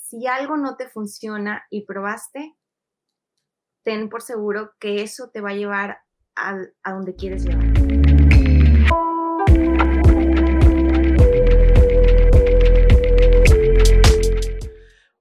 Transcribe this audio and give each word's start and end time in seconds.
Si 0.00 0.26
algo 0.26 0.56
no 0.56 0.76
te 0.76 0.88
funciona 0.88 1.66
y 1.68 1.84
probaste, 1.84 2.56
ten 3.84 4.08
por 4.08 4.22
seguro 4.22 4.72
que 4.78 5.02
eso 5.02 5.28
te 5.28 5.42
va 5.42 5.50
a 5.50 5.54
llevar 5.54 5.98
a, 6.34 6.56
donde 6.90 7.14
quieres 7.14 7.44
llevar. 7.44 7.66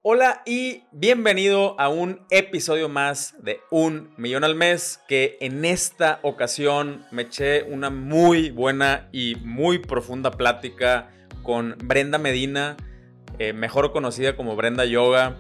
Hola 0.04 0.42
y 0.46 0.86
bienvenido 0.94 1.78
a 1.78 1.90
un 1.90 2.26
episodio 2.30 2.88
más 2.88 3.36
de 3.44 3.60
Un 3.72 4.14
Millón 4.16 4.46
al 4.46 4.56
Mes, 4.56 5.02
que 5.10 5.38
en 5.42 5.66
esta 5.66 6.22
ocasión 6.24 7.06
me 7.12 7.24
eché 7.24 7.64
una 7.64 7.90
muy 7.90 8.52
buena 8.52 9.10
y 9.12 9.36
muy 9.44 9.80
profunda 9.80 10.32
plática 10.32 11.12
con 11.44 11.76
Brenda 11.84 12.18
Medina, 12.18 12.78
eh, 13.42 13.54
mejor 13.54 13.92
conocida 13.92 14.36
como 14.36 14.56
Brenda 14.56 14.86
Yoga. 14.86 15.34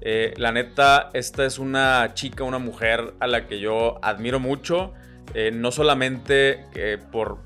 Eh, 0.00 0.34
la 0.38 0.50
neta, 0.50 1.10
esta 1.12 1.44
es 1.44 1.60
una 1.60 2.10
chica, 2.14 2.42
una 2.42 2.58
mujer 2.58 3.14
a 3.20 3.28
la 3.28 3.46
que 3.46 3.60
yo 3.60 4.00
admiro 4.02 4.40
mucho. 4.40 4.92
Eh, 5.34 5.52
no 5.52 5.70
solamente 5.70 6.64
por, 7.12 7.38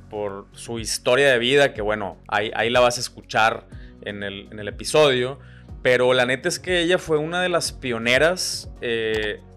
su 0.53 0.79
historia 0.79 1.31
de 1.31 1.39
vida, 1.39 1.75
que 1.75 1.83
bueno, 1.83 2.17
ahí, 2.27 2.71
la 2.71 2.81
vas 2.81 2.97
a 2.97 3.01
escuchar 3.01 3.67
en 4.01 4.23
el, 4.23 4.67
episodio, 4.67 5.41
pero 5.83 6.15
la 6.15 6.25
neta 6.25 6.49
es 6.49 6.59
que 6.59 6.81
ella 6.81 6.97
fue 6.97 7.19
una 7.19 7.43
de 7.43 7.51
las 7.51 7.73
pioneras, 7.73 8.71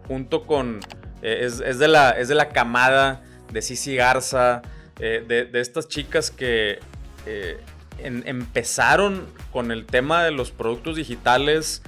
junto 0.09 0.45
con. 0.45 0.81
Es, 1.21 1.59
de 1.59 1.88
la, 1.88 2.09
es 2.09 2.27
de 2.27 2.35
la 2.35 2.49
camada 2.49 3.23
de 3.54 3.62
Cici 3.62 3.95
Garza, 3.95 4.63
de, 4.98 5.49
estas 5.54 5.88
chicas 5.88 6.29
que 6.29 6.79
empezaron 8.04 9.26
con 9.52 9.72
el 9.72 9.86
tema 9.86 10.23
de 10.23 10.32
los 10.32 10.52
productos 10.52 10.96
digitales 10.96 11.82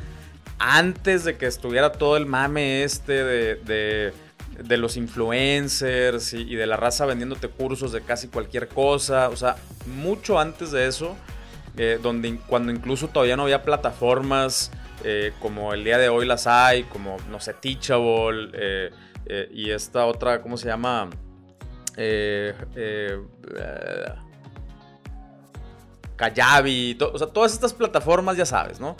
antes 0.60 1.26
de 1.26 1.38
que 1.38 1.46
estuviera 1.46 1.92
todo 1.92 2.16
el 2.18 2.26
mame 2.26 2.84
este 2.84 3.24
de, 3.24 4.14
de, 4.58 4.78
los 4.78 4.98
influencers 4.98 6.34
y, 6.34 6.56
de 6.56 6.66
la 6.66 6.78
raza 6.78 7.06
vendiéndote 7.06 7.50
cursos 7.50 7.92
de 7.92 8.02
casi 8.02 8.28
cualquier 8.28 8.68
cosa. 8.68 9.30
O 9.30 9.36
sea, 9.36 9.58
mucho 9.86 10.40
antes 10.40 10.72
de 10.72 10.88
eso. 10.88 11.18
Eh, 11.76 12.00
donde 12.02 12.38
cuando 12.46 12.72
incluso 12.72 13.08
todavía 13.08 13.36
no 13.36 13.44
había 13.44 13.64
plataformas 13.64 14.72
eh, 15.04 15.34
como 15.40 15.74
el 15.74 15.84
día 15.84 15.98
de 15.98 16.08
hoy 16.08 16.24
las 16.24 16.46
hay, 16.46 16.84
como, 16.84 17.18
no 17.32 17.40
sé, 17.40 17.56
Teachable 17.56 18.52
eh, 18.54 18.92
y 19.52 19.72
esta 19.72 20.06
otra, 20.06 20.40
¿cómo 20.44 20.56
se 20.56 20.68
llama? 20.68 21.10
Kayabi, 26.16 26.98
o 27.00 27.18
sea, 27.18 27.28
todas 27.28 27.54
estas 27.54 27.74
plataformas 27.74 28.38
ya 28.38 28.46
sabes, 28.46 28.80
¿no? 28.80 28.96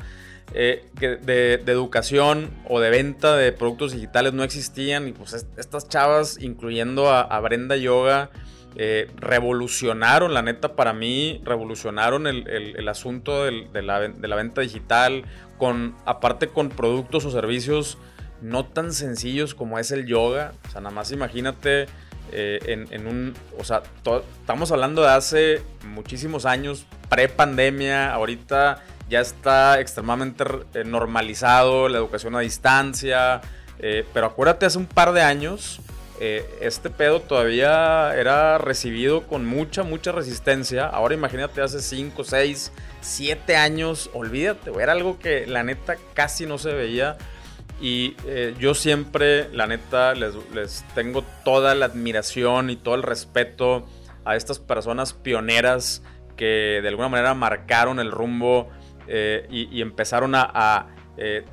que 0.52 1.18
de, 1.22 1.54
educación 1.66 2.52
o 2.68 2.80
de 2.80 2.92
venta 2.92 3.36
de 3.36 3.54
productos 3.54 3.94
digitales 3.94 4.34
no 4.34 4.44
existían 4.44 5.08
y 5.08 5.14
pues 5.14 5.48
estas 5.58 5.90
chavas, 5.90 6.38
incluyendo 6.40 7.10
a 7.10 7.40
Brenda 7.40 7.76
Yoga, 7.76 8.30
eh, 8.76 9.12
revolucionaron, 9.18 10.34
la 10.34 10.42
neta, 10.42 10.76
para 10.76 10.94
mí, 10.94 11.42
revolucionaron 11.44 12.26
el, 12.26 12.88
asunto 12.88 13.46
de, 13.46 13.82
la, 13.84 14.36
venta 14.36 14.62
digital, 14.62 15.26
con, 15.58 15.96
aparte 16.06 16.48
con 16.48 16.70
productos 16.70 17.26
o 17.26 17.32
servicios 17.32 17.98
no 18.42 18.66
tan 18.66 18.92
sencillos 18.92 19.54
como 19.54 19.78
es 19.80 19.92
el 19.92 20.06
yoga. 20.06 20.54
O 20.68 20.72
sea, 20.72 20.82
nada 20.82 20.94
más 20.94 21.12
imagínate 21.12 21.86
eh, 22.34 22.88
en, 22.92 23.08
un, 23.08 23.34
o 23.60 23.64
sea, 23.64 23.84
estamos 24.42 24.72
hablando 24.72 25.02
de 25.04 25.10
hace 25.10 25.62
muchísimos 25.86 26.46
años, 26.46 26.86
pre-pandemia, 27.10 28.14
ahorita 28.14 28.84
ya 29.10 29.22
está 29.22 29.80
extremadamente 29.80 30.44
eh, 30.74 30.84
normalizado 30.84 31.88
la 31.90 31.98
educación 31.98 32.36
a 32.36 32.40
distancia, 32.40 33.42
pero 34.14 34.28
acuérdate 34.28 34.66
hace 34.66 34.78
un 34.78 34.86
par 34.86 35.12
de 35.12 35.22
años 35.22 35.82
eh, 36.20 36.46
este 36.62 36.90
pedo 36.90 37.22
todavía 37.22 38.16
era 38.16 38.58
recibido 38.58 39.28
con 39.28 39.46
mucha, 39.46 39.84
mucha 39.84 40.12
resistencia. 40.12 40.86
Ahora 40.86 41.16
imagínate 41.16 41.62
hace 41.62 41.82
5, 41.82 42.24
6, 42.24 42.72
7 43.02 43.56
años, 43.56 44.10
olvídate, 44.14 44.72
era 44.80 44.94
algo 44.94 45.18
que 45.20 45.48
la 45.48 45.64
neta 45.64 45.98
casi 46.14 46.46
no 46.46 46.58
se 46.58 46.72
veía. 46.72 47.18
Y 47.84 48.16
eh, 48.26 48.56
yo 48.58 48.76
siempre, 48.76 49.50
la 49.54 49.68
neta, 49.68 50.14
les, 50.16 50.86
tengo 50.96 51.22
toda 51.44 51.76
la 51.76 51.88
admiración 51.88 52.70
y 52.70 52.78
todo 52.78 52.96
el 52.96 53.04
respeto 53.04 53.86
a 54.24 54.38
estas 54.38 54.58
personas 54.58 55.12
pioneras 55.12 56.02
que 56.38 56.80
de 56.82 56.88
alguna 56.88 57.10
manera 57.10 57.34
marcaron 57.34 58.00
el 58.00 58.10
rumbo 58.10 58.70
eh, 59.08 59.46
y, 59.52 59.82
empezaron 59.82 60.34
a 60.34 60.96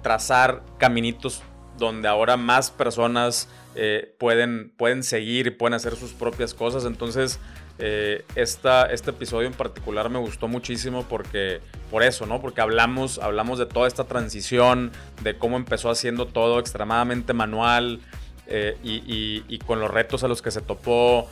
trazar 0.02 0.62
caminitos 0.78 1.42
donde 1.80 2.06
ahora 2.06 2.36
más 2.36 2.70
personas 2.70 3.48
eh, 3.74 4.14
pueden, 4.18 4.72
pueden 4.76 5.02
seguir 5.02 5.46
y 5.46 5.50
pueden 5.50 5.74
hacer 5.74 5.96
sus 5.96 6.12
propias 6.12 6.54
cosas. 6.54 6.84
Entonces, 6.84 7.40
eh, 7.80 8.24
esta, 8.34 8.86
este 8.86 9.10
episodio 9.10 9.46
en 9.46 9.54
particular 9.54 10.10
me 10.10 10.18
gustó 10.18 10.48
muchísimo 10.48 11.04
porque, 11.08 11.60
por 11.90 12.02
eso, 12.02 12.26
¿no? 12.26 12.40
Porque 12.40 12.60
hablamos, 12.60 13.18
hablamos 13.18 13.58
de 13.58 13.66
toda 13.66 13.88
esta 13.88 14.04
transición, 14.04 14.92
de 15.22 15.38
cómo 15.38 15.56
empezó 15.56 15.90
haciendo 15.90 16.26
todo 16.26 16.58
extremadamente 16.60 17.32
manual. 17.32 18.00
Eh, 18.52 18.76
y, 18.82 19.58
con 19.60 19.78
los 19.78 19.88
retos 19.88 20.24
a 20.24 20.28
los 20.28 20.42
que 20.42 20.50
se 20.50 20.60
topó, 20.60 21.28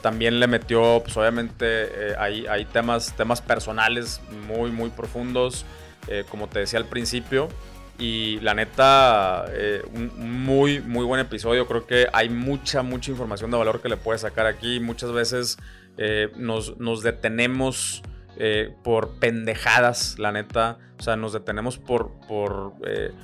también 0.00 0.40
le 0.40 0.46
metió, 0.46 1.02
pues 1.04 1.14
obviamente 1.18 2.16
hay, 2.18 2.46
hay 2.46 2.64
temas, 2.64 3.14
temas 3.14 3.42
personales 3.42 4.22
muy, 4.48 4.70
muy 4.70 4.88
profundos, 4.88 5.66
como 6.30 6.48
te 6.48 6.60
decía 6.60 6.78
al 6.78 6.86
principio, 6.86 7.48
y 7.98 8.40
la 8.40 8.54
neta, 8.54 9.46
eh, 9.50 9.82
un 9.94 10.44
muy, 10.44 10.80
muy 10.80 11.04
buen 11.04 11.20
episodio. 11.20 11.66
Creo 11.66 11.86
que 11.86 12.08
hay 12.12 12.28
mucha, 12.28 12.82
mucha 12.82 13.10
información 13.10 13.50
de 13.50 13.56
valor 13.56 13.80
que 13.80 13.88
le 13.88 13.96
puedes 13.96 14.20
sacar 14.22 14.46
aquí. 14.46 14.80
Muchas 14.80 15.12
veces 15.12 15.56
eh, 15.96 16.30
nos, 16.36 16.78
nos, 16.78 17.02
detenemos 17.02 18.02
eh, 18.38 18.74
por 18.84 19.18
pendejadas, 19.18 20.18
la 20.18 20.30
neta. 20.30 20.78
O 20.98 21.02
sea, 21.02 21.16
nos 21.16 21.32
detenemos 21.32 21.78
por, 21.78 22.12
por 22.26 22.72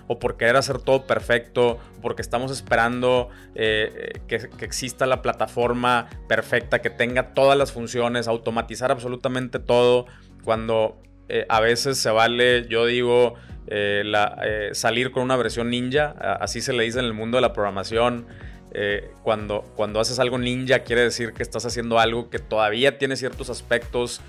o 0.07 0.19
por 0.19 0.37
querer 0.37 0.57
hacer 0.57 0.79
todo 0.79 1.07
perfecto, 1.07 1.79
porque 2.03 2.21
estamos 2.21 2.51
esperando 2.51 3.31
que, 3.55 4.21
que, 4.29 4.65
exista 4.65 5.07
la 5.07 5.23
plataforma 5.23 6.11
perfecta, 6.29 6.83
que 6.83 6.91
tenga 6.91 7.33
todas 7.33 7.57
las 7.57 7.73
funciones, 7.73 8.29
automatizar 8.29 8.91
absolutamente 8.91 9.59
todo, 9.59 10.05
cuando 10.45 11.01
a 11.49 11.61
veces 11.61 11.97
se 11.97 12.11
vale, 12.11 12.67
yo 12.69 12.85
digo, 12.85 13.37
eh, 13.67 14.03
eh, 14.43 14.71
salir 14.73 15.13
con 15.13 15.23
una 15.23 15.37
versión 15.37 15.71
ninja, 15.71 16.11
así 16.41 16.61
se 16.61 16.73
le 16.73 16.85
dice 16.85 16.99
en 16.99 17.05
el 17.05 17.15
mundo 17.15 17.37
de 17.37 17.43
la 17.43 17.53
programación. 17.53 18.27
Eh, 18.75 19.11
cuando, 19.23 19.63
cuando 19.77 20.01
haces 20.01 20.19
algo 20.19 20.39
ninja 20.39 20.79
quiere 20.79 21.03
decir 21.03 21.35
que 21.35 21.43
estás 21.43 21.67
haciendo 21.67 21.99
algo 21.99 22.31
que 22.31 22.39
todavía 22.39 22.97
tiene 22.97 23.17
ciertos 23.17 23.51
aspectos 23.51 24.21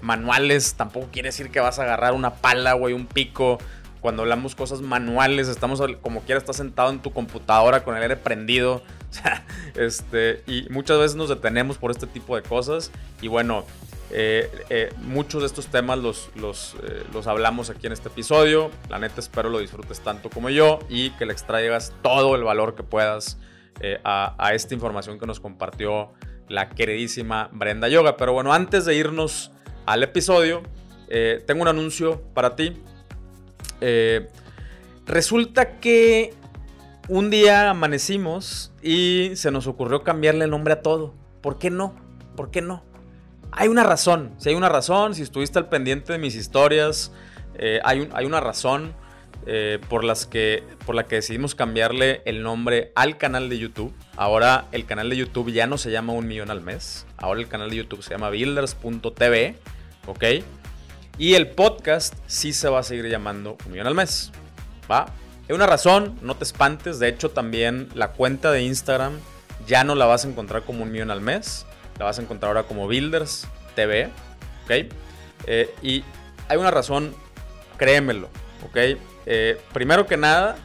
manuales, 0.00 0.74
tampoco 0.74 1.08
quiere 1.12 1.28
decir 1.28 1.50
que 1.50 1.60
vas 1.60 1.78
a 1.78 1.82
agarrar 1.82 2.14
una 2.14 2.36
pala, 2.36 2.72
güey, 2.72 2.94
un 2.94 3.06
pico. 3.06 3.58
Cuando 4.00 4.22
hablamos 4.22 4.54
cosas 4.54 4.80
manuales, 4.80 5.46
estamos 5.48 5.82
como 6.00 6.22
quiera, 6.22 6.38
estás 6.38 6.56
sentado 6.56 6.88
en 6.88 7.00
tu 7.00 7.12
computadora 7.12 7.84
con 7.84 7.94
el 7.94 8.02
aire 8.02 8.16
prendido. 8.16 8.82
este, 9.74 10.42
y 10.46 10.66
muchas 10.70 10.98
veces 10.98 11.16
nos 11.16 11.28
detenemos 11.28 11.76
por 11.76 11.90
este 11.90 12.06
tipo 12.06 12.34
de 12.34 12.42
cosas. 12.42 12.90
Y 13.20 13.28
bueno, 13.28 13.66
eh, 14.10 14.50
eh, 14.70 14.92
muchos 15.02 15.42
de 15.42 15.46
estos 15.46 15.66
temas 15.66 15.98
los, 15.98 16.30
eh, 16.82 17.04
los, 17.12 17.26
hablamos 17.26 17.68
aquí 17.68 17.86
en 17.86 17.92
este 17.92 18.08
episodio. 18.08 18.70
La 18.88 18.98
neta 18.98 19.20
espero 19.20 19.50
lo 19.50 19.58
disfrutes 19.58 20.00
tanto 20.00 20.30
como 20.30 20.48
yo 20.48 20.78
y 20.88 21.10
que 21.10 21.26
le 21.26 21.32
extraigas 21.32 21.92
todo 22.02 22.34
el 22.34 22.42
valor 22.42 22.74
que 22.74 22.82
puedas 22.82 23.38
a, 24.02 24.50
esta 24.54 24.74
información 24.74 25.20
que 25.20 25.26
nos 25.26 25.38
compartió 25.38 26.12
la 26.48 26.70
queridísima 26.70 27.48
Brenda 27.52 27.88
Yoga. 27.88 28.16
Pero 28.16 28.32
bueno, 28.32 28.52
antes 28.52 28.84
de 28.86 28.96
irnos 28.96 29.52
al 29.86 30.02
episodio, 30.02 30.62
tengo 31.46 31.62
un 31.62 31.68
anuncio 31.68 32.22
para 32.34 32.56
ti. 32.56 32.82
resulta 35.06 35.78
que 35.78 36.34
un 37.08 37.30
día 37.30 37.70
amanecimos 37.70 38.72
y 38.82 39.30
se 39.34 39.52
nos 39.52 39.68
ocurrió 39.68 40.02
cambiarle 40.02 40.44
el 40.46 40.50
nombre 40.50 40.72
a 40.72 40.82
todo. 40.82 41.14
¿Por 41.40 41.58
qué 41.58 41.70
no? 41.70 41.94
¿Por 42.34 42.50
qué 42.50 42.62
no? 42.62 42.87
Hay 43.52 43.68
una 43.68 43.82
razón. 43.82 44.32
Si 44.38 44.48
hay 44.48 44.54
una 44.54 44.68
razón, 44.68 45.14
si 45.14 45.22
estuviste 45.22 45.58
al 45.58 45.68
pendiente 45.68 46.12
de 46.12 46.18
mis 46.18 46.34
historias, 46.34 47.12
eh, 47.54 47.80
hay, 47.84 48.24
una 48.24 48.40
razón 48.40 48.92
eh, 49.46 49.80
por, 49.88 50.04
por 50.86 50.94
la 50.94 51.06
que 51.06 51.16
decidimos 51.16 51.54
cambiarle 51.54 52.22
el 52.24 52.42
nombre 52.42 52.92
al 52.94 53.16
canal 53.16 53.48
de 53.48 53.58
YouTube. 53.58 53.92
Ahora 54.16 54.66
el 54.72 54.86
canal 54.86 55.10
de 55.10 55.16
YouTube 55.16 55.50
ya 55.50 55.66
no 55.66 55.78
se 55.78 55.90
llama 55.90 56.12
Un 56.12 56.26
Millón 56.26 56.50
al 56.50 56.60
Mes. 56.60 57.06
Ahora 57.16 57.40
el 57.40 57.48
canal 57.48 57.70
de 57.70 57.76
YouTube 57.76 58.02
se 58.02 58.10
llama 58.10 58.30
builders.tv. 58.30 59.56
¿Ok? 60.06 60.24
Y 61.18 61.34
el 61.34 61.48
podcast 61.48 62.14
sí 62.26 62.52
se 62.52 62.68
va 62.68 62.80
a 62.80 62.82
seguir 62.82 63.08
llamando 63.08 63.56
Un 63.66 63.72
Millón 63.72 63.86
al 63.88 63.94
Mes. 63.94 64.30
¿Va? 64.90 65.06
Hay 65.48 65.54
una 65.54 65.66
razón, 65.66 66.18
no 66.22 66.36
te 66.36 66.44
espantes. 66.44 66.98
De 66.98 67.08
hecho, 67.08 67.30
también 67.30 67.88
la 67.94 68.12
cuenta 68.12 68.52
de 68.52 68.62
Instagram 68.62 69.14
ya 69.66 69.82
no 69.82 69.94
la 69.94 70.06
vas 70.06 70.24
a 70.24 70.28
encontrar 70.28 70.62
como 70.62 70.84
Un 70.84 70.92
Millón 70.92 71.10
al 71.10 71.20
Mes 71.20 71.66
la 71.98 72.04
vas 72.04 72.18
a 72.18 72.22
encontrar 72.22 72.50
ahora 72.50 72.68
como 72.68 72.86
Builders 72.86 73.46
TV. 73.74 74.10
¿Ok? 74.64 74.92
Eh, 75.46 75.74
y 75.82 76.04
hay 76.48 76.56
una 76.56 76.70
razón, 76.70 77.14
créemelo. 77.76 78.28
¿ok? 78.66 78.98
primero 79.74 80.06
que 80.06 80.16
nada, 80.16 80.56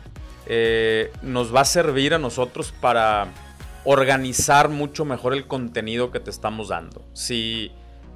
nos 1.22 1.54
va 1.54 1.62
a 1.62 1.66
servir 1.66 2.14
a 2.14 2.18
nosotros 2.18 2.74
para 2.80 3.28
organizar 3.84 4.70
mucho 4.70 5.04
mejor 5.04 5.34
el 5.34 5.48
contenido 5.48 6.12
que 6.12 6.20
te 6.20 6.30
estamos 6.30 6.70
dando. 6.70 7.06
Si 7.14 7.72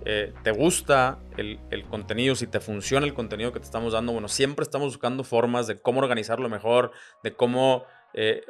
eh, 0.06 0.34
te 0.44 0.52
gusta 0.52 1.20
el, 1.36 1.60
contenido, 1.90 2.36
si 2.36 2.48
te 2.48 2.60
funciona 2.60 3.06
el 3.06 3.14
contenido 3.14 3.52
que 3.52 3.60
te 3.60 3.66
estamos 3.66 3.94
dando, 3.94 4.14
bueno, 4.14 4.30
siempre 4.30 4.64
estamos 4.64 4.88
buscando 4.88 5.24
formas 5.24 5.68
de 5.68 5.82
cómo 5.82 6.00
organizarlo 6.00 6.48
mejor, 6.48 6.92
de 7.24 7.34
cómo, 7.36 7.84
eh, 8.14 8.46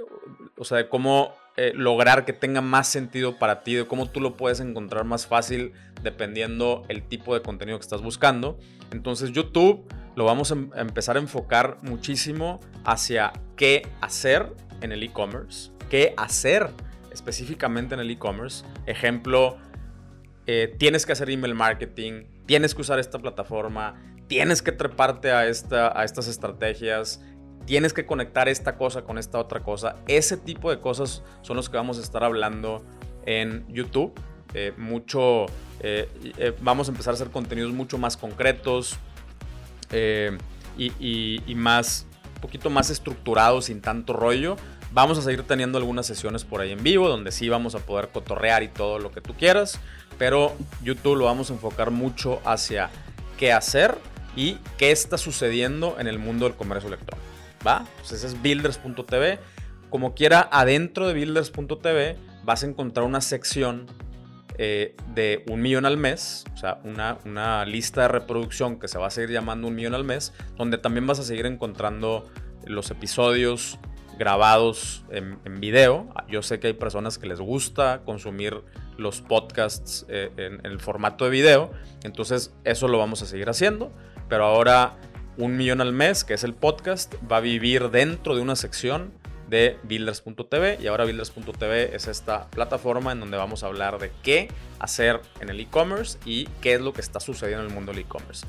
o 0.58 0.64
sea, 0.64 0.78
de 0.78 0.90
cómo 0.90 1.34
eh, 1.60 1.74
lograr 1.74 2.24
que 2.24 2.34
tenga 2.34 2.62
más 2.62 2.88
sentido 2.88 3.40
para 3.40 3.64
ti, 3.64 3.74
de 3.74 3.88
cómo 3.88 4.08
tú 4.08 4.22
lo 4.22 4.38
puedes 4.38 4.60
encontrar 4.60 5.06
más 5.06 5.26
fácil 5.26 5.74
dependiendo 6.04 6.84
el 6.88 7.02
tipo 7.02 7.34
de 7.34 7.42
contenido 7.42 7.80
que 7.80 7.84
estás 7.84 8.04
buscando. 8.04 8.60
Entonces 8.92 9.32
YouTube 9.32 9.84
lo 10.16 10.26
vamos 10.26 10.52
a 10.52 10.54
em, 10.54 10.70
empezar 10.76 11.18
a 11.18 11.20
enfocar 11.20 11.78
muchísimo 11.82 12.60
hacia 12.86 13.34
qué 13.56 13.88
hacer 14.02 14.54
en 14.82 14.92
el 14.92 15.02
e-commerce, 15.02 15.72
qué 15.90 16.14
hacer 16.16 16.70
específicamente 17.12 17.96
en 17.96 18.02
el 18.02 18.12
e-commerce. 18.12 18.64
Ejemplo, 18.86 19.58
eh, 20.46 20.76
tienes 20.78 21.08
que 21.08 21.14
hacer 21.14 21.30
email 21.32 21.56
marketing, 21.56 22.26
tienes 22.46 22.76
que 22.76 22.82
usar 22.82 23.00
esta 23.00 23.18
plataforma, 23.18 23.96
tienes 24.28 24.62
que 24.62 24.72
treparte 24.72 25.32
a, 25.32 25.48
esta, 25.48 26.00
a 26.00 26.04
estas 26.04 26.28
estrategias, 26.28 27.20
tienes 27.68 27.94
que 27.94 28.08
conectar 28.08 28.50
esta 28.50 28.78
cosa 28.78 29.04
con 29.04 29.20
esta 29.20 29.38
otra 29.38 29.60
cosa. 29.60 29.98
Ese 30.08 30.38
tipo 30.38 30.72
de 30.72 30.80
cosas 30.80 31.22
son 31.42 31.56
los 31.56 31.70
que 31.70 31.78
vamos 31.78 32.00
a 32.00 32.02
estar 32.02 32.24
hablando 32.24 32.84
en 33.28 33.64
YouTube. 33.68 34.14
Eh, 34.56 34.74
mucho, 34.78 35.46
eh, 35.82 36.56
vamos 36.62 36.88
a 36.88 36.92
empezar 36.92 37.12
a 37.12 37.16
hacer 37.16 37.30
contenidos 37.30 37.72
mucho 37.74 38.00
más 38.00 38.18
concretos 38.18 38.98
y, 40.78 40.92
y, 41.00 41.56
más, 41.56 42.08
un 42.36 42.42
poquito 42.42 42.72
más 42.72 42.90
estructurados, 42.90 43.66
sin 43.66 43.82
tanto 43.82 44.14
rollo 44.14 44.58
Vamos 44.92 45.18
a 45.18 45.22
seguir 45.22 45.44
teniendo 45.44 45.78
algunas 45.78 46.06
sesiones 46.06 46.46
por 46.46 46.62
ahí 46.62 46.72
en 46.72 46.82
vivo, 46.82 47.10
donde 47.10 47.32
sí 47.32 47.50
vamos 47.50 47.76
a 47.76 47.80
poder 47.80 48.10
cotorrear 48.10 48.64
y 48.64 48.70
todo 48.70 49.00
lo 49.00 49.12
que 49.12 49.22
tú 49.22 49.34
quieras, 49.34 49.80
pero 50.18 50.56
YouTube 50.82 51.18
lo 51.18 51.26
vamos 51.26 51.50
a 51.50 51.54
enfocar 51.54 51.92
mucho 51.92 52.42
hacia 52.46 52.90
qué 53.38 53.52
hacer 53.52 53.98
y 54.36 54.58
qué 54.78 54.92
está 54.92 55.18
sucediendo 55.18 55.98
en 56.00 56.08
el 56.08 56.20
mundo 56.20 56.46
del 56.46 56.56
comercio 56.56 56.88
electrónico. 56.88 57.37
¿Va? 57.66 57.86
Pues 57.98 58.12
ese 58.12 58.28
es 58.28 58.42
builders.tv. 58.42 59.40
Como 59.90 60.14
quiera, 60.14 60.48
adentro 60.52 61.08
de 61.08 61.14
builders.tv 61.14 62.18
vas 62.44 62.64
a 62.64 62.68
encontrar 62.68 63.06
una 63.06 63.22
sección 63.22 63.86
eh, 64.58 64.96
de 65.14 65.46
un 65.50 65.62
millón 65.62 65.86
al 65.86 65.98
mes, 65.98 66.46
o 66.54 66.58
sea, 66.58 66.80
una, 66.84 67.20
una 67.26 67.64
lista 67.66 68.02
de 68.02 68.08
reproducción 68.08 68.80
que 68.80 68.88
se 68.88 68.98
va 68.98 69.08
a 69.08 69.10
seguir 69.12 69.30
llamando 69.30 69.68
un 69.68 69.76
millón 69.76 69.94
al 69.94 70.04
mes, 70.04 70.34
donde 70.58 70.78
también 70.78 71.06
vas 71.06 71.20
a 71.20 71.24
seguir 71.24 71.46
encontrando 71.46 72.26
los 72.66 72.90
episodios 72.90 73.78
grabados 74.18 75.06
en, 75.12 75.38
video. 75.60 76.08
Yo 76.28 76.42
sé 76.42 76.60
que 76.60 76.68
hay 76.68 76.74
personas 76.74 77.18
que 77.18 77.28
les 77.28 77.40
gusta 77.40 78.02
consumir 78.04 78.64
los 78.98 79.22
podcasts 79.22 80.06
eh, 80.10 80.32
en, 80.38 80.66
el 80.66 80.80
formato 80.80 81.26
de 81.26 81.32
video, 81.32 81.72
entonces 82.04 82.54
eso 82.64 82.88
lo 82.88 82.98
vamos 82.98 83.22
a 83.22 83.26
seguir 83.26 83.50
haciendo, 83.50 83.92
pero 84.28 84.46
ahora 84.46 84.98
un 85.38 85.56
millón 85.56 85.82
al 85.82 85.94
mes, 85.94 86.24
que 86.24 86.34
es 86.34 86.44
el 86.44 86.54
podcast, 86.54 87.14
va 87.32 87.38
a 87.38 87.42
vivir 87.42 87.90
dentro 87.90 88.36
de 88.36 88.42
una 88.42 88.56
sección 88.56 89.12
de 89.50 89.78
builders.tv 89.84 90.80
y 90.82 90.88
ahora 90.88 91.06
builders.tv 91.06 91.96
es 91.96 92.08
esta 92.08 92.48
plataforma 92.50 93.12
en 93.12 93.20
donde 93.20 93.38
vamos 93.38 93.64
a 93.64 93.68
hablar 93.68 93.98
de 94.00 94.12
qué 94.24 94.50
hacer 94.80 95.22
en 95.40 95.50
el 95.50 95.60
e-commerce 95.60 96.18
y 96.26 96.46
qué 96.62 96.74
es 96.74 96.82
lo 96.82 96.92
que 96.92 97.02
está 97.02 97.20
sucediendo 97.20 97.64
en 97.64 97.70
el 97.70 97.76
mundo 97.76 97.92
del 97.94 98.02
e-commerce. 98.02 98.46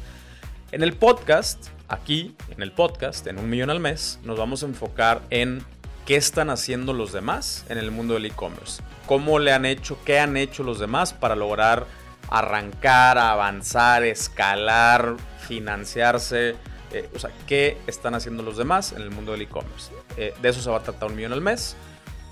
En 0.73 0.83
el 0.83 0.95
podcast, 0.95 1.69
aquí, 1.89 2.35
en 2.51 2.63
el 2.63 2.73
podcast, 2.73 3.27
en 3.27 3.39
un 3.39 3.49
millón 3.49 3.71
al 3.71 3.81
mes, 3.81 4.19
nos 4.25 4.39
vamos 4.39 4.63
a 4.63 4.67
enfocar 4.67 5.23
en 5.31 5.63
qué 6.05 6.17
están 6.17 6.51
haciendo 6.51 6.93
los 6.93 7.13
demás 7.13 7.65
en 7.69 7.79
el 7.79 7.91
mundo 7.91 8.15
del 8.15 8.27
e-commerce. 8.27 8.83
Cómo 9.07 9.39
le 9.39 9.53
han 9.53 9.65
hecho, 9.65 9.99
qué 10.05 10.19
han 10.19 10.37
hecho 10.37 10.63
los 10.63 10.79
demás 10.79 11.13
para 11.13 11.37
lograr 11.37 11.87
arrancar, 12.31 13.19
avanzar, 13.19 14.05
escalar, 14.05 15.17
financiarse. 15.47 16.57
Eh, 16.93 17.09
o 17.15 17.19
sea, 17.19 17.31
qué 17.47 17.77
están 17.87 18.15
haciendo 18.15 18.43
los 18.43 18.57
demás 18.57 18.93
en 18.93 19.03
el 19.03 19.11
mundo 19.11 19.33
del 19.33 19.43
e-commerce. 19.43 19.93
Eh, 20.17 20.35
de 20.41 20.49
eso 20.49 20.61
se 20.61 20.71
va 20.71 20.79
a 20.79 20.83
tratar 20.83 21.11
un 21.11 21.17
millón 21.17 21.33
al 21.33 21.41
mes. 21.41 21.77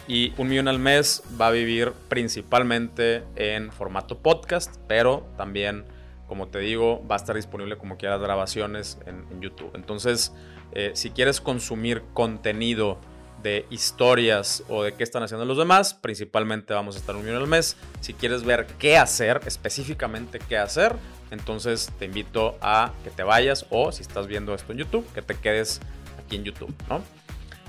Y 0.08 0.32
un 0.36 0.48
millón 0.48 0.68
al 0.68 0.78
mes 0.78 1.22
va 1.40 1.48
a 1.48 1.50
vivir 1.50 1.92
principalmente 2.08 3.24
en 3.34 3.72
formato 3.72 4.18
podcast, 4.18 4.76
pero 4.86 5.26
también 5.36 5.84
como 6.26 6.48
te 6.48 6.58
digo, 6.58 7.06
va 7.06 7.16
a 7.16 7.18
estar 7.18 7.36
disponible 7.36 7.76
como 7.76 7.96
quieras 7.96 8.20
grabaciones 8.20 8.98
en, 9.06 9.40
YouTube. 9.40 9.70
Entonces, 9.74 10.32
eh, 10.72 10.92
si 10.94 11.10
quieres 11.10 11.40
consumir 11.40 12.02
contenido 12.14 12.98
de 13.42 13.66
historias 13.70 14.64
o 14.68 14.82
de 14.82 14.94
qué 14.94 15.04
están 15.04 15.22
haciendo 15.22 15.44
los 15.44 15.58
demás, 15.58 15.94
principalmente 15.94 16.74
vamos 16.74 16.96
a 16.96 16.98
estar 16.98 17.14
un 17.14 17.24
millón 17.24 17.42
al 17.42 17.46
mes. 17.46 17.76
Si 18.00 18.12
quieres 18.12 18.44
ver 18.44 18.66
qué 18.78 18.96
hacer, 18.96 19.40
específicamente 19.46 20.40
qué 20.48 20.58
hacer, 20.58 20.96
entonces 21.30 21.92
te 21.98 22.04
invito 22.04 22.56
a 22.60 22.92
que 23.04 23.10
te 23.10 23.22
vayas 23.22 23.66
o 23.70 23.92
si 23.92 24.02
estás 24.02 24.26
viendo 24.26 24.54
esto 24.54 24.72
en 24.72 24.78
YouTube, 24.78 25.06
que 25.12 25.22
te 25.22 25.34
quedes 25.34 25.80
aquí 26.18 26.36
en 26.36 26.44
YouTube, 26.44 26.74
¿no? 26.88 27.02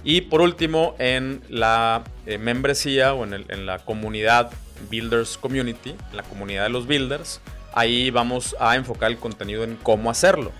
Y 0.04 0.21
por 0.21 0.42
último, 0.42 0.95
en 1.00 1.42
la 1.50 2.04
eh, 2.25 2.38
membresía 2.38 3.13
o 3.13 3.25
en, 3.25 3.65
la 3.65 3.80
comunidad 3.80 4.51
Builders 4.89 5.38
Community, 5.38 5.89
en 5.89 6.18
la 6.18 6.24
comunidad 6.24 6.63
de 6.63 6.69
los 6.69 6.88
builders, 6.88 7.42
ahí 7.74 8.09
vamos 8.12 8.56
a 8.59 8.75
enfocar 8.75 9.12
el 9.12 9.18
contenido 9.18 9.63
en 9.63 9.75
cómo 9.75 10.10
hacerlo, 10.10 10.51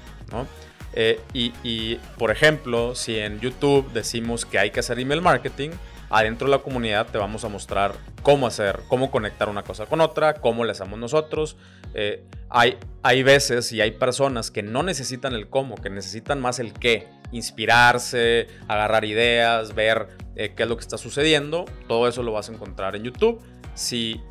eh, 0.94 1.22
y, 1.34 1.96
por 2.18 2.32
ejemplo, 2.32 2.96
si 2.96 3.18
en 3.18 3.40
YouTube 3.40 3.92
decimos 3.94 4.46
que 4.46 4.58
hay 4.58 4.72
que 4.72 4.80
hacer 4.80 5.00
email 5.00 5.22
marketing, 5.22 5.70
adentro 6.10 6.48
de 6.48 6.52
la 6.52 6.64
comunidad 6.64 7.08
te 7.08 7.18
vamos 7.18 7.44
a 7.44 7.50
mostrar 7.50 7.94
cómo 8.22 8.48
hacer, 8.48 8.82
cómo 8.88 9.12
conectar 9.12 9.50
una 9.50 9.64
cosa 9.64 9.86
con 9.86 10.02
otra, 10.02 10.36
cómo 10.36 10.66
le 10.66 10.72
hacemos 10.72 11.00
nosotros. 11.00 11.58
Eh, 11.94 12.24
hay, 12.50 12.78
hay 13.04 13.24
veces 13.24 13.72
y 13.72 13.82
hay 13.82 13.92
personas 13.92 14.52
que 14.52 14.64
no 14.64 14.84
necesitan 14.84 15.34
el 15.34 15.50
cómo, 15.50 15.76
que 15.76 15.90
necesitan 15.90 16.40
más 16.40 16.60
el 16.60 16.74
qué, 16.74 17.08
inspirarse, 17.32 18.48
agarrar 18.68 19.06
ideas, 19.06 19.76
ver 19.76 20.08
eh, 20.36 20.54
qué 20.56 20.64
es 20.64 20.70
lo 20.70 20.78
que 20.78 20.82
está 20.82 20.98
sucediendo. 20.98 21.66
Todo 21.88 22.08
eso 22.08 22.24
lo 22.24 22.32
vas 22.32 22.50
a 22.50 22.54
encontrar 22.54 22.96
en 22.96 23.04
YouTube. 23.04 23.42
Si 23.74 24.22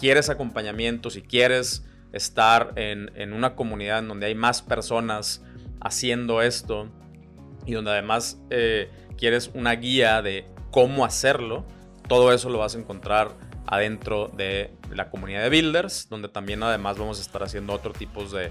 quieres 0.00 0.28
acompañamiento, 0.30 1.10
si 1.10 1.22
quieres 1.22 1.84
estar 2.12 2.72
en, 2.76 3.32
una 3.32 3.54
comunidad 3.54 4.00
en 4.00 4.08
donde 4.08 4.26
hay 4.26 4.34
más 4.34 4.62
personas 4.62 5.44
haciendo 5.80 6.42
esto 6.42 6.88
y 7.66 7.72
donde 7.72 7.92
además 7.92 8.40
eh, 8.50 8.90
quieres 9.16 9.50
una 9.54 9.72
guía 9.72 10.22
de 10.22 10.44
cómo 10.70 11.04
hacerlo, 11.04 11.64
todo 12.08 12.32
eso 12.32 12.48
lo 12.50 12.58
vas 12.58 12.74
a 12.74 12.78
encontrar 12.78 13.32
adentro 13.66 14.28
de 14.28 14.72
la 14.90 15.10
comunidad 15.10 15.42
de 15.42 15.50
builders, 15.50 16.08
donde 16.08 16.28
también 16.28 16.62
además 16.62 16.98
vamos 16.98 17.18
a 17.18 17.22
estar 17.22 17.42
haciendo 17.42 17.72
otro 17.72 17.92
tipos 17.92 18.32
de, 18.32 18.50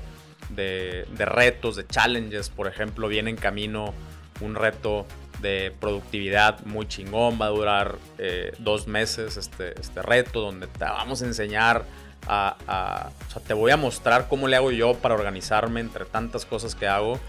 retos, 1.17 1.75
de 1.75 1.85
challenges. 1.85 2.49
Por 2.49 2.67
ejemplo, 2.67 3.07
viene 3.07 3.29
en 3.29 3.35
camino 3.35 3.93
un 4.41 4.55
reto 4.55 5.05
de 5.41 5.73
productividad 5.79 6.65
muy 6.65 6.87
chingón, 6.87 7.39
va 7.41 7.47
a 7.47 7.49
durar 7.49 7.97
eh, 8.17 8.53
dos 8.59 8.87
meses 8.87 9.37
este, 9.37 9.79
este 9.79 10.01
reto, 10.01 10.41
donde 10.41 10.67
te 10.67 10.85
vamos 10.85 11.21
a 11.21 11.25
enseñar 11.25 11.85
o 12.23 12.27
sea, 12.27 13.11
te 13.47 13.53
voy 13.53 13.71
a 13.71 13.77
mostrar 13.77 14.27
cómo 14.27 14.47
le 14.47 14.55
hago 14.55 14.71
yo 14.71 14.93
para 14.95 15.15
organizarme 15.15 15.79
entre 15.79 16.05
tantas 16.05 16.45
cosas 16.45 16.75
que 16.75 16.87
hago, 16.87 17.19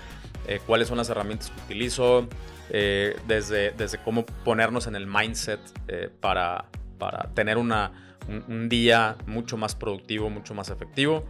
eh, 0.47 0.61
cuáles 0.67 0.89
son 0.89 0.99
las 0.99 1.09
herramientas 1.09 1.51
que 1.51 1.61
utilizo, 1.63 2.29
eh, 2.71 3.17
desde, 3.27 3.73
desde 3.73 3.99
cómo 3.99 4.25
ponernos 4.45 4.87
en 4.87 4.95
el 4.97 5.07
mindset 5.07 5.61
eh, 5.89 6.09
para, 6.21 6.65
para 6.99 7.29
tener 7.35 7.59
una, 7.59 8.17
un, 8.49 8.69
día 8.69 9.17
mucho 9.27 9.57
más 9.57 9.75
productivo, 9.75 10.31
mucho 10.31 10.55
más 10.55 10.71
efectivo. 10.71 11.27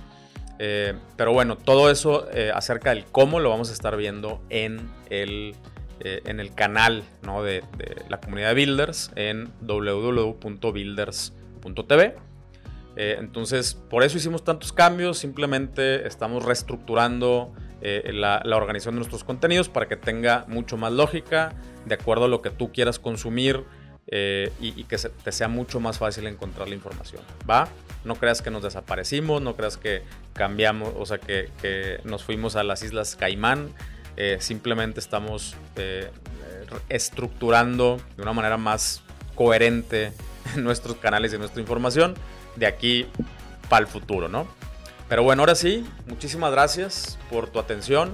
pero 0.58 1.32
bueno, 1.32 1.56
todo 1.56 1.90
eso 1.90 2.26
acerca 2.54 2.90
del 2.90 3.06
cómo 3.06 3.40
lo 3.40 3.48
vamos 3.48 3.70
a 3.70 3.72
estar 3.72 3.96
viendo 3.96 4.42
en 4.50 4.90
el, 5.08 5.56
en 6.00 6.38
el 6.38 6.54
canal 6.54 7.02
¿no? 7.22 7.42
de, 7.42 7.64
de 7.78 8.04
la 8.10 8.20
comunidad 8.20 8.48
de 8.48 8.54
Builders 8.54 9.10
en 9.16 9.50
www.builders.tv. 9.62 12.16
Eh, 12.96 13.16
entonces, 13.18 13.74
por 13.74 14.02
eso 14.02 14.18
hicimos 14.18 14.44
tantos 14.44 14.72
cambios, 14.72 15.18
simplemente 15.18 16.06
estamos 16.06 16.44
reestructurando 16.44 17.52
eh, 17.82 18.10
la, 18.12 18.42
organización 18.56 18.94
de 18.94 18.98
nuestros 18.98 19.24
contenidos 19.24 19.68
para 19.68 19.88
que 19.88 19.96
tenga 19.96 20.44
mucho 20.48 20.76
más 20.76 20.92
lógica, 20.92 21.54
de 21.86 21.94
acuerdo 21.94 22.26
a 22.26 22.28
lo 22.28 22.42
que 22.42 22.50
tú 22.50 22.72
quieras 22.72 22.98
consumir 22.98 23.64
eh, 24.06 24.52
y, 24.60 24.84
que 24.84 24.96
te 24.96 25.32
sea 25.32 25.48
mucho 25.48 25.80
más 25.80 25.98
fácil 25.98 26.26
encontrar 26.26 26.68
la 26.68 26.74
información. 26.74 27.22
¿Va? 27.48 27.68
No 28.04 28.16
creas 28.16 28.42
que 28.42 28.50
nos 28.50 28.62
desaparecimos, 28.62 29.40
no 29.40 29.56
creas 29.56 29.76
que 29.76 30.02
cambiamos, 30.32 30.92
o 30.96 31.06
sea, 31.06 31.18
que, 31.18 31.48
que 31.62 32.00
nos 32.04 32.24
fuimos 32.24 32.56
a 32.56 32.64
las 32.64 32.82
Islas 32.82 33.16
Caimán. 33.16 33.72
simplemente 34.38 35.00
estamos 35.00 35.56
estructurando 36.88 38.00
de 38.16 38.22
una 38.22 38.32
manera 38.32 38.56
más 38.56 39.02
coherente 39.34 40.12
nuestros 40.56 40.96
canales 40.96 41.32
y 41.32 41.38
nuestra 41.38 41.60
información 41.60 42.14
de 42.56 42.66
aquí 42.66 43.06
para 43.68 43.82
el 43.82 43.86
futuro, 43.86 44.28
¿no? 44.28 44.46
Pero 45.10 45.24
bueno, 45.24 45.42
ahora 45.42 45.56
sí, 45.56 45.84
muchísimas 46.06 46.52
gracias 46.52 47.18
por 47.30 47.50
tu 47.50 47.58
atención. 47.58 48.12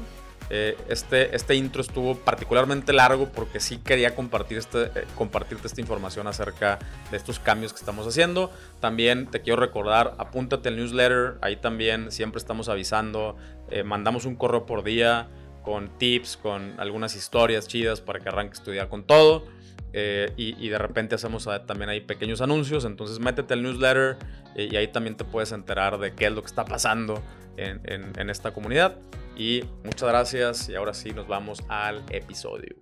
Eh, 0.48 0.78
este, 0.88 1.36
este 1.36 1.54
intro 1.54 1.82
estuvo 1.82 2.14
particularmente 2.16 2.94
largo 2.94 3.28
porque 3.28 3.60
sí 3.60 3.76
quería 3.76 4.14
compartir 4.14 4.56
este, 4.56 4.84
eh, 4.84 5.04
compartirte 5.14 5.66
esta 5.66 5.80
información 5.82 6.26
acerca 6.26 6.78
de 7.10 7.18
estos 7.18 7.38
cambios 7.38 7.74
que 7.74 7.80
estamos 7.80 8.06
haciendo. 8.06 8.50
También 8.80 9.26
te 9.26 9.42
quiero 9.42 9.60
recordar, 9.60 10.14
apúntate 10.16 10.70
al 10.70 10.76
newsletter, 10.76 11.34
ahí 11.42 11.56
también 11.56 12.10
siempre 12.10 12.38
estamos 12.38 12.70
avisando, 12.70 13.36
eh, 13.70 13.82
mandamos 13.82 14.24
un 14.24 14.34
correo 14.34 14.64
por 14.64 14.82
día 14.82 15.28
con 15.62 15.98
tips, 15.98 16.38
con 16.38 16.80
algunas 16.80 17.14
historias 17.14 17.68
chidas 17.68 18.00
para 18.00 18.20
que 18.20 18.30
arranques 18.30 18.62
tu 18.62 18.70
día 18.70 18.88
con 18.88 19.04
todo. 19.04 19.44
Y, 19.92 20.68
de 20.68 20.78
repente 20.78 21.14
hacemos 21.14 21.48
también 21.66 21.88
ahí 21.90 22.00
pequeños 22.00 22.40
anuncios. 22.40 22.84
Entonces 22.84 23.18
métete 23.18 23.54
al 23.54 23.62
newsletter 23.62 24.16
y 24.56 24.76
ahí 24.76 24.88
también 24.88 25.16
te 25.16 25.24
puedes 25.24 25.52
enterar 25.52 25.98
de 25.98 26.14
qué 26.14 26.26
es 26.26 26.32
lo 26.32 26.42
que 26.42 26.46
está 26.46 26.64
pasando 26.64 27.22
en, 27.56 27.80
en 27.86 28.30
esta 28.30 28.52
comunidad. 28.52 28.96
Y 29.36 29.64
muchas 29.84 30.08
gracias 30.08 30.68
y 30.68 30.74
ahora 30.74 30.94
sí 30.94 31.10
nos 31.10 31.28
vamos 31.28 31.62
al 31.68 32.02
episodio. 32.10 32.76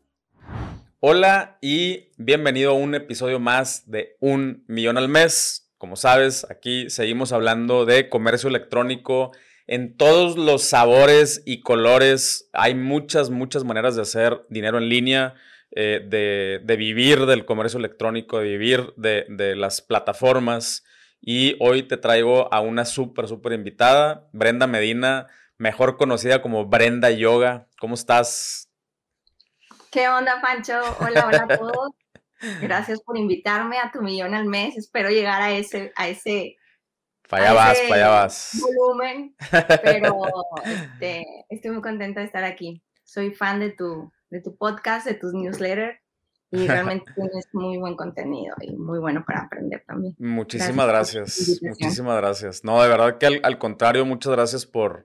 Hola 1.07 1.59
y 1.61 2.13
bienvenido 2.17 2.71
a 2.71 2.75
un 2.75 2.95
episodio 2.95 3.39
más 3.39 3.91
de 3.91 4.17
Un 4.21 4.65
Millón 4.69 4.97
al 4.97 5.11
Mes. 5.11 5.71
Como 5.77 5.97
sabes, 5.97 6.47
aquí 6.49 6.89
seguimos 6.89 7.33
hablando 7.33 7.85
de 7.85 8.09
comercio 8.09 8.49
electrónico 8.49 9.33
en 9.67 9.99
todos 9.99 10.39
los 10.39 10.63
sabores 10.63 11.43
y 11.45 11.61
colores. 11.61 12.49
Hay 12.55 12.75
muchas, 12.75 13.29
muchas 13.29 13.65
maneras 13.65 13.97
de 13.97 14.03
hacer 14.03 14.47
dinero 14.49 14.79
en 14.79 14.89
línea, 14.89 15.35
eh, 15.75 16.61
de, 16.63 16.77
vivir 16.77 17.27
del 17.27 17.45
comercio 17.45 17.79
electrónico, 17.79 18.39
de 18.39 18.45
vivir 18.45 18.93
de, 18.97 19.27
de 19.29 19.57
las 19.57 19.83
plataformas. 19.83 20.85
Y 21.21 21.57
hoy 21.61 21.83
te 21.85 21.97
traigo 21.97 22.53
a 22.53 22.61
una 22.61 22.85
súper, 22.85 23.29
súper 23.29 23.53
invitada, 23.53 24.29
Brenda 24.33 24.67
Medina 24.67 25.29
mejor 25.59 25.97
conocida 25.97 26.43
como 26.43 26.67
Brenda 26.67 27.11
Yoga. 27.11 27.67
¿Cómo 27.79 27.95
estás? 27.95 28.69
¿Qué 29.91 30.09
onda, 30.09 30.41
Pancho? 30.41 30.81
Hola, 31.01 31.27
hola 31.27 31.47
a 31.49 31.59
todos. 31.59 31.91
Gracias 32.61 33.01
por 33.01 33.17
invitarme 33.17 33.79
a 33.79 33.91
tu 33.93 34.03
millón 34.03 34.35
al 34.35 34.47
mes. 34.47 34.77
Espero 34.77 35.09
llegar 35.09 35.41
a 35.41 35.53
ese, 35.53 35.93
a 35.97 36.09
ese, 36.09 36.57
Fallabas, 37.27 37.81
fallabas. 37.89 38.61
volumen, 38.61 39.35
pero 39.83 40.21
este, 40.65 41.25
estoy 41.49 41.71
muy 41.71 41.81
contenta 41.81 42.21
de 42.21 42.27
estar 42.27 42.45
aquí. 42.45 42.83
Soy 43.03 43.31
fan 43.31 43.61
de 43.61 43.71
tu, 43.71 44.13
de 44.35 44.41
tu 44.41 44.57
podcast, 44.57 45.07
de 45.07 45.15
tus 45.15 45.33
newsletters 45.33 45.97
y 46.51 46.67
realmente 46.67 47.13
tienes 47.15 47.47
muy 47.53 47.79
buen 47.79 47.95
contenido 47.95 48.57
y 48.61 48.75
muy 48.77 48.99
bueno 48.99 49.25
para 49.25 49.43
aprender 49.43 49.85
también. 49.87 50.17
Muchísimas 50.19 50.89
gracias, 50.89 51.61
muchísimas 51.63 52.17
gracias. 52.17 52.65
No, 52.65 52.83
de 52.83 52.89
verdad 52.89 53.19
que 53.19 53.41
al 53.43 53.59
contrario, 53.59 54.05
muchas 54.05 54.33
gracias 54.33 54.67
por, 54.67 55.05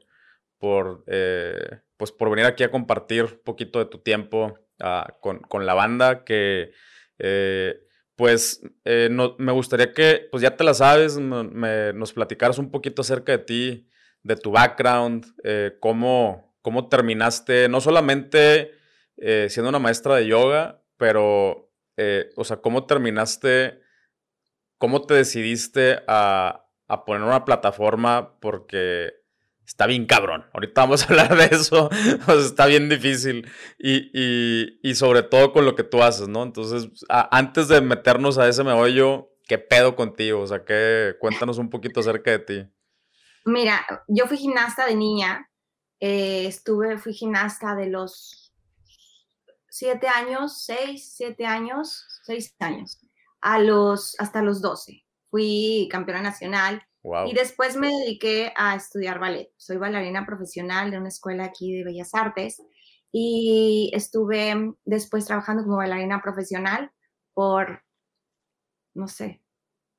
por, 0.57 1.03
eh, 1.05 1.79
pues 1.95 2.11
por 2.11 2.31
venir 2.31 2.45
aquí 2.45 2.63
a 2.63 2.71
compartir 2.71 3.25
un 3.25 3.41
poquito 3.45 3.77
de 3.77 3.85
tu 3.85 3.99
tiempo 3.99 4.57
ah, 4.81 5.15
con, 5.21 5.65
la 5.65 5.73
banda 5.75 6.23
que... 6.23 6.71
Eh, 7.19 7.79
pues 8.15 8.61
eh, 8.83 9.09
me 9.37 9.53
gustaría 9.53 9.93
que, 9.93 10.27
pues 10.29 10.43
ya 10.43 10.57
te 10.57 10.65
la 10.65 10.73
sabes, 10.73 11.17
nos 11.17 12.11
platicaras 12.11 12.57
un 12.57 12.69
poquito 12.69 13.01
acerca 13.01 13.31
de 13.31 13.37
ti, 13.37 13.89
de 14.23 14.35
tu 14.35 14.51
background, 14.51 15.25
cómo, 15.79 16.53
cómo 16.61 16.89
terminaste, 16.89 17.69
no 17.69 17.79
solamente 17.79 18.73
siendo 19.49 19.69
una 19.69 19.79
maestra 19.79 20.15
de 20.15 20.27
yoga, 20.27 20.81
pero, 20.97 21.71
o 22.35 22.43
sea, 22.43 22.57
cómo 22.57 22.85
terminaste, 22.85 23.81
cómo 24.77 25.05
te 25.05 25.13
decidiste 25.13 26.01
a, 26.07 26.65
a 26.87 27.05
poner 27.05 27.23
una 27.23 27.45
plataforma 27.45 28.39
porque 28.39 29.19
está 29.69 29.85
bien 29.85 30.07
cabrón. 30.07 30.47
Ahorita 30.51 30.81
vamos 30.81 31.03
a 31.03 31.07
hablar 31.09 31.37
de 31.37 31.55
eso. 31.55 31.89
está 32.43 32.65
bien 32.65 32.89
difícil. 32.89 33.47
Y, 33.77 34.95
sobre 34.95 35.21
todo 35.21 35.53
con 35.53 35.63
lo 35.63 35.75
que 35.75 35.83
tú 35.83 36.01
haces, 36.01 36.27
¿no? 36.27 36.41
Entonces, 36.41 36.89
antes 37.07 37.67
de 37.67 37.79
meternos 37.79 38.39
a 38.39 38.47
ese 38.47 38.63
meollo, 38.63 39.29
¿qué 39.47 39.59
pedo 39.59 39.95
contigo? 39.95 40.41
O 40.41 40.47
sea, 40.47 40.65
que 40.65 41.15
cuéntanos 41.19 41.59
un 41.59 41.69
poquito 41.69 41.99
acerca 41.99 42.31
de 42.31 42.39
ti. 42.39 42.67
Mira, 43.45 43.85
yo 44.07 44.25
fui 44.25 44.37
gimnasta 44.37 44.87
de 44.87 44.95
niña. 44.95 45.47
Eh, 45.99 46.47
estuve, 46.47 46.97
fui 46.97 47.13
gimnasta 47.13 47.75
de 47.75 47.87
los 47.87 48.48
siete 49.69 50.07
años, 50.07 50.63
seis, 50.63 51.13
siete 51.15 51.45
años, 51.45 52.05
seis 52.23 52.55
años, 52.59 52.99
a 53.41 53.59
los, 53.59 54.15
hasta 54.19 54.41
los 54.41 54.61
doce. 54.61 55.05
Fui 55.29 55.87
campeona 55.91 56.21
nacional 56.21 56.83
y 57.27 57.33
después 57.33 57.77
me 57.77 57.87
dediqué 57.87 58.51
a 58.57 58.75
estudiar 58.75 59.19
ballet. 59.19 59.51
Soy 59.57 59.77
bailarina 59.77 60.25
profesional 60.25 60.91
de 60.91 60.97
una 60.97 61.09
escuela 61.09 61.45
aquí 61.45 61.77
de 61.77 61.83
Bellas 61.83 62.13
Artes 62.13 62.61
y 63.11 63.91
estuve 63.93 64.73
después 64.85 65.25
trabajando 65.25 65.63
como 65.63 65.77
bailarina 65.77 66.21
profesional 66.21 66.91
por, 67.33 67.83
no 68.93 69.07
sé, 69.07 69.41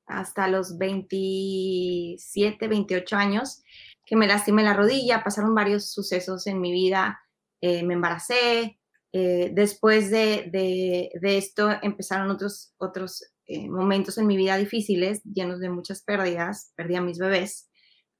hasta 0.05 0.47
los 0.47 0.77
27, 0.77 2.67
28 2.67 3.15
años, 3.15 3.63
que 4.05 4.15
me 4.15 4.27
lastimé 4.27 4.63
la 4.63 4.73
rodilla, 4.73 5.23
pasaron 5.23 5.55
varios 5.55 5.91
sucesos 5.91 6.47
en 6.47 6.59
mi 6.59 6.71
vida, 6.71 7.21
eh, 7.61 7.83
me 7.83 7.93
embaracé, 7.93 8.80
eh, 9.13 9.51
después 9.53 10.09
de, 10.09 10.49
de, 10.51 11.37
esto 11.37 11.69
empezaron 11.81 12.31
otros, 12.31 12.73
otros 12.77 13.23
eh, 13.45 13.69
momentos 13.69 14.17
en 14.17 14.27
mi 14.27 14.37
vida 14.37 14.55
difíciles, 14.55 15.21
llenos 15.23 15.59
de 15.59 15.69
muchas 15.69 16.03
pérdidas. 16.03 16.71
Perdí 16.77 16.95
a 16.95 17.01
mis 17.01 17.19
bebés, 17.19 17.69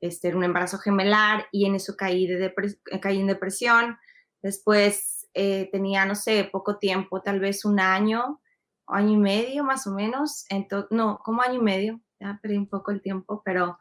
este, 0.01 0.35
un 0.35 0.43
embarazo 0.43 0.77
gemelar 0.79 1.45
y 1.51 1.65
en 1.65 1.75
eso 1.75 1.95
caí, 1.97 2.27
de 2.27 2.45
eh, 2.45 2.99
caí 2.99 3.19
en 3.19 3.27
depresión. 3.27 3.97
Después 4.41 5.29
eh, 5.33 5.69
tenía, 5.71 6.05
no 6.05 6.15
sé, 6.15 6.49
poco 6.51 6.77
tiempo, 6.77 7.21
tal 7.21 7.39
vez 7.39 7.63
un 7.63 7.79
año, 7.79 8.41
año 8.87 9.11
y 9.11 9.17
medio 9.17 9.63
más 9.63 9.87
o 9.87 9.93
menos. 9.93 10.45
no, 10.89 11.19
como 11.23 11.41
año 11.41 11.59
y 11.59 11.63
medio, 11.63 12.01
ya 12.19 12.37
perdí 12.41 12.57
un 12.57 12.67
poco 12.67 12.91
el 12.91 13.01
tiempo, 13.01 13.41
pero 13.45 13.77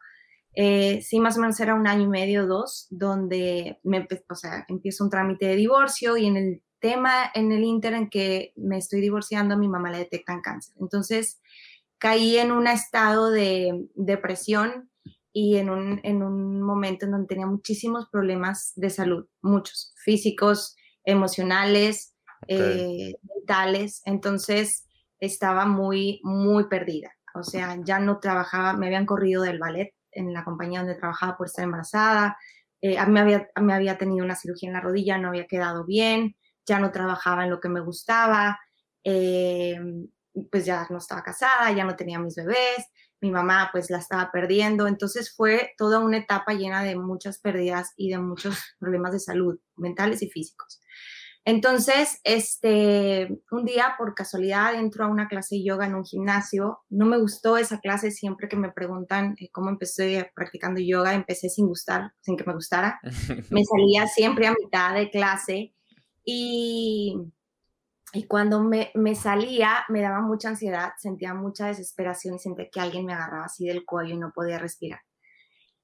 sí, 0.55 1.19
más 1.19 1.37
o 1.37 1.41
menos 1.41 1.59
era 1.59 1.75
un 1.75 1.87
año 1.87 2.03
y 2.03 2.07
medio, 2.07 2.47
dos, 2.47 2.87
donde 2.89 3.79
me, 3.83 4.07
o 4.29 4.35
sea, 4.35 4.65
empiezo 4.69 5.03
un 5.03 5.09
trámite 5.09 5.47
de 5.47 5.55
divorcio 5.55 6.15
y 6.15 6.27
en 6.27 6.37
el 6.37 6.63
tema 6.81 7.31
en 7.33 7.51
el 7.51 7.63
Inter 7.63 7.93
en 7.93 8.09
que 8.09 8.51
me 8.57 8.77
estoy 8.77 8.99
divorciando, 8.99 9.53
a 9.53 9.57
mi 9.57 9.69
mamá 9.69 9.91
le 9.91 9.99
detectan 9.99 10.41
cáncer. 10.41 10.75
Entonces 10.79 11.39
caí 11.97 12.37
en 12.37 12.51
un 12.51 12.67
estado 12.67 13.29
de 13.29 13.87
depresión 13.95 14.89
y 15.31 15.57
en 15.57 15.69
un, 15.69 16.01
en 16.03 16.23
un 16.23 16.61
momento 16.61 17.05
en 17.05 17.11
donde 17.11 17.27
tenía 17.27 17.45
muchísimos 17.45 18.09
problemas 18.09 18.73
de 18.75 18.89
salud, 18.89 19.27
muchos, 19.41 19.93
físicos, 20.03 20.75
emocionales, 21.05 22.15
eh, 22.47 23.13
mentales. 23.23 24.01
Entonces 24.05 24.87
estaba 25.19 25.65
muy, 25.65 26.19
muy 26.23 26.67
perdida. 26.67 27.11
O 27.33 27.43
sea, 27.43 27.77
ya 27.85 27.99
no 27.99 28.19
trabajaba, 28.19 28.73
me 28.73 28.87
habían 28.87 29.05
corrido 29.05 29.43
del 29.43 29.59
ballet 29.59 29.93
en 30.11 30.33
la 30.33 30.43
compañía 30.43 30.79
donde 30.79 30.95
trabajaba 30.95 31.37
por 31.37 31.47
estar 31.47 31.63
embarazada. 31.63 32.35
Eh, 32.81 32.97
me, 33.05 33.19
había, 33.21 33.47
me 33.61 33.73
había 33.73 33.97
tenido 33.97 34.25
una 34.25 34.35
cirugía 34.35 34.67
en 34.67 34.73
la 34.73 34.81
rodilla, 34.81 35.17
no 35.17 35.29
había 35.29 35.45
quedado 35.45 35.85
bien 35.85 36.35
ya 36.65 36.79
no 36.79 36.91
trabajaba 36.91 37.43
en 37.43 37.49
lo 37.49 37.59
que 37.59 37.69
me 37.69 37.81
gustaba, 37.81 38.59
eh, 39.03 39.79
pues 40.51 40.65
ya 40.65 40.87
no 40.89 40.97
estaba 40.97 41.23
casada, 41.23 41.71
ya 41.71 41.83
no 41.83 41.95
tenía 41.95 42.19
mis 42.19 42.35
bebés, 42.35 42.85
mi 43.21 43.31
mamá 43.31 43.69
pues 43.71 43.89
la 43.89 43.99
estaba 43.99 44.31
perdiendo, 44.31 44.87
entonces 44.87 45.33
fue 45.35 45.73
toda 45.77 45.99
una 45.99 46.17
etapa 46.17 46.53
llena 46.53 46.83
de 46.83 46.95
muchas 46.95 47.39
pérdidas 47.39 47.91
y 47.95 48.09
de 48.09 48.17
muchos 48.17 48.55
problemas 48.79 49.13
de 49.13 49.19
salud 49.19 49.59
mentales 49.75 50.21
y 50.21 50.29
físicos. 50.29 50.81
Entonces, 51.43 52.19
este, 52.23 53.41
un 53.49 53.65
día 53.65 53.95
por 53.97 54.13
casualidad 54.13 54.75
entro 54.75 55.05
a 55.05 55.07
una 55.07 55.27
clase 55.27 55.55
de 55.55 55.63
yoga 55.63 55.87
en 55.87 55.95
un 55.95 56.05
gimnasio. 56.05 56.81
No 56.89 57.07
me 57.07 57.17
gustó 57.17 57.57
esa 57.57 57.79
clase. 57.79 58.11
Siempre 58.11 58.47
que 58.47 58.55
me 58.55 58.71
preguntan 58.71 59.35
eh, 59.39 59.49
cómo 59.51 59.69
empecé 59.69 60.31
practicando 60.35 60.79
yoga, 60.79 61.15
empecé 61.15 61.49
sin 61.49 61.65
gustar, 61.65 62.13
sin 62.21 62.37
que 62.37 62.43
me 62.43 62.53
gustara. 62.53 62.99
Me 63.49 63.63
salía 63.65 64.05
siempre 64.05 64.45
a 64.45 64.53
mitad 64.53 64.93
de 64.93 65.09
clase 65.09 65.73
y, 66.23 67.15
cuando 68.27 68.61
me, 68.61 68.91
me, 68.95 69.15
salía, 69.15 69.85
me 69.89 70.01
daba 70.01 70.21
mucha 70.21 70.49
ansiedad, 70.49 70.91
sentía 70.97 71.33
mucha 71.33 71.67
desesperación 71.67 72.35
y 72.35 72.39
sentía 72.39 72.69
que 72.69 72.79
alguien 72.79 73.05
me 73.05 73.13
agarraba 73.13 73.45
así 73.45 73.65
del 73.65 73.85
cuello 73.85 74.15
y 74.15 74.17
no 74.17 74.31
podía 74.33 74.59
respirar. 74.59 75.01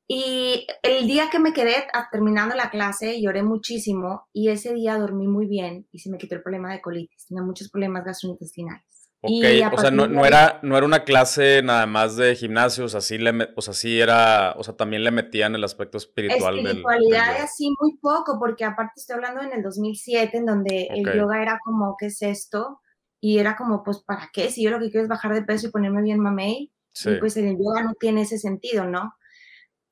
Y 0.09 0.65
el 0.83 1.05
día 1.05 1.29
que 1.29 1.39
me 1.39 1.51
quedé 1.51 1.85
terminando 2.11 2.55
la 2.55 2.69
clase, 2.69 3.21
lloré 3.21 3.43
muchísimo 3.43 4.27
y 4.31 4.49
ese 4.49 4.73
día 4.73 4.97
dormí 4.97 5.27
muy 5.27 5.47
bien 5.47 5.85
y 5.91 5.99
se 5.99 6.09
me 6.09 6.17
quitó 6.17 6.35
el 6.35 6.43
problema 6.43 6.71
de 6.71 6.81
colitis. 6.81 7.27
Tenía 7.27 7.43
muchos 7.43 7.69
problemas 7.69 8.05
gastrointestinales. 8.05 8.85
Ok, 9.27 9.73
o 9.73 9.77
sea, 9.79 9.91
no, 9.91 10.25
era, 10.25 10.59
no 10.63 10.77
era 10.77 10.85
una 10.85 11.03
clase 11.03 11.61
nada 11.63 11.85
más 11.85 12.15
de 12.15 12.35
gimnasio, 12.35 12.85
o 12.85 12.89
sea, 12.89 13.01
sí, 13.01 13.17
le, 13.17 13.49
o 13.55 13.61
sea, 13.61 13.73
sí 13.73 13.99
era, 13.99 14.53
o 14.57 14.63
sea, 14.63 14.75
también 14.75 15.03
le 15.03 15.11
metían 15.11 15.55
el 15.55 15.63
aspecto 15.63 15.97
espiritual. 15.97 16.59
Espiritualidad 16.59 17.33
del, 17.33 17.43
así 17.43 17.69
muy 17.79 17.97
poco, 17.97 18.39
porque 18.39 18.65
aparte 18.65 18.93
estoy 18.97 19.15
hablando 19.15 19.41
en 19.41 19.53
el 19.53 19.61
2007, 19.61 20.37
en 20.37 20.45
donde 20.45 20.87
el 20.89 21.03
yoga 21.13 21.41
era 21.41 21.59
como, 21.63 21.95
¿qué 21.99 22.07
es 22.07 22.21
esto? 22.21 22.81
Y 23.19 23.39
era 23.39 23.55
como, 23.55 23.83
pues, 23.83 23.99
¿para 23.99 24.29
qué? 24.33 24.49
Si 24.49 24.63
yo 24.63 24.71
lo 24.71 24.79
que 24.79 24.89
quiero 24.89 25.03
es 25.03 25.09
bajar 25.09 25.33
de 25.33 25.43
peso 25.43 25.67
y 25.67 25.71
ponerme 25.71 26.01
bien 26.01 26.19
mamey, 26.19 26.71
y 27.05 27.15
pues 27.19 27.37
el 27.37 27.57
yoga 27.57 27.83
no 27.83 27.93
tiene 27.99 28.21
ese 28.21 28.37
sentido, 28.37 28.85
¿no? 28.85 29.13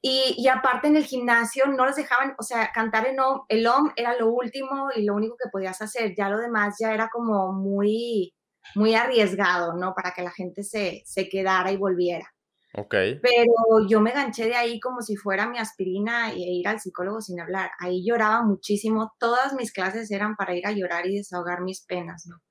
Y, 0.08 0.48
aparte 0.50 0.88
en 0.88 0.98
el 0.98 1.04
gimnasio 1.04 1.66
no 1.66 1.88
les 1.88 1.96
dejaban, 1.96 2.36
o 2.38 2.44
sea, 2.44 2.72
cantar 2.72 3.08
OM, 3.18 3.46
el 3.50 3.66
OM 3.66 3.92
era 3.96 4.16
lo 4.16 4.30
último 4.30 4.90
y 4.96 5.02
lo 5.02 5.16
único 5.16 5.36
que 5.36 5.50
podías 5.50 5.82
hacer. 5.82 6.14
Ya 6.16 6.30
lo 6.30 6.38
demás 6.38 6.76
ya 6.80 6.94
era 6.94 7.10
como 7.12 7.52
muy, 7.54 8.35
muy 8.74 8.96
arriesgado, 8.96 9.74
¿no? 9.74 9.94
Para 9.94 10.12
que 10.12 10.24
la 10.24 10.32
gente 10.32 10.64
se, 10.64 11.04
se 11.06 11.30
quedara 11.30 11.72
y 11.72 11.78
volviera. 11.78 12.34
Ok. 12.78 12.94
Pero 13.22 13.88
yo 13.88 14.02
me 14.02 14.12
ganché 14.12 14.46
de 14.46 14.56
ahí 14.56 14.80
como 14.82 15.02
si 15.02 15.16
fuera 15.16 15.48
mi 15.48 15.58
aspirina 15.58 16.32
e 16.32 16.40
ir 16.40 16.68
al 16.68 16.82
psicólogo 16.82 17.22
sin 17.22 17.40
hablar. 17.40 17.72
Ahí 17.80 18.06
lloraba 18.06 18.44
muchísimo. 18.44 19.14
Todas 19.18 19.54
mis 19.54 19.72
clases 19.72 20.12
eran 20.12 20.36
para 20.36 20.56
ir 20.56 20.68
a 20.68 20.72
llorar 20.72 21.08
y 21.08 21.16
desahogar 21.16 21.62
mis 21.62 21.86
penas, 21.86 22.26
¿no? 22.28 22.42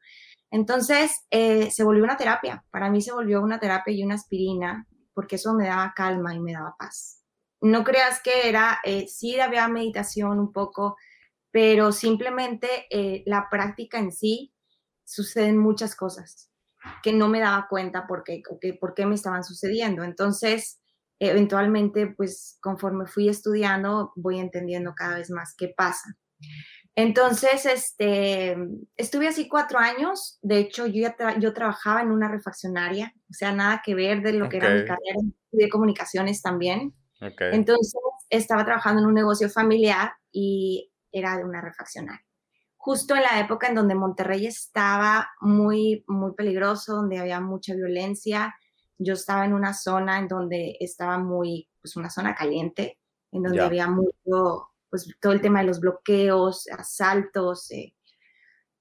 Entonces 0.50 1.26
eh, 1.30 1.70
se 1.70 1.84
volvió 1.84 2.04
una 2.04 2.16
terapia. 2.16 2.64
Para 2.70 2.88
mí 2.88 3.02
se 3.02 3.12
volvió 3.12 3.42
una 3.42 3.58
terapia 3.58 3.92
y 3.92 4.02
una 4.02 4.14
aspirina 4.14 4.86
porque 5.12 5.36
eso 5.36 5.52
me 5.52 5.66
daba 5.66 5.92
calma 5.94 6.34
y 6.34 6.40
me 6.40 6.52
daba 6.52 6.74
paz. 6.78 7.22
No 7.60 7.84
creas 7.84 8.20
que 8.22 8.48
era, 8.48 8.78
eh, 8.84 9.06
sí 9.08 9.38
había 9.40 9.68
meditación 9.68 10.38
un 10.38 10.52
poco, 10.52 10.96
pero 11.50 11.92
simplemente 11.92 12.86
eh, 12.90 13.22
la 13.26 13.48
práctica 13.50 13.98
en 13.98 14.10
sí 14.10 14.53
suceden 15.04 15.58
muchas 15.58 15.94
cosas 15.94 16.50
que 17.02 17.12
no 17.12 17.28
me 17.28 17.40
daba 17.40 17.66
cuenta 17.68 18.06
por 18.06 18.24
qué, 18.24 18.42
por 18.80 18.94
qué 18.94 19.06
me 19.06 19.14
estaban 19.14 19.44
sucediendo. 19.44 20.04
Entonces, 20.04 20.80
eventualmente, 21.18 22.08
pues 22.08 22.58
conforme 22.60 23.06
fui 23.06 23.28
estudiando, 23.28 24.12
voy 24.16 24.38
entendiendo 24.38 24.94
cada 24.94 25.16
vez 25.16 25.30
más 25.30 25.54
qué 25.56 25.72
pasa. 25.76 26.16
Entonces, 26.96 27.66
este, 27.66 28.56
estuve 28.96 29.28
así 29.28 29.48
cuatro 29.48 29.78
años. 29.78 30.38
De 30.42 30.58
hecho, 30.58 30.86
yo, 30.86 31.02
ya 31.02 31.38
yo 31.38 31.52
trabajaba 31.52 32.02
en 32.02 32.10
una 32.10 32.28
refaccionaria, 32.28 33.12
o 33.30 33.32
sea, 33.32 33.52
nada 33.52 33.82
que 33.84 33.94
ver 33.94 34.22
de 34.22 34.34
lo 34.34 34.48
que 34.48 34.58
era 34.58 34.70
mi 34.70 34.84
carrera 34.84 35.20
de 35.50 35.68
comunicaciones 35.68 36.42
también. 36.42 36.94
Entonces, 37.20 37.94
estaba 38.28 38.64
trabajando 38.64 39.00
en 39.00 39.08
un 39.08 39.14
negocio 39.14 39.48
familiar 39.48 40.12
y 40.30 40.92
era 41.10 41.36
de 41.36 41.44
una 41.44 41.60
refaccionaria 41.60 42.24
justo 42.84 43.14
en 43.16 43.22
la 43.22 43.40
época 43.40 43.66
en 43.66 43.74
donde 43.74 43.94
Monterrey 43.94 44.44
estaba 44.44 45.30
muy, 45.40 46.04
muy 46.06 46.34
peligroso, 46.34 46.96
donde 46.96 47.18
había 47.18 47.40
mucha 47.40 47.74
violencia. 47.74 48.54
Yo 48.98 49.14
estaba 49.14 49.46
en 49.46 49.54
una 49.54 49.72
zona 49.72 50.18
en 50.18 50.28
donde 50.28 50.76
estaba 50.80 51.16
muy, 51.16 51.66
pues 51.80 51.96
una 51.96 52.10
zona 52.10 52.34
caliente, 52.34 52.98
en 53.32 53.44
donde 53.44 53.62
había 53.62 53.88
mucho, 53.88 54.68
pues 54.90 55.08
todo 55.18 55.32
el 55.32 55.40
tema 55.40 55.60
de 55.60 55.68
los 55.68 55.80
bloqueos, 55.80 56.68
asaltos. 56.68 57.70
Eh. 57.70 57.94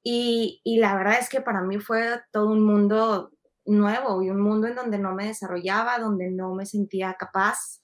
Y, 0.04 0.60
y 0.66 0.80
la 0.80 0.98
verdad 0.98 1.20
es 1.22 1.30
que 1.30 1.40
para 1.40 1.62
mí 1.62 1.80
fue 1.80 2.20
todo 2.34 2.52
un 2.52 2.66
mundo 2.66 3.32
nuevo 3.64 4.22
y 4.22 4.30
un 4.30 4.42
mundo 4.42 4.68
en 4.68 4.76
donde 4.76 5.00
no 5.00 5.14
me 5.14 5.28
desarrollaba, 5.28 6.00
donde 6.00 6.30
no 6.30 6.54
me 6.56 6.66
sentía 6.66 7.14
capaz, 7.14 7.82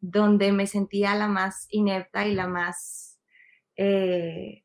donde 0.00 0.52
me 0.52 0.66
sentía 0.66 1.14
la 1.14 1.28
más 1.28 1.64
inepta 1.70 2.26
y 2.26 2.34
la 2.34 2.46
más... 2.46 3.18
Eh, 3.74 4.64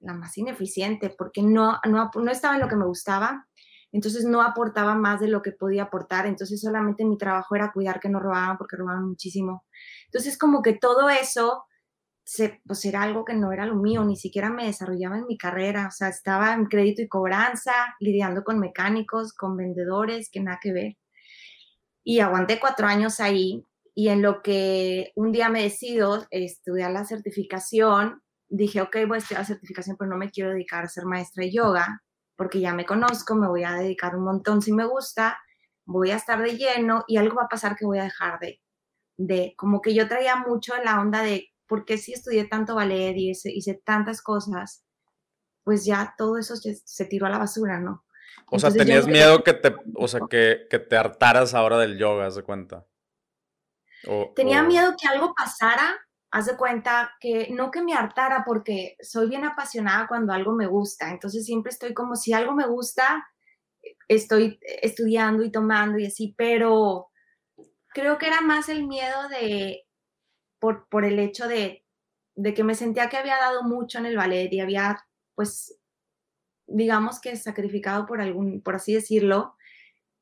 la 0.00 0.14
más 0.14 0.36
ineficiente, 0.38 1.10
porque 1.10 1.42
no, 1.42 1.78
no, 1.88 2.10
no 2.14 2.30
estaba 2.30 2.54
en 2.54 2.60
lo 2.60 2.68
que 2.68 2.76
me 2.76 2.86
gustaba, 2.86 3.46
entonces 3.92 4.24
no 4.24 4.42
aportaba 4.42 4.94
más 4.94 5.20
de 5.20 5.28
lo 5.28 5.42
que 5.42 5.52
podía 5.52 5.84
aportar, 5.84 6.26
entonces 6.26 6.60
solamente 6.60 7.04
mi 7.04 7.16
trabajo 7.16 7.54
era 7.54 7.72
cuidar 7.72 8.00
que 8.00 8.08
no 8.08 8.20
robaban, 8.20 8.58
porque 8.58 8.76
robaban 8.76 9.08
muchísimo. 9.08 9.64
Entonces 10.06 10.36
como 10.36 10.62
que 10.62 10.74
todo 10.74 11.08
eso, 11.08 11.64
se, 12.24 12.60
pues 12.66 12.84
era 12.84 13.02
algo 13.02 13.24
que 13.24 13.34
no 13.34 13.52
era 13.52 13.66
lo 13.66 13.76
mío, 13.76 14.04
ni 14.04 14.16
siquiera 14.16 14.50
me 14.50 14.66
desarrollaba 14.66 15.18
en 15.18 15.26
mi 15.26 15.38
carrera, 15.38 15.86
o 15.88 15.90
sea, 15.92 16.08
estaba 16.08 16.52
en 16.54 16.66
crédito 16.66 17.02
y 17.02 17.08
cobranza, 17.08 17.72
lidiando 18.00 18.44
con 18.44 18.58
mecánicos, 18.58 19.32
con 19.32 19.56
vendedores, 19.56 20.28
que 20.30 20.40
nada 20.40 20.58
que 20.60 20.72
ver. 20.72 20.96
Y 22.04 22.20
aguanté 22.20 22.60
cuatro 22.60 22.86
años 22.86 23.20
ahí 23.20 23.64
y 23.94 24.08
en 24.08 24.22
lo 24.22 24.42
que 24.42 25.12
un 25.14 25.32
día 25.32 25.48
me 25.48 25.62
decido 25.62 26.26
estudiar 26.30 26.92
la 26.92 27.06
certificación, 27.06 28.22
dije, 28.48 28.80
ok, 28.80 28.96
voy 29.06 29.16
a 29.16 29.18
estudiar 29.18 29.40
la 29.40 29.46
certificación, 29.46 29.96
pero 29.96 30.10
no 30.10 30.16
me 30.16 30.30
quiero 30.30 30.50
dedicar 30.50 30.84
a 30.84 30.88
ser 30.88 31.04
maestra 31.04 31.44
de 31.44 31.52
yoga, 31.52 32.02
porque 32.36 32.60
ya 32.60 32.74
me 32.74 32.84
conozco, 32.84 33.34
me 33.34 33.48
voy 33.48 33.64
a 33.64 33.72
dedicar 33.72 34.16
un 34.16 34.24
montón 34.24 34.62
si 34.62 34.72
me 34.72 34.84
gusta, 34.84 35.38
voy 35.84 36.10
a 36.10 36.16
estar 36.16 36.42
de 36.42 36.56
lleno 36.56 37.04
y 37.06 37.16
algo 37.16 37.36
va 37.36 37.44
a 37.44 37.48
pasar 37.48 37.76
que 37.76 37.86
voy 37.86 37.98
a 37.98 38.04
dejar 38.04 38.38
de, 38.40 38.60
de 39.16 39.54
como 39.56 39.80
que 39.80 39.94
yo 39.94 40.08
traía 40.08 40.36
mucho 40.36 40.74
la 40.84 41.00
onda 41.00 41.22
de, 41.22 41.48
¿por 41.66 41.84
qué 41.84 41.98
si 41.98 42.12
estudié 42.12 42.46
tanto 42.46 42.74
ballet 42.74 43.16
y 43.16 43.30
hice, 43.30 43.50
hice 43.50 43.80
tantas 43.84 44.22
cosas? 44.22 44.84
Pues 45.64 45.84
ya 45.84 46.14
todo 46.16 46.38
eso 46.38 46.54
se, 46.56 47.04
tiró 47.06 47.26
a 47.26 47.30
la 47.30 47.38
basura, 47.38 47.80
¿no? 47.80 48.04
O 48.50 48.58
sea, 48.58 48.70
tenías 48.70 49.06
miedo 49.06 49.42
que 49.42 49.54
te, 49.54 49.74
o 49.94 50.06
sea, 50.06 50.20
que, 50.28 50.66
que, 50.70 50.78
te 50.78 50.96
hartaras 50.96 51.54
ahora 51.54 51.78
del 51.78 51.98
yoga, 51.98 52.30
¿se 52.30 52.42
cuenta? 52.42 52.86
Tenía 54.36 54.62
miedo 54.62 54.94
que 55.00 55.08
algo 55.08 55.34
pasara 55.34 55.96
haz 56.36 56.44
de 56.44 56.56
cuenta 56.58 57.12
que 57.18 57.48
no 57.50 57.70
que 57.70 57.80
me 57.80 57.94
hartara 57.94 58.44
porque 58.44 58.98
soy 59.00 59.26
bien 59.26 59.46
apasionada 59.46 60.06
cuando 60.06 60.34
algo 60.34 60.52
me 60.52 60.66
gusta, 60.66 61.10
entonces 61.10 61.46
siempre 61.46 61.70
estoy 61.70 61.94
como 61.94 62.14
si 62.14 62.34
algo 62.34 62.52
me 62.52 62.66
gusta, 62.66 63.26
estoy 64.06 64.60
estudiando 64.82 65.42
y 65.44 65.50
tomando 65.50 65.98
y 65.98 66.04
así, 66.04 66.34
pero 66.36 67.08
creo 67.88 68.18
que 68.18 68.26
era 68.26 68.42
más 68.42 68.68
el 68.68 68.86
miedo 68.86 69.30
de, 69.30 69.86
por, 70.58 70.86
por 70.90 71.06
el 71.06 71.18
hecho 71.20 71.48
de, 71.48 71.86
de 72.34 72.52
que 72.52 72.64
me 72.64 72.74
sentía 72.74 73.08
que 73.08 73.16
había 73.16 73.38
dado 73.38 73.62
mucho 73.62 73.96
en 73.96 74.04
el 74.04 74.18
ballet 74.18 74.52
y 74.52 74.60
había, 74.60 75.06
pues, 75.34 75.80
digamos 76.66 77.18
que 77.18 77.34
sacrificado 77.36 78.04
por 78.04 78.20
algún, 78.20 78.60
por 78.60 78.74
así 78.74 78.92
decirlo, 78.92 79.56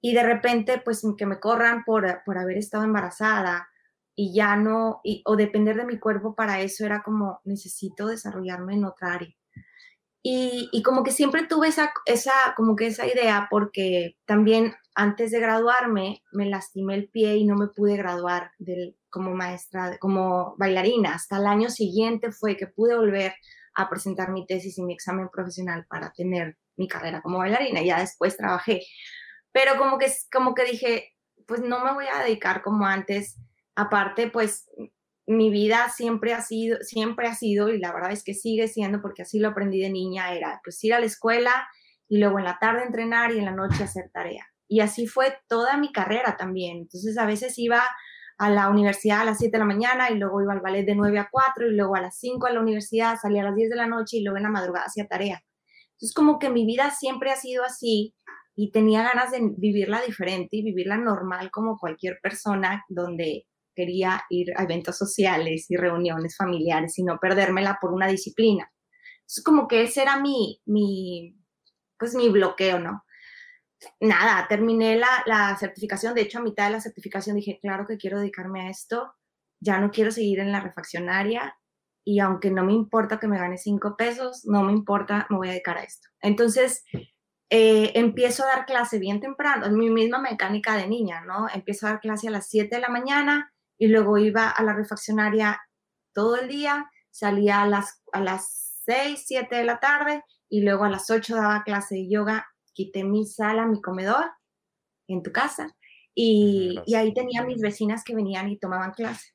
y 0.00 0.14
de 0.14 0.22
repente, 0.22 0.80
pues, 0.84 1.02
que 1.18 1.26
me 1.26 1.40
corran 1.40 1.82
por, 1.82 2.22
por 2.24 2.38
haber 2.38 2.58
estado 2.58 2.84
embarazada 2.84 3.68
y 4.16 4.34
ya 4.34 4.56
no, 4.56 5.00
o 5.24 5.36
depender 5.36 5.76
de 5.76 5.86
mi 5.86 5.98
cuerpo 5.98 6.34
para 6.34 6.60
eso 6.60 6.84
era 6.84 7.02
como 7.02 7.40
necesito 7.44 8.06
desarrollarme 8.06 8.74
en 8.74 8.84
otra 8.84 9.14
área. 9.14 9.34
Y, 10.22 10.70
y, 10.72 10.82
como 10.82 11.02
que 11.04 11.10
siempre 11.10 11.46
tuve 11.46 11.68
esa, 11.68 11.92
esa, 12.06 12.32
como 12.56 12.76
que 12.76 12.86
esa 12.86 13.06
idea 13.06 13.46
porque 13.50 14.16
también 14.24 14.74
antes 14.94 15.30
de 15.30 15.40
graduarme 15.40 16.22
me 16.32 16.46
lastimé 16.46 16.94
el 16.94 17.10
pie 17.10 17.36
y 17.36 17.44
no 17.44 17.56
me 17.56 17.66
pude 17.66 17.96
graduar 17.96 18.52
del, 18.58 18.96
como 19.10 19.34
maestra, 19.34 19.98
como 19.98 20.56
bailarina. 20.56 21.14
Hasta 21.14 21.36
el 21.36 21.46
año 21.46 21.68
siguiente 21.68 22.32
fue 22.32 22.56
que 22.56 22.66
pude 22.66 22.96
volver 22.96 23.34
a 23.74 23.88
presentar 23.90 24.32
mi 24.32 24.46
tesis 24.46 24.78
y 24.78 24.82
mi 24.82 24.94
examen 24.94 25.28
profesional 25.28 25.84
para 25.88 26.12
tener 26.12 26.56
mi 26.76 26.88
carrera 26.88 27.20
como 27.20 27.38
bailarina. 27.38 27.82
Ya 27.82 28.00
después 28.00 28.36
trabajé. 28.36 28.80
Pero 29.52 29.76
como 29.76 29.98
que, 29.98 30.10
como 30.32 30.54
que 30.54 30.64
dije, 30.64 31.12
pues 31.46 31.60
no 31.60 31.84
me 31.84 31.92
voy 31.92 32.06
a 32.12 32.24
dedicar 32.24 32.62
como 32.62 32.86
antes 32.86 33.38
Aparte, 33.76 34.30
pues 34.30 34.68
mi 35.26 35.50
vida 35.50 35.88
siempre 35.88 36.34
ha 36.34 36.42
sido, 36.42 36.78
siempre 36.82 37.28
ha 37.28 37.34
sido, 37.34 37.68
y 37.70 37.78
la 37.78 37.92
verdad 37.92 38.12
es 38.12 38.22
que 38.22 38.34
sigue 38.34 38.68
siendo, 38.68 39.00
porque 39.00 39.22
así 39.22 39.38
lo 39.38 39.48
aprendí 39.48 39.80
de 39.80 39.90
niña, 39.90 40.34
era 40.34 40.60
pues 40.62 40.82
ir 40.84 40.94
a 40.94 41.00
la 41.00 41.06
escuela 41.06 41.66
y 42.08 42.18
luego 42.18 42.38
en 42.38 42.44
la 42.44 42.58
tarde 42.58 42.84
entrenar 42.84 43.32
y 43.32 43.38
en 43.38 43.46
la 43.46 43.52
noche 43.52 43.84
hacer 43.84 44.10
tarea. 44.12 44.46
Y 44.68 44.80
así 44.80 45.06
fue 45.06 45.36
toda 45.48 45.76
mi 45.76 45.92
carrera 45.92 46.36
también. 46.36 46.78
Entonces 46.78 47.16
a 47.18 47.26
veces 47.26 47.58
iba 47.58 47.82
a 48.38 48.50
la 48.50 48.68
universidad 48.68 49.20
a 49.20 49.24
las 49.24 49.38
7 49.38 49.52
de 49.52 49.58
la 49.58 49.64
mañana 49.64 50.10
y 50.10 50.16
luego 50.16 50.42
iba 50.42 50.52
al 50.52 50.60
ballet 50.60 50.84
de 50.84 50.94
9 50.94 51.18
a 51.18 51.28
4 51.30 51.68
y 51.68 51.74
luego 51.74 51.96
a 51.96 52.00
las 52.00 52.18
5 52.18 52.46
a 52.46 52.52
la 52.52 52.60
universidad, 52.60 53.16
salía 53.20 53.42
a 53.42 53.46
las 53.46 53.56
10 53.56 53.70
de 53.70 53.76
la 53.76 53.86
noche 53.86 54.18
y 54.18 54.22
luego 54.22 54.36
en 54.36 54.44
la 54.44 54.50
madrugada 54.50 54.86
hacía 54.86 55.06
tarea. 55.06 55.42
Entonces 55.92 56.14
como 56.14 56.38
que 56.38 56.50
mi 56.50 56.66
vida 56.66 56.90
siempre 56.90 57.30
ha 57.30 57.36
sido 57.36 57.64
así 57.64 58.14
y 58.56 58.72
tenía 58.72 59.02
ganas 59.02 59.30
de 59.30 59.40
vivirla 59.56 60.00
diferente 60.02 60.56
y 60.56 60.62
vivirla 60.62 60.96
normal 60.96 61.50
como 61.50 61.78
cualquier 61.78 62.18
persona 62.22 62.84
donde 62.88 63.46
quería 63.74 64.22
ir 64.30 64.52
a 64.56 64.64
eventos 64.64 64.96
sociales 64.96 65.66
y 65.68 65.76
reuniones 65.76 66.36
familiares 66.36 66.98
y 66.98 67.04
no 67.04 67.18
perdérmela 67.18 67.78
por 67.80 67.92
una 67.92 68.06
disciplina. 68.06 68.70
Es 69.26 69.42
como 69.42 69.68
que 69.68 69.82
ese 69.82 70.02
era 70.02 70.20
mi, 70.20 70.60
mi, 70.66 71.36
pues 71.98 72.14
mi 72.14 72.28
bloqueo, 72.28 72.78
¿no? 72.78 73.04
Nada, 74.00 74.46
terminé 74.48 74.96
la, 74.96 75.22
la 75.26 75.56
certificación, 75.58 76.14
de 76.14 76.22
hecho 76.22 76.38
a 76.38 76.42
mitad 76.42 76.66
de 76.66 76.72
la 76.72 76.80
certificación 76.80 77.36
dije, 77.36 77.58
claro 77.60 77.86
que 77.86 77.98
quiero 77.98 78.18
dedicarme 78.18 78.62
a 78.62 78.70
esto, 78.70 79.14
ya 79.60 79.78
no 79.78 79.90
quiero 79.90 80.10
seguir 80.10 80.40
en 80.40 80.52
la 80.52 80.60
refaccionaria 80.60 81.56
y 82.04 82.20
aunque 82.20 82.50
no 82.50 82.64
me 82.64 82.74
importa 82.74 83.18
que 83.18 83.28
me 83.28 83.38
gane 83.38 83.56
cinco 83.56 83.96
pesos, 83.96 84.42
no 84.44 84.62
me 84.62 84.72
importa, 84.72 85.26
me 85.30 85.38
voy 85.38 85.48
a 85.48 85.52
dedicar 85.52 85.78
a 85.78 85.82
esto. 85.82 86.08
Entonces, 86.20 86.84
eh, 87.50 87.92
empiezo 87.94 88.44
a 88.44 88.48
dar 88.48 88.66
clase 88.66 88.98
bien 88.98 89.20
temprano, 89.20 89.66
es 89.66 89.72
mi 89.72 89.90
misma 89.90 90.18
mecánica 90.18 90.76
de 90.76 90.86
niña, 90.86 91.22
¿no? 91.24 91.46
Empiezo 91.52 91.86
a 91.86 91.90
dar 91.90 92.00
clase 92.00 92.28
a 92.28 92.30
las 92.30 92.48
7 92.48 92.76
de 92.76 92.82
la 92.82 92.88
mañana, 92.88 93.53
y 93.78 93.88
luego 93.88 94.18
iba 94.18 94.50
a 94.50 94.62
la 94.62 94.72
refaccionaria 94.72 95.60
todo 96.12 96.36
el 96.36 96.48
día, 96.48 96.90
salía 97.10 97.62
a 97.62 97.66
las, 97.66 98.02
a 98.12 98.20
las 98.20 98.82
6, 98.84 99.24
7 99.26 99.56
de 99.56 99.64
la 99.64 99.80
tarde 99.80 100.22
y 100.48 100.62
luego 100.62 100.84
a 100.84 100.90
las 100.90 101.10
8 101.10 101.36
daba 101.36 101.64
clase 101.64 101.96
de 101.96 102.08
yoga, 102.08 102.46
quité 102.72 103.04
mi 103.04 103.26
sala, 103.26 103.66
mi 103.66 103.80
comedor 103.80 104.26
en 105.08 105.22
tu 105.22 105.32
casa 105.32 105.74
y, 106.14 106.80
y, 106.86 106.94
ahí 106.94 107.12
tenía 107.12 107.42
mis 107.42 107.60
vecinas 107.60 108.04
que 108.04 108.14
venían 108.14 108.48
y 108.48 108.58
tomaban 108.58 108.92
clase. 108.92 109.34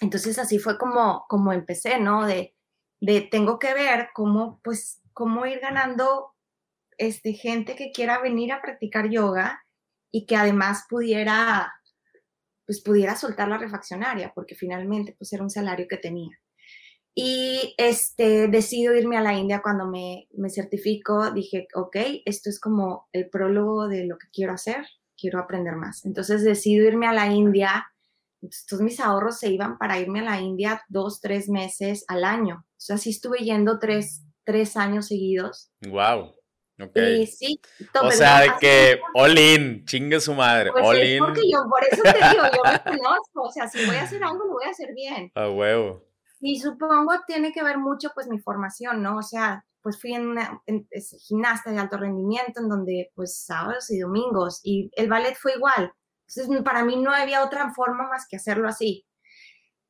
Entonces 0.00 0.38
así 0.38 0.58
fue 0.58 0.76
como, 0.76 1.24
como 1.28 1.52
empecé, 1.52 1.98
¿no? 1.98 2.26
De, 2.26 2.54
de 3.00 3.22
tengo 3.22 3.58
que 3.58 3.72
ver 3.72 4.08
cómo, 4.12 4.60
pues, 4.62 5.00
cómo 5.14 5.46
ir 5.46 5.60
ganando 5.60 6.34
este, 6.98 7.32
gente 7.32 7.74
que 7.74 7.90
quiera 7.90 8.20
venir 8.20 8.52
a 8.52 8.60
practicar 8.60 9.08
yoga 9.08 9.64
y 10.12 10.26
que 10.26 10.36
además 10.36 10.84
pudiera 10.88 11.72
pues 12.66 12.82
pudiera 12.82 13.16
soltar 13.16 13.48
la 13.48 13.58
refaccionaria, 13.58 14.32
porque 14.34 14.54
finalmente 14.54 15.14
pues 15.18 15.32
era 15.32 15.42
un 15.42 15.50
salario 15.50 15.86
que 15.88 15.96
tenía. 15.96 16.38
Y 17.16 17.74
este, 17.78 18.48
decido 18.48 18.94
irme 18.94 19.16
a 19.16 19.22
la 19.22 19.34
India 19.34 19.62
cuando 19.62 19.86
me, 19.86 20.28
me 20.32 20.50
certifico, 20.50 21.30
dije, 21.30 21.68
ok, 21.74 21.96
esto 22.24 22.50
es 22.50 22.58
como 22.58 23.08
el 23.12 23.30
prólogo 23.30 23.86
de 23.86 24.04
lo 24.04 24.18
que 24.18 24.26
quiero 24.32 24.52
hacer, 24.52 24.84
quiero 25.16 25.38
aprender 25.38 25.76
más. 25.76 26.04
Entonces 26.04 26.42
decido 26.42 26.86
irme 26.86 27.06
a 27.06 27.12
la 27.12 27.28
India, 27.28 27.86
todos 28.68 28.82
mis 28.82 28.98
ahorros 28.98 29.38
se 29.38 29.50
iban 29.50 29.78
para 29.78 30.00
irme 30.00 30.20
a 30.20 30.24
la 30.24 30.40
India 30.40 30.82
dos, 30.88 31.20
tres 31.20 31.48
meses 31.48 32.04
al 32.08 32.24
año. 32.24 32.64
O 32.66 32.80
sea, 32.80 32.98
sí 32.98 33.10
estuve 33.10 33.38
yendo 33.38 33.78
tres, 33.78 34.24
tres 34.44 34.76
años 34.76 35.06
seguidos. 35.06 35.70
Wow. 35.86 36.34
Okay. 36.80 37.24
sí, 37.28 37.60
o 38.02 38.10
sea, 38.10 38.40
de 38.40 38.50
que 38.60 39.00
all 39.14 39.38
in, 39.38 39.84
chingue 39.84 40.20
su 40.20 40.34
madre, 40.34 40.72
pues 40.72 40.84
all 40.84 41.04
in. 41.04 41.20
Porque 41.20 41.42
yo, 41.48 41.60
por 41.70 41.84
eso 41.88 42.02
te 42.02 42.28
digo, 42.30 42.42
yo 42.52 42.62
me 42.64 42.82
conozco, 42.98 43.42
o 43.42 43.50
sea, 43.52 43.68
si 43.68 43.86
voy 43.86 43.94
a 43.94 44.02
hacer 44.02 44.24
algo, 44.24 44.44
lo 44.44 44.54
voy 44.54 44.64
a 44.66 44.70
hacer 44.70 44.88
bien. 44.92 45.30
A 45.36 45.48
huevo. 45.48 46.04
Y 46.40 46.58
supongo 46.58 47.12
tiene 47.28 47.52
que 47.52 47.62
ver 47.62 47.78
mucho, 47.78 48.10
pues, 48.12 48.26
mi 48.26 48.40
formación, 48.40 49.02
¿no? 49.02 49.18
O 49.18 49.22
sea, 49.22 49.64
pues 49.82 50.00
fui 50.00 50.14
en, 50.14 50.26
una, 50.26 50.60
gimnasta 51.28 51.70
de 51.70 51.78
alto 51.78 51.96
rendimiento, 51.96 52.60
en 52.60 52.68
donde, 52.68 53.12
pues, 53.14 53.44
sábados 53.44 53.88
y 53.90 54.00
domingos, 54.00 54.60
y 54.64 54.90
el 54.96 55.08
ballet 55.08 55.36
fue 55.36 55.54
igual. 55.54 55.92
Entonces, 56.26 56.62
para 56.64 56.84
mí 56.84 56.96
no 56.96 57.12
había 57.12 57.44
otra 57.44 57.72
forma 57.72 58.08
más 58.08 58.26
que 58.28 58.36
hacerlo 58.36 58.66
así. 58.68 59.06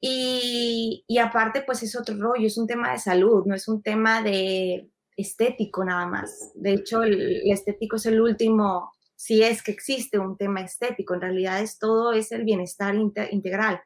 Y, 0.00 1.04
y 1.08 1.18
aparte, 1.18 1.62
pues, 1.62 1.82
es 1.82 1.96
otro 1.96 2.14
rollo, 2.18 2.46
es 2.46 2.58
un 2.58 2.66
tema 2.66 2.92
de 2.92 2.98
salud, 2.98 3.44
no 3.46 3.54
es 3.54 3.68
un 3.68 3.82
tema 3.82 4.20
de 4.20 4.90
estético 5.16 5.84
nada 5.84 6.06
más. 6.06 6.52
De 6.54 6.74
hecho, 6.74 7.02
el, 7.02 7.42
estético 7.50 7.96
es 7.96 8.06
el 8.06 8.20
último, 8.20 8.92
si 9.14 9.42
es 9.42 9.62
que 9.62 9.72
existe 9.72 10.18
un 10.18 10.36
tema 10.36 10.60
estético, 10.60 11.14
en 11.14 11.20
realidad 11.20 11.60
es 11.60 11.78
todo, 11.78 12.12
es 12.12 12.32
el 12.32 12.44
bienestar 12.44 12.94
integral. 12.94 13.80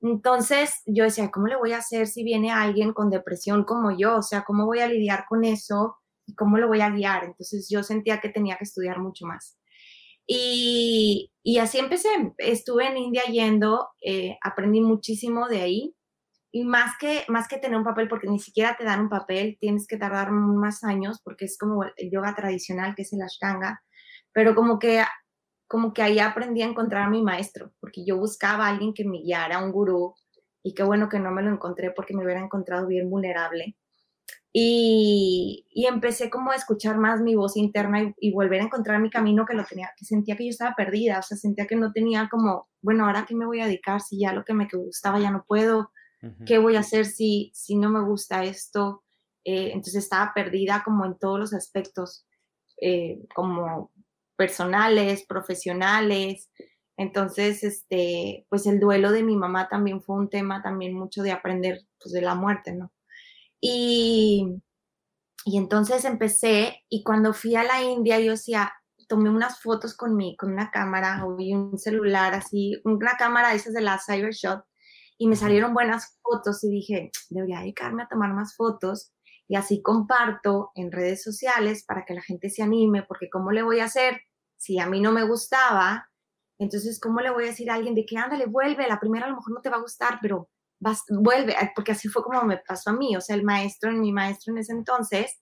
Entonces 0.00 0.82
yo 0.86 1.04
decía, 1.04 1.30
¿cómo 1.30 1.46
le 1.46 1.56
voy 1.56 1.72
a 1.72 1.78
hacer 1.78 2.06
si 2.06 2.24
viene 2.24 2.50
alguien 2.52 2.92
con 2.92 3.10
depresión 3.10 3.64
como 3.64 3.96
yo? 3.96 4.18
O 4.18 4.22
sea, 4.22 4.44
¿cómo 4.44 4.66
voy 4.66 4.80
a 4.80 4.88
lidiar 4.88 5.24
con 5.28 5.44
eso 5.44 5.96
y 6.26 6.34
cómo 6.34 6.58
lo 6.58 6.68
voy 6.68 6.80
a 6.80 6.90
guiar? 6.90 7.24
Entonces 7.24 7.68
yo 7.70 7.82
sentía 7.82 8.20
que 8.20 8.28
tenía 8.28 8.56
que 8.56 8.64
estudiar 8.64 8.98
mucho 8.98 9.26
más. 9.26 9.58
Y, 10.26 11.32
y 11.42 11.58
así 11.58 11.78
empecé. 11.78 12.08
Estuve 12.38 12.86
en 12.86 12.98
India 12.98 13.22
yendo, 13.24 13.88
eh, 14.02 14.36
aprendí 14.42 14.80
muchísimo 14.80 15.48
de 15.48 15.62
ahí 15.62 15.94
y 16.54 16.62
más 16.62 16.92
que, 17.00 17.24
más 17.26 17.48
que 17.48 17.58
tener 17.58 17.76
un 17.76 17.82
papel, 17.82 18.06
porque 18.06 18.28
ni 18.28 18.38
siquiera 18.38 18.76
te 18.76 18.84
dan 18.84 19.00
un 19.00 19.08
papel, 19.08 19.58
tienes 19.60 19.88
que 19.88 19.96
tardar 19.96 20.30
más 20.30 20.84
años, 20.84 21.20
porque 21.24 21.46
es 21.46 21.58
como 21.58 21.82
el 21.82 22.10
yoga 22.12 22.32
tradicional, 22.36 22.94
que 22.94 23.02
es 23.02 23.12
el 23.12 23.22
ashtanga, 23.22 23.82
pero 24.32 24.54
como 24.54 24.78
que, 24.78 25.02
como 25.66 25.92
que 25.92 26.02
ahí 26.02 26.20
aprendí 26.20 26.62
a 26.62 26.66
encontrar 26.66 27.02
a 27.02 27.10
mi 27.10 27.22
maestro, 27.22 27.72
porque 27.80 28.04
yo 28.06 28.18
buscaba 28.18 28.66
a 28.66 28.68
alguien 28.68 28.94
que 28.94 29.04
me 29.04 29.18
guiara, 29.18 29.64
un 29.64 29.72
gurú, 29.72 30.14
y 30.62 30.74
qué 30.74 30.84
bueno 30.84 31.08
que 31.08 31.18
no 31.18 31.32
me 31.32 31.42
lo 31.42 31.50
encontré 31.50 31.90
porque 31.90 32.14
me 32.14 32.22
hubiera 32.22 32.40
encontrado 32.40 32.86
bien 32.86 33.10
vulnerable. 33.10 33.76
Y, 34.52 35.66
y 35.70 35.86
empecé 35.86 36.30
como 36.30 36.52
a 36.52 36.54
escuchar 36.54 36.98
más 36.98 37.20
mi 37.20 37.34
voz 37.34 37.56
interna 37.56 38.00
y, 38.00 38.14
y, 38.20 38.32
volver 38.32 38.60
a 38.60 38.66
encontrar 38.66 39.00
mi 39.00 39.10
camino 39.10 39.44
que 39.44 39.54
lo 39.54 39.64
tenía, 39.64 39.90
que 39.96 40.04
sentía 40.04 40.36
que 40.36 40.44
yo 40.44 40.50
estaba 40.50 40.76
perdida, 40.76 41.18
o 41.18 41.22
sea, 41.22 41.36
sentía 41.36 41.66
que 41.66 41.74
no 41.74 41.90
tenía 41.90 42.28
como, 42.30 42.68
bueno, 42.80 43.06
ahora 43.06 43.26
qué 43.26 43.34
me 43.34 43.44
voy 43.44 43.60
a 43.60 43.66
dedicar 43.66 44.00
si 44.00 44.20
ya 44.20 44.32
lo 44.32 44.44
que 44.44 44.54
me 44.54 44.68
gustaba 44.72 45.18
ya 45.18 45.32
no 45.32 45.44
puedo, 45.48 45.90
¿Qué 46.46 46.58
voy 46.58 46.76
a 46.76 46.80
hacer 46.80 47.06
si, 47.06 47.50
si 47.54 47.76
no 47.76 47.90
me 47.90 48.02
gusta 48.02 48.44
esto? 48.44 49.04
Eh, 49.44 49.68
entonces 49.72 49.96
estaba 49.96 50.32
perdida 50.34 50.82
como 50.84 51.04
en 51.04 51.18
todos 51.18 51.38
los 51.38 51.52
aspectos, 51.52 52.26
eh, 52.80 53.18
como 53.34 53.92
personales, 54.36 55.24
profesionales. 55.26 56.50
Entonces, 56.96 57.62
este, 57.62 58.46
pues 58.48 58.66
el 58.66 58.80
duelo 58.80 59.12
de 59.12 59.22
mi 59.22 59.36
mamá 59.36 59.68
también 59.68 60.00
fue 60.02 60.16
un 60.16 60.30
tema 60.30 60.62
también 60.62 60.94
mucho 60.94 61.22
de 61.22 61.32
aprender 61.32 61.80
pues, 62.00 62.12
de 62.12 62.22
la 62.22 62.34
muerte, 62.34 62.72
¿no? 62.72 62.92
Y, 63.60 64.62
y 65.44 65.58
entonces 65.58 66.04
empecé 66.04 66.84
y 66.88 67.02
cuando 67.02 67.32
fui 67.32 67.56
a 67.56 67.64
la 67.64 67.82
India 67.82 68.18
yo 68.20 68.32
decía, 68.32 68.72
tomé 69.08 69.30
unas 69.30 69.60
fotos 69.60 69.96
con 69.96 70.16
mi, 70.16 70.36
con 70.36 70.52
una 70.52 70.70
cámara 70.70 71.24
o 71.24 71.36
un 71.36 71.78
celular 71.78 72.34
así, 72.34 72.80
una 72.84 73.16
cámara 73.16 73.50
de 73.50 73.56
esas 73.56 73.74
de 73.74 73.82
la 73.82 73.98
Cybershot 73.98 74.64
y 75.18 75.28
me 75.28 75.36
salieron 75.36 75.74
buenas 75.74 76.18
fotos 76.22 76.62
y 76.64 76.70
dije, 76.70 77.10
debería 77.30 77.60
dedicarme 77.60 78.02
a 78.02 78.08
tomar 78.08 78.32
más 78.34 78.56
fotos 78.56 79.12
y 79.46 79.56
así 79.56 79.82
comparto 79.82 80.70
en 80.74 80.90
redes 80.90 81.22
sociales 81.22 81.84
para 81.86 82.04
que 82.04 82.14
la 82.14 82.22
gente 82.22 82.50
se 82.50 82.62
anime, 82.62 83.02
porque 83.02 83.28
¿cómo 83.30 83.52
le 83.52 83.62
voy 83.62 83.80
a 83.80 83.84
hacer 83.84 84.20
si 84.56 84.78
a 84.78 84.86
mí 84.86 85.00
no 85.00 85.12
me 85.12 85.24
gustaba? 85.24 86.08
Entonces, 86.58 86.98
¿cómo 87.00 87.20
le 87.20 87.30
voy 87.30 87.44
a 87.44 87.48
decir 87.48 87.70
a 87.70 87.74
alguien 87.74 87.94
de 87.94 88.06
que 88.06 88.16
ándale, 88.16 88.46
vuelve? 88.46 88.88
La 88.88 89.00
primera 89.00 89.26
a 89.26 89.28
lo 89.28 89.36
mejor 89.36 89.54
no 89.54 89.60
te 89.60 89.70
va 89.70 89.76
a 89.76 89.82
gustar, 89.82 90.18
pero 90.22 90.48
vas, 90.80 91.02
vuelve, 91.08 91.54
porque 91.74 91.92
así 91.92 92.08
fue 92.08 92.22
como 92.22 92.42
me 92.44 92.58
pasó 92.58 92.90
a 92.90 92.94
mí. 92.94 93.16
O 93.16 93.20
sea, 93.20 93.36
el 93.36 93.44
maestro, 93.44 93.92
mi 93.92 94.12
maestro 94.12 94.52
en 94.52 94.58
ese 94.58 94.72
entonces, 94.72 95.40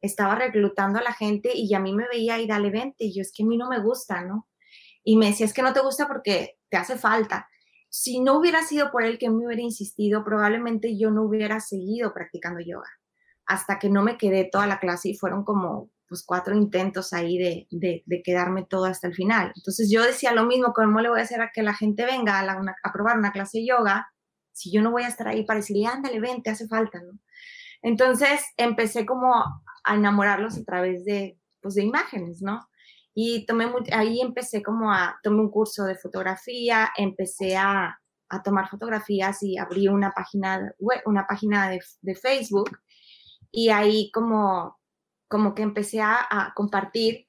estaba 0.00 0.34
reclutando 0.34 0.98
a 0.98 1.02
la 1.02 1.12
gente 1.12 1.50
y 1.54 1.72
a 1.74 1.80
mí 1.80 1.94
me 1.94 2.06
veía 2.08 2.38
y 2.38 2.46
dale, 2.46 2.70
vente. 2.70 3.04
Y 3.04 3.16
yo, 3.16 3.22
es 3.22 3.32
que 3.34 3.44
a 3.44 3.46
mí 3.46 3.56
no 3.56 3.68
me 3.68 3.80
gusta, 3.80 4.22
¿no? 4.24 4.48
Y 5.02 5.16
me 5.16 5.26
decía, 5.26 5.46
es 5.46 5.54
que 5.54 5.62
no 5.62 5.72
te 5.72 5.80
gusta 5.80 6.06
porque 6.06 6.58
te 6.68 6.76
hace 6.76 6.96
falta 6.98 7.48
si 8.00 8.20
no 8.20 8.38
hubiera 8.38 8.62
sido 8.62 8.92
por 8.92 9.02
él 9.02 9.18
que 9.18 9.28
me 9.28 9.44
hubiera 9.44 9.60
insistido, 9.60 10.22
probablemente 10.22 10.96
yo 10.96 11.10
no 11.10 11.24
hubiera 11.24 11.58
seguido 11.58 12.14
practicando 12.14 12.60
yoga. 12.60 12.88
Hasta 13.44 13.80
que 13.80 13.90
no 13.90 14.04
me 14.04 14.16
quedé 14.16 14.44
toda 14.44 14.68
la 14.68 14.78
clase 14.78 15.08
y 15.08 15.16
fueron 15.16 15.42
como 15.44 15.90
pues 16.08 16.22
cuatro 16.24 16.54
intentos 16.54 17.12
ahí 17.12 17.38
de, 17.38 17.66
de, 17.72 18.22
quedarme 18.22 18.64
todo 18.64 18.84
hasta 18.84 19.08
el 19.08 19.14
final. 19.14 19.52
Entonces 19.56 19.90
yo 19.90 20.04
decía 20.04 20.32
lo 20.32 20.46
mismo, 20.46 20.72
¿cómo 20.72 21.00
le 21.00 21.08
voy 21.08 21.18
a 21.18 21.24
hacer 21.24 21.40
a 21.40 21.50
que 21.52 21.64
la 21.64 21.74
gente 21.74 22.06
venga 22.06 22.38
a, 22.38 22.76
a 22.84 22.92
probar 22.92 23.18
una 23.18 23.32
clase 23.32 23.58
de 23.58 23.66
yoga 23.66 24.08
si 24.52 24.70
yo 24.70 24.80
no 24.80 24.92
voy 24.92 25.02
a 25.02 25.08
estar 25.08 25.26
ahí 25.26 25.44
para 25.44 25.58
decirle, 25.58 25.86
ándale, 25.86 26.20
ven, 26.20 26.40
te 26.44 26.50
hace 26.50 26.68
falta, 26.68 27.00
¿no? 27.02 27.18
Entonces 27.82 28.40
empecé 28.56 29.06
como 29.06 29.34
a 29.34 29.94
enamorarlos 29.94 30.56
a 30.56 30.62
través 30.62 31.04
de, 31.04 31.36
pues, 31.60 31.74
de 31.74 31.82
imágenes, 31.82 32.42
¿no? 32.42 32.67
Y 33.20 33.44
tomé 33.46 33.66
ahí 33.94 34.20
empecé 34.20 34.62
como 34.62 34.92
a, 34.92 35.18
tomé 35.24 35.40
un 35.40 35.50
curso 35.50 35.82
de 35.82 35.96
fotografía, 35.96 36.90
empecé 36.96 37.56
a, 37.56 37.98
a 38.28 38.42
tomar 38.44 38.68
fotografías 38.68 39.42
y 39.42 39.58
abrí 39.58 39.88
una 39.88 40.12
página 40.12 40.72
web, 40.78 41.00
una 41.04 41.26
página 41.26 41.68
de, 41.68 41.80
de 42.00 42.14
Facebook. 42.14 42.78
Y 43.50 43.70
ahí 43.70 44.12
como, 44.12 44.78
como 45.26 45.52
que 45.52 45.62
empecé 45.62 46.00
a, 46.00 46.18
a, 46.30 46.52
compartir, 46.54 47.26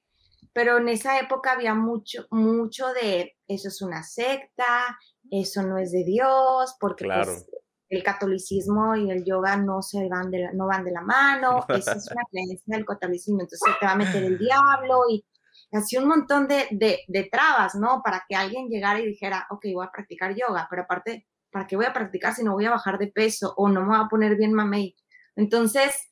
pero 0.52 0.78
en 0.78 0.88
esa 0.90 1.18
época 1.18 1.54
había 1.54 1.74
mucho, 1.74 2.24
mucho 2.30 2.86
de 2.92 3.36
eso 3.48 3.66
es 3.66 3.82
una 3.82 4.04
secta, 4.04 4.96
eso 5.28 5.64
no 5.64 5.76
es 5.76 5.90
de 5.90 6.04
Dios, 6.04 6.76
porque 6.78 7.04
pues, 7.04 7.46
el 7.88 8.04
catolicismo 8.04 8.94
y 8.94 9.10
el 9.10 9.24
yoga 9.24 9.56
no 9.56 9.82
se 9.82 10.08
van 10.08 10.30
de 10.30 10.38
la, 10.38 10.52
no 10.52 10.68
van 10.68 10.84
de 10.84 10.92
la 10.92 11.02
mano, 11.02 11.64
esa 11.70 11.94
es 11.94 12.08
una 12.12 12.22
creencia 12.30 12.76
del 12.76 12.84
catolicismo, 12.84 13.40
entonces 13.40 13.74
te 13.80 13.86
va 13.86 13.92
a 13.92 13.96
meter 13.96 14.22
el 14.22 14.38
diablo 14.38 15.00
y 15.10 15.24
así 15.72 15.96
un 15.96 16.08
montón 16.08 16.48
de, 16.48 16.66
de, 16.70 17.28
trabas, 17.30 17.74
¿no? 17.74 18.02
Para 18.02 18.24
que 18.28 18.34
alguien 18.34 18.68
llegara 18.68 19.00
y 19.00 19.06
dijera, 19.06 19.46
ok, 19.50 19.66
voy 19.74 19.86
a 19.86 19.90
practicar 19.90 20.34
yoga, 20.34 20.66
pero 20.68 20.82
aparte, 20.82 21.26
¿para 21.50 21.66
qué 21.66 21.76
voy 21.76 21.86
a 21.86 21.92
practicar 21.92 22.34
si 22.34 22.42
no 22.42 22.52
voy 22.52 22.66
a 22.66 22.70
bajar 22.70 22.98
de 22.98 23.08
peso 23.08 23.54
o 23.56 23.68
no 23.68 23.82
me 23.82 23.88
voy 23.88 24.04
a 24.04 24.08
poner 24.08 24.36
bien 24.36 24.52
mamey? 24.52 24.96
Entonces, 25.36 26.10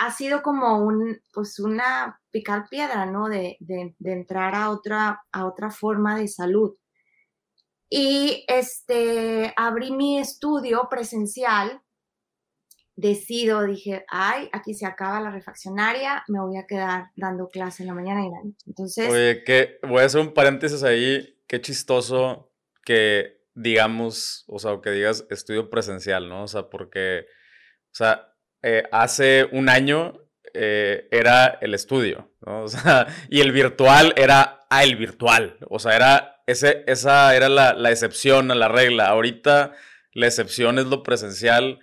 ha 0.00 0.10
sido 0.10 0.42
como 0.42 0.78
un, 0.78 1.20
pues 1.32 1.58
una 1.58 2.20
picar 2.30 2.68
piedra, 2.68 3.06
¿no? 3.06 3.28
De, 3.28 3.56
de, 3.60 3.94
de, 3.98 4.12
entrar 4.12 4.54
a 4.54 4.70
otra, 4.70 5.22
a 5.32 5.46
otra 5.46 5.70
forma 5.70 6.16
de 6.16 6.28
salud. 6.28 6.76
Y 7.88 8.44
este, 8.48 9.52
abrí 9.56 9.92
mi 9.92 10.18
estudio 10.18 10.88
presencial 10.90 11.82
decido, 13.02 13.66
dije, 13.66 14.04
ay, 14.08 14.48
aquí 14.52 14.72
se 14.72 14.86
acaba 14.86 15.20
la 15.20 15.30
refaccionaria, 15.30 16.24
me 16.28 16.40
voy 16.40 16.56
a 16.56 16.66
quedar 16.66 17.10
dando 17.16 17.48
clase 17.48 17.82
en 17.82 17.88
la 17.88 17.94
mañana 17.94 18.24
y 18.24 18.30
la 18.30 18.42
noche. 18.42 18.64
Entonces... 18.66 19.10
Oye, 19.10 19.44
que 19.44 19.78
voy 19.82 20.00
a 20.00 20.06
hacer 20.06 20.20
un 20.20 20.32
paréntesis 20.32 20.82
ahí, 20.82 21.36
qué 21.46 21.60
chistoso 21.60 22.50
que 22.84 23.42
digamos, 23.54 24.44
o 24.48 24.58
sea, 24.58 24.78
que 24.82 24.90
digas 24.90 25.26
estudio 25.30 25.68
presencial, 25.68 26.28
¿no? 26.28 26.44
O 26.44 26.48
sea, 26.48 26.70
porque, 26.70 27.26
o 27.92 27.94
sea, 27.94 28.32
eh, 28.62 28.84
hace 28.92 29.48
un 29.52 29.68
año 29.68 30.20
eh, 30.54 31.08
era 31.10 31.58
el 31.60 31.74
estudio, 31.74 32.30
¿no? 32.40 32.62
O 32.62 32.68
sea, 32.68 33.06
y 33.28 33.40
el 33.40 33.52
virtual 33.52 34.14
era, 34.16 34.60
ah, 34.70 34.84
el 34.84 34.96
virtual, 34.96 35.58
o 35.68 35.78
sea, 35.78 35.96
era, 35.96 36.42
ese, 36.46 36.84
esa 36.86 37.36
era 37.36 37.48
la, 37.48 37.74
la 37.74 37.90
excepción 37.90 38.50
a 38.50 38.54
la 38.54 38.68
regla. 38.68 39.08
Ahorita 39.08 39.72
la 40.12 40.26
excepción 40.26 40.78
es 40.78 40.86
lo 40.86 41.02
presencial 41.02 41.78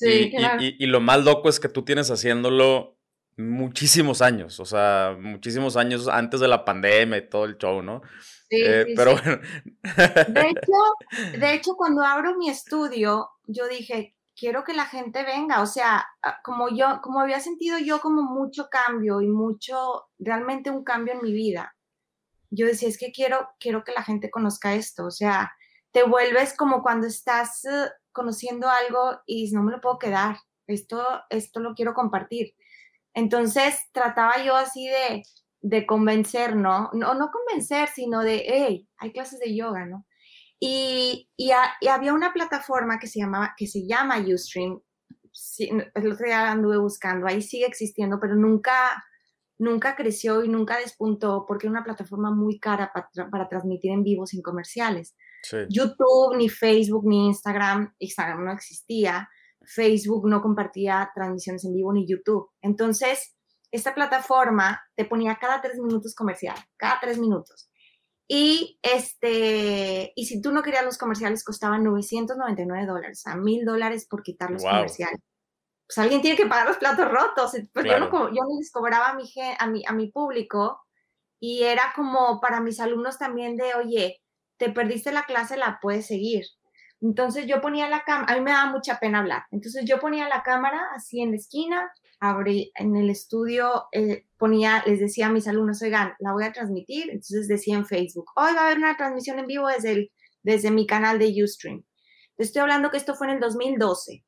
y, 0.00 0.86
lo 0.86 1.00
más 1.00 1.24
loco 1.24 1.48
es 1.48 1.60
que 1.60 1.68
tú 1.68 1.84
tienes 1.84 2.10
haciéndolo 2.10 2.96
muchísimos 3.36 4.22
años, 4.22 4.60
o 4.60 4.64
sea, 4.64 5.16
muchísimos 5.18 5.76
años 5.76 6.08
antes 6.08 6.40
de 6.40 6.48
la 6.48 6.64
pandemia 6.64 7.18
y 7.18 7.28
todo 7.28 7.44
el 7.44 7.56
show, 7.56 7.82
¿no? 7.82 8.02
Sí, 8.48 8.62
eh, 8.62 8.92
pero 8.96 9.12
bueno. 9.12 9.40
De 10.28 10.48
hecho, 10.48 11.08
de 11.38 11.54
hecho, 11.54 11.74
cuando 11.74 12.02
abro 12.02 12.36
mi 12.36 12.50
estudio, 12.50 13.30
yo 13.46 13.68
dije, 13.68 14.14
quiero 14.36 14.64
que 14.64 14.74
la 14.74 14.86
gente 14.86 15.24
venga, 15.24 15.62
o 15.62 15.66
sea, 15.66 16.04
ah, 16.22 16.40
como 16.42 16.68
yo, 16.68 17.00
como 17.02 17.20
había 17.20 17.40
sentido 17.40 17.78
yo 17.78 18.00
como 18.00 18.22
mucho 18.22 18.68
cambio 18.70 19.20
y 19.20 19.28
mucho, 19.28 20.08
realmente 20.18 20.70
un 20.70 20.84
cambio 20.84 21.14
en 21.14 21.22
mi 21.22 21.32
vida, 21.32 21.74
yo 22.50 22.66
decía, 22.66 22.88
es 22.88 22.98
que 22.98 23.12
quiero, 23.12 23.48
quiero 23.58 23.82
que 23.84 23.92
la 23.92 24.02
gente 24.02 24.30
conozca 24.30 24.74
esto, 24.74 25.06
o 25.06 25.10
sea, 25.10 25.52
te 25.90 26.02
vuelves 26.02 26.54
como 26.56 26.82
cuando 26.82 27.06
estás 27.06 27.64
eh, 27.64 27.90
conociendo 28.12 28.68
algo 28.68 29.20
y 29.26 29.50
no 29.52 29.62
me 29.62 29.72
lo 29.72 29.80
puedo 29.80 29.98
quedar, 29.98 30.36
esto, 30.66 31.04
esto 31.30 31.60
lo 31.60 31.74
quiero 31.74 31.94
compartir. 31.94 32.54
Entonces 33.14 33.78
trataba 33.92 34.42
yo 34.44 34.56
así 34.56 34.88
de, 34.88 35.22
de 35.60 35.86
convencer, 35.86 36.56
¿no? 36.56 36.90
¿no? 36.92 37.14
No 37.14 37.30
convencer, 37.30 37.88
sino 37.88 38.22
de, 38.22 38.44
hey, 38.46 38.88
hay 38.98 39.12
clases 39.12 39.38
de 39.38 39.54
yoga, 39.54 39.86
¿no? 39.86 40.06
Y, 40.58 41.28
y, 41.36 41.50
había 41.88 42.14
una 42.14 42.32
plataforma 42.32 42.98
que 43.00 43.08
se, 43.08 43.18
llamaba, 43.18 43.54
que 43.56 43.66
se 43.66 43.84
llama 43.84 44.18
Ustream. 44.20 44.80
el 45.58 46.12
otro 46.12 46.26
día 46.26 46.52
anduve 46.52 46.78
buscando, 46.78 47.26
ahí 47.26 47.42
sigue 47.42 47.66
existiendo, 47.66 48.20
pero 48.20 48.36
nunca, 48.36 49.04
nunca 49.58 49.96
creció 49.96 50.44
y 50.44 50.48
nunca 50.48 50.78
despuntó 50.78 51.46
porque 51.48 51.66
era 51.66 51.72
una 51.72 51.84
plataforma 51.84 52.30
muy 52.30 52.60
cara 52.60 52.92
para, 52.94 53.28
para 53.28 53.48
transmitir 53.48 53.90
en 53.90 54.04
vivo 54.04 54.24
sin 54.24 54.40
comerciales. 54.40 55.16
YouTube, 55.68 56.36
ni 56.36 56.48
Facebook, 56.48 57.06
ni 57.06 57.26
Instagram, 57.26 57.94
Instagram 57.98 58.44
no 58.44 58.52
existía, 58.52 59.28
Facebook 59.64 60.28
no 60.28 60.40
compartía 60.40 61.10
transmisiones 61.14 61.64
en 61.64 61.74
vivo, 61.74 61.92
ni 61.92 62.06
YouTube. 62.06 62.50
Entonces, 62.60 63.34
esta 63.70 63.94
plataforma 63.94 64.82
te 64.94 65.04
ponía 65.04 65.38
cada 65.40 65.60
tres 65.60 65.78
minutos 65.78 66.14
comercial, 66.14 66.56
cada 66.76 67.00
tres 67.00 67.18
minutos. 67.18 67.70
Y, 68.28 68.78
este, 68.82 70.12
y 70.14 70.26
si 70.26 70.40
tú 70.40 70.52
no 70.52 70.62
querías 70.62 70.84
los 70.84 70.98
comerciales, 70.98 71.44
costaban 71.44 71.84
999 71.84 72.86
dólares, 72.86 73.26
a 73.26 73.36
mil 73.36 73.64
dólares 73.64 74.06
por 74.08 74.22
quitar 74.22 74.50
los 74.50 74.62
comerciales. 74.62 75.20
Pues 75.86 75.98
alguien 75.98 76.22
tiene 76.22 76.36
que 76.36 76.46
pagar 76.46 76.68
los 76.68 76.78
platos 76.78 77.10
rotos. 77.10 77.52
Pues 77.72 77.84
yo, 77.84 77.98
no, 77.98 78.10
yo 78.28 78.42
no 78.42 78.58
les 78.58 78.70
cobraba 78.72 79.10
a 79.10 79.14
mi, 79.14 79.24
a, 79.58 79.66
mi, 79.66 79.82
a 79.86 79.92
mi 79.92 80.10
público 80.10 80.80
y 81.38 81.64
era 81.64 81.92
como 81.94 82.40
para 82.40 82.60
mis 82.60 82.80
alumnos 82.80 83.18
también 83.18 83.56
de, 83.56 83.74
oye, 83.74 84.21
te 84.62 84.70
perdiste 84.70 85.10
la 85.10 85.24
clase, 85.24 85.56
la 85.56 85.80
puedes 85.82 86.06
seguir. 86.06 86.44
Entonces 87.00 87.46
yo 87.48 87.60
ponía 87.60 87.88
la 87.88 88.04
cámara, 88.04 88.32
a 88.32 88.36
mí 88.36 88.42
me 88.42 88.52
daba 88.52 88.70
mucha 88.70 89.00
pena 89.00 89.18
hablar, 89.18 89.42
entonces 89.50 89.84
yo 89.84 89.98
ponía 89.98 90.28
la 90.28 90.44
cámara 90.44 90.80
así 90.94 91.20
en 91.20 91.32
la 91.32 91.36
esquina, 91.36 91.90
abrí 92.20 92.70
en 92.76 92.94
el 92.94 93.10
estudio, 93.10 93.86
eh, 93.90 94.24
ponía, 94.36 94.84
les 94.86 95.00
decía 95.00 95.26
a 95.26 95.32
mis 95.32 95.48
alumnos, 95.48 95.82
oigan, 95.82 96.14
la 96.20 96.32
voy 96.32 96.44
a 96.44 96.52
transmitir, 96.52 97.10
entonces 97.10 97.48
decía 97.48 97.74
en 97.74 97.86
Facebook, 97.86 98.30
hoy 98.36 98.54
va 98.54 98.60
a 98.60 98.66
haber 98.66 98.78
una 98.78 98.96
transmisión 98.96 99.40
en 99.40 99.48
vivo 99.48 99.66
desde, 99.66 99.90
el, 99.90 100.12
desde 100.44 100.70
mi 100.70 100.86
canal 100.86 101.18
de 101.18 101.42
Ustream. 101.42 101.82
estoy 102.38 102.62
hablando 102.62 102.92
que 102.92 102.98
esto 102.98 103.16
fue 103.16 103.26
en 103.26 103.34
el 103.34 103.40
2012. 103.40 104.24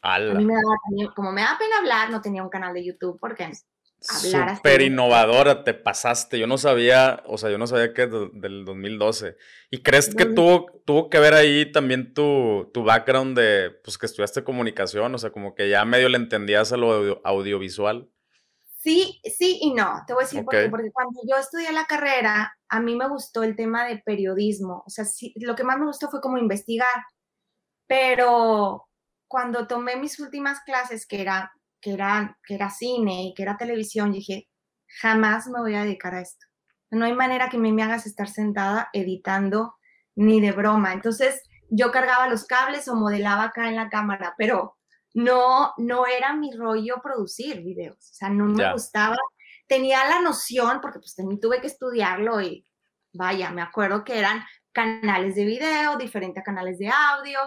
A 0.00 0.18
mí 0.18 0.44
me 0.46 0.54
daba, 0.54 1.12
como 1.14 1.32
me 1.32 1.42
da 1.42 1.58
pena 1.58 1.78
hablar, 1.80 2.08
no 2.08 2.22
tenía 2.22 2.42
un 2.42 2.48
canal 2.48 2.72
de 2.72 2.82
YouTube 2.82 3.18
porque 3.20 3.52
Súper 4.06 4.82
innovadora, 4.82 5.64
te 5.64 5.74
pasaste. 5.74 6.38
Yo 6.38 6.46
no 6.46 6.58
sabía, 6.58 7.22
o 7.26 7.38
sea, 7.38 7.50
yo 7.50 7.58
no 7.58 7.66
sabía 7.66 7.92
que 7.92 8.06
del 8.06 8.64
2012. 8.64 9.36
¿Y 9.70 9.82
crees 9.82 10.14
que 10.14 10.26
tuvo, 10.26 10.66
tuvo 10.84 11.10
que 11.10 11.18
ver 11.18 11.34
ahí 11.34 11.70
también 11.72 12.14
tu, 12.14 12.70
tu 12.72 12.84
background 12.84 13.36
de, 13.36 13.70
pues, 13.82 13.98
que 13.98 14.06
estudiaste 14.06 14.44
comunicación? 14.44 15.14
O 15.14 15.18
sea, 15.18 15.30
como 15.30 15.54
que 15.54 15.68
ya 15.68 15.84
medio 15.84 16.08
le 16.08 16.18
entendías 16.18 16.72
a 16.72 16.76
lo 16.76 17.20
audiovisual. 17.24 18.08
Sí, 18.86 19.20
sí 19.24 19.58
y 19.60 19.74
no. 19.74 20.04
Te 20.06 20.12
voy 20.12 20.22
a 20.22 20.26
decir 20.26 20.44
por 20.44 20.54
qué. 20.54 20.68
Porque 20.68 20.92
cuando 20.92 21.20
yo 21.28 21.36
estudié 21.36 21.72
la 21.72 21.86
carrera, 21.86 22.56
a 22.68 22.80
mí 22.80 22.94
me 22.94 23.08
gustó 23.08 23.42
el 23.42 23.56
tema 23.56 23.84
de 23.84 23.98
periodismo. 23.98 24.84
O 24.86 24.90
sea, 24.90 25.04
sí, 25.04 25.34
lo 25.36 25.56
que 25.56 25.64
más 25.64 25.78
me 25.78 25.86
gustó 25.86 26.08
fue 26.08 26.20
como 26.20 26.38
investigar. 26.38 27.04
Pero 27.88 28.88
cuando 29.28 29.66
tomé 29.66 29.96
mis 29.96 30.20
últimas 30.20 30.60
clases, 30.60 31.06
que 31.06 31.20
era 31.20 31.52
que 31.80 31.92
era, 31.92 32.38
que 32.46 32.54
era 32.54 32.70
cine 32.70 33.24
y 33.24 33.34
que 33.34 33.42
era 33.42 33.56
televisión, 33.56 34.12
dije, 34.12 34.48
jamás 35.00 35.46
me 35.48 35.60
voy 35.60 35.74
a 35.74 35.84
dedicar 35.84 36.14
a 36.14 36.20
esto. 36.20 36.46
No 36.90 37.04
hay 37.04 37.14
manera 37.14 37.48
que 37.48 37.58
me, 37.58 37.82
hagas 37.82 38.06
estar 38.06 38.28
sentada 38.28 38.88
editando 38.92 39.74
ni 40.14 40.40
de 40.40 40.52
broma. 40.52 40.92
Entonces 40.92 41.42
yo 41.68 41.90
cargaba 41.90 42.28
los 42.28 42.46
cables 42.46 42.88
o 42.88 42.94
modelaba 42.94 43.44
acá 43.44 43.68
en 43.68 43.76
la 43.76 43.88
cámara, 43.88 44.34
pero 44.38 44.76
no, 45.14 45.72
no 45.78 46.06
era 46.06 46.34
mi 46.34 46.52
rollo 46.54 47.00
producir 47.02 47.62
videos. 47.62 47.96
O 47.98 48.14
sea, 48.14 48.30
no 48.30 48.46
me 48.46 48.72
gustaba. 48.72 49.16
Tenía 49.66 50.08
la 50.08 50.20
noción, 50.20 50.80
porque 50.80 51.00
pues 51.00 51.14
también 51.14 51.40
tuve 51.40 51.60
que 51.60 51.66
estudiarlo 51.66 52.40
y 52.40 52.66
vaya, 53.12 53.50
me 53.50 53.62
acuerdo 53.62 54.04
que 54.04 54.18
eran 54.18 54.44
canales 54.72 55.34
de 55.34 55.44
video, 55.44 55.96
diferentes 55.96 56.44
canales 56.44 56.78
de 56.78 56.88
audio, 56.88 57.40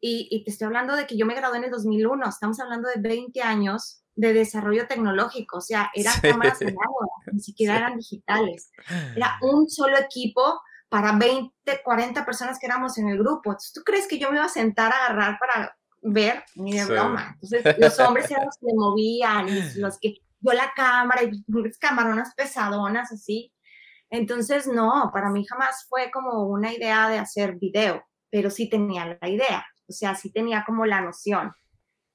y, 0.00 0.42
te 0.44 0.50
estoy 0.50 0.66
hablando 0.66 0.96
de 0.96 1.06
que 1.06 1.16
yo 1.16 1.26
me 1.26 1.34
gradué 1.34 1.58
en 1.58 1.64
el 1.64 1.70
2001, 1.70 2.28
estamos 2.28 2.58
hablando 2.60 2.88
de 2.88 3.00
20 3.00 3.42
años 3.42 4.02
de 4.14 4.32
desarrollo 4.32 4.86
tecnológico, 4.86 5.58
o 5.58 5.60
sea, 5.60 5.90
eran 5.94 6.20
cámaras 6.20 6.58
de 6.58 6.68
agua, 6.68 7.08
ni 7.32 7.40
siquiera 7.40 7.76
eran 7.76 7.96
digitales. 7.96 8.70
Era 9.14 9.38
un 9.42 9.68
solo 9.68 9.98
equipo 9.98 10.60
para 10.88 11.12
20, 11.12 11.52
40 11.84 12.24
personas 12.24 12.58
que 12.58 12.66
éramos 12.66 12.98
en 12.98 13.08
el 13.08 13.18
grupo. 13.18 13.50
Entonces, 13.50 13.72
¿tú 13.72 13.82
crees 13.84 14.08
que 14.08 14.18
yo 14.18 14.30
me 14.30 14.36
iba 14.36 14.46
a 14.46 14.50
sentar 14.50 14.92
a 14.92 15.06
agarrar 15.06 15.38
para 15.38 15.76
ver? 16.02 16.44
Ni 16.56 16.72
de 16.72 16.86
broma. 16.86 17.36
Entonces, 17.40 17.78
los 17.78 17.98
hombres 18.00 18.30
eran 18.30 18.46
los 18.46 18.56
que 18.56 18.74
movían, 18.74 19.46
los 19.76 19.98
que 19.98 20.16
yo 20.40 20.52
la 20.52 20.72
cámara 20.74 21.22
y 21.22 21.44
camaronas 21.78 22.34
pesadonas 22.34 23.12
así. 23.12 23.52
Entonces, 24.08 24.66
no, 24.66 25.10
para 25.12 25.30
mí 25.30 25.46
jamás 25.46 25.86
fue 25.88 26.10
como 26.10 26.44
una 26.48 26.72
idea 26.72 27.08
de 27.08 27.18
hacer 27.18 27.56
video, 27.56 28.02
pero 28.30 28.50
sí 28.50 28.68
tenía 28.68 29.18
la 29.20 29.28
idea 29.28 29.64
o 29.90 29.92
sea, 29.92 30.14
sí 30.14 30.32
tenía 30.32 30.64
como 30.64 30.86
la 30.86 31.00
noción. 31.00 31.52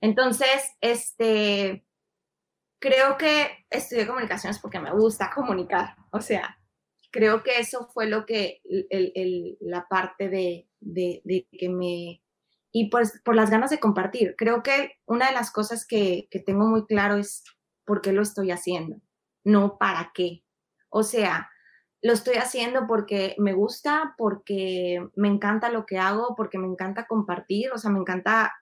Entonces, 0.01 0.71
este, 0.81 1.85
creo 2.79 3.17
que 3.17 3.65
estudié 3.69 4.07
comunicaciones 4.07 4.59
porque 4.59 4.79
me 4.79 4.91
gusta 4.91 5.29
comunicar, 5.33 5.95
o 6.11 6.21
sea, 6.21 6.57
creo 7.11 7.43
que 7.43 7.59
eso 7.59 7.89
fue 7.93 8.07
lo 8.07 8.25
que, 8.25 8.61
la 9.59 9.87
parte 9.87 10.29
de, 10.29 10.69
que 11.51 11.69
me, 11.69 12.21
y 12.71 12.89
pues 12.89 13.21
por 13.23 13.35
las 13.35 13.49
ganas 13.49 13.69
de 13.71 13.79
compartir. 13.79 14.35
Creo 14.37 14.63
que 14.63 14.93
una 15.05 15.27
de 15.27 15.33
las 15.33 15.51
cosas 15.51 15.85
que, 15.85 16.27
que 16.31 16.39
tengo 16.39 16.65
muy 16.65 16.85
claro 16.85 17.17
es 17.17 17.43
por 17.85 18.01
qué 18.01 18.11
lo 18.11 18.21
estoy 18.21 18.51
haciendo, 18.51 19.01
no 19.43 19.77
para 19.77 20.11
qué. 20.13 20.43
O 20.89 21.03
sea, 21.03 21.49
lo 22.05 22.13
estoy 22.13 22.35
haciendo 22.35 22.85
porque 22.85 23.33
me 23.39 23.53
gusta, 23.53 24.13
porque 24.15 25.03
me 25.15 25.27
encanta 25.27 25.71
lo 25.71 25.87
que 25.87 25.97
hago, 25.97 26.35
porque 26.37 26.59
me 26.59 26.67
encanta 26.67 27.07
compartir, 27.07 27.71
o 27.71 27.79
sea, 27.79 27.89
me 27.89 27.97
encanta 27.97 28.53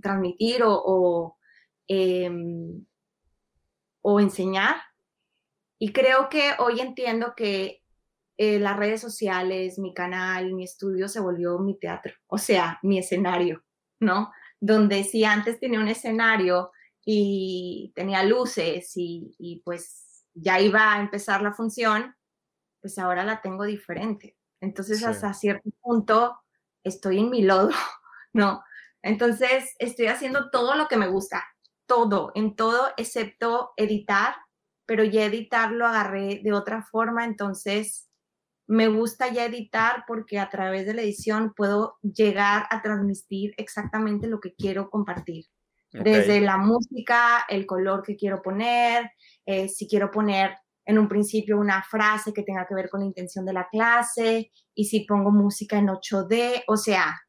transmitir 0.00 0.62
o, 0.62 0.70
o, 0.72 1.36
em, 1.88 2.86
enseñar. 4.20 4.76
Y 5.80 5.92
creo 5.92 6.28
que 6.28 6.52
hoy 6.60 6.78
entiendo 6.78 7.34
que 7.36 7.82
eh, 8.36 8.60
las 8.60 8.76
redes 8.76 9.00
sociales, 9.00 9.80
mi 9.80 9.92
canal, 9.94 10.52
mi 10.52 10.62
estudio 10.62 11.08
se 11.08 11.18
volvió 11.18 11.58
mi 11.58 11.76
teatro, 11.76 12.12
o 12.28 12.38
sea, 12.38 12.78
mi 12.84 13.00
escenario, 13.00 13.64
¿no? 13.98 14.30
Donde 14.60 15.02
si 15.02 15.24
antes 15.24 15.58
tenía 15.58 15.80
un 15.80 15.88
escenario 15.88 16.70
y 17.04 17.92
tenía 17.96 18.22
luces 18.22 18.92
y 18.94 19.60
pues 19.64 20.24
ya 20.34 20.60
iba 20.60 20.94
a 20.94 21.00
empezar 21.00 21.42
la 21.42 21.52
función, 21.52 22.14
pues 22.82 22.98
ahora 22.98 23.24
la 23.24 23.40
tengo 23.40 23.64
diferente. 23.64 24.36
Entonces, 24.60 25.02
hasta 25.04 25.32
cierto 25.32 25.70
punto, 25.80 26.38
estoy 26.84 27.20
en 27.20 27.30
mi 27.30 27.42
lodo, 27.42 27.70
¿no? 28.34 28.62
Entonces, 29.00 29.74
estoy 29.78 30.06
haciendo 30.06 30.50
todo 30.50 30.76
lo 30.76 30.88
que 30.88 30.96
me 30.96 31.08
gusta, 31.08 31.44
todo, 31.86 32.32
en 32.34 32.54
todo, 32.54 32.90
excepto 32.96 33.72
editar, 33.76 34.34
pero 34.84 35.04
ya 35.04 35.24
editar 35.24 35.72
lo 35.72 35.86
agarré 35.86 36.40
de 36.42 36.52
otra 36.52 36.82
forma, 36.82 37.24
entonces 37.24 38.08
me 38.66 38.88
gusta 38.88 39.28
ya 39.32 39.44
editar 39.44 40.04
porque 40.06 40.38
a 40.38 40.48
través 40.48 40.86
de 40.86 40.94
la 40.94 41.02
edición 41.02 41.52
puedo 41.54 41.98
llegar 42.02 42.66
a 42.70 42.80
transmitir 42.80 43.52
exactamente 43.56 44.28
lo 44.28 44.40
que 44.40 44.54
quiero 44.54 44.90
compartir. 44.90 45.46
Desde 45.90 46.40
la 46.40 46.56
música, 46.56 47.44
el 47.50 47.66
color 47.66 48.02
que 48.02 48.16
quiero 48.16 48.40
poner, 48.40 49.10
eh, 49.44 49.68
si 49.68 49.86
quiero 49.86 50.10
poner 50.10 50.56
en 50.84 50.98
un 50.98 51.08
principio 51.08 51.58
una 51.58 51.82
frase 51.82 52.32
que 52.32 52.42
tenga 52.42 52.66
que 52.66 52.74
ver 52.74 52.88
con 52.88 53.00
la 53.00 53.06
intención 53.06 53.44
de 53.44 53.52
la 53.52 53.68
clase 53.68 54.50
y 54.74 54.84
si 54.84 55.00
pongo 55.04 55.30
música 55.30 55.78
en 55.78 55.88
8D, 55.88 56.64
o 56.66 56.76
sea, 56.76 57.20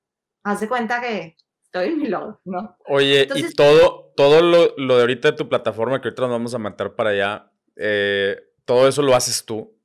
haz 0.44 0.60
de 0.60 0.68
cuenta 0.68 1.02
que 1.02 1.38
estoy 1.64 1.90
en 1.90 1.98
mi 1.98 2.08
logo, 2.08 2.40
¿no? 2.46 2.78
Oye, 2.88 3.28
y 3.36 3.54
todo, 3.54 4.14
todo 4.16 4.42
lo, 4.42 4.96
de 4.96 5.02
ahorita 5.02 5.32
de 5.32 5.38
tu 5.38 5.50
plataforma 5.50 6.02
que 6.02 6.08
ahorita 6.08 6.24
nos 6.24 6.32
vamos 6.32 6.54
a 6.54 6.60
matar 6.60 6.96
para 6.96 7.12
allá, 7.12 7.52
eh, 7.76 8.38
todo 8.66 8.88
eso 8.88 9.02
lo 9.02 9.16
haces 9.16 9.46
tú. 9.46 9.76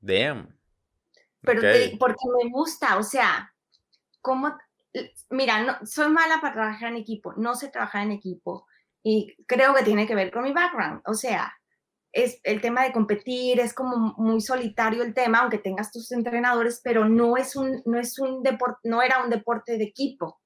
Damn. 0.00 0.56
Pero 1.42 1.62
porque 1.98 2.24
me 2.42 2.50
gusta, 2.50 2.98
o 2.98 3.02
sea, 3.02 3.54
¿cómo? 4.20 4.56
Mira, 5.30 5.62
no, 5.62 5.86
soy 5.86 6.08
mala 6.08 6.40
para 6.40 6.54
trabajar 6.54 6.90
en 6.90 6.96
equipo, 6.96 7.32
no 7.36 7.54
sé 7.54 7.68
trabajar 7.68 8.02
en 8.02 8.12
equipo 8.12 8.66
y 9.02 9.36
creo 9.46 9.74
que 9.74 9.84
tiene 9.84 10.06
que 10.06 10.14
ver 10.14 10.30
con 10.30 10.42
mi 10.42 10.52
background, 10.52 11.02
o 11.06 11.14
sea, 11.14 11.52
es 12.12 12.40
el 12.42 12.60
tema 12.60 12.84
de 12.84 12.92
competir, 12.92 13.60
es 13.60 13.72
como 13.72 14.14
muy 14.16 14.40
solitario 14.40 15.02
el 15.02 15.14
tema, 15.14 15.40
aunque 15.40 15.58
tengas 15.58 15.92
tus 15.92 16.10
entrenadores, 16.12 16.80
pero 16.82 17.08
no 17.08 17.36
es 17.36 17.54
un, 17.54 17.82
no 17.86 17.98
es 17.98 18.18
un 18.18 18.42
deporte, 18.42 18.78
no 18.84 19.02
era 19.02 19.22
un 19.22 19.30
deporte 19.30 19.78
de 19.78 19.84
equipo, 19.84 20.40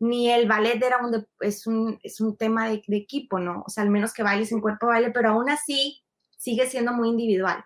ni 0.00 0.30
el 0.30 0.48
ballet 0.48 0.82
era 0.82 0.98
un, 0.98 1.24
es, 1.40 1.66
un, 1.66 1.98
es 2.02 2.20
un 2.20 2.36
tema 2.36 2.68
de, 2.68 2.82
equipo, 2.88 3.38
¿no? 3.38 3.62
O 3.66 3.70
sea, 3.70 3.84
al 3.84 3.90
menos 3.90 4.12
que 4.12 4.24
bailes 4.24 4.50
en 4.52 4.60
cuerpo 4.60 4.88
baile, 4.88 5.10
pero 5.10 5.30
aún 5.30 5.48
así 5.48 6.02
sigue 6.36 6.66
siendo 6.66 6.92
muy 6.92 7.08
individual. 7.10 7.64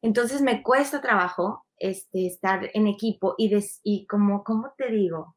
Entonces 0.00 0.40
me 0.40 0.62
cuesta 0.62 1.00
trabajo 1.00 1.66
este, 1.78 2.26
estar 2.26 2.70
en 2.72 2.86
equipo 2.86 3.34
y, 3.36 3.52
y 3.82 4.06
como, 4.06 4.44
¿cómo 4.44 4.72
te 4.76 4.90
digo? 4.90 5.36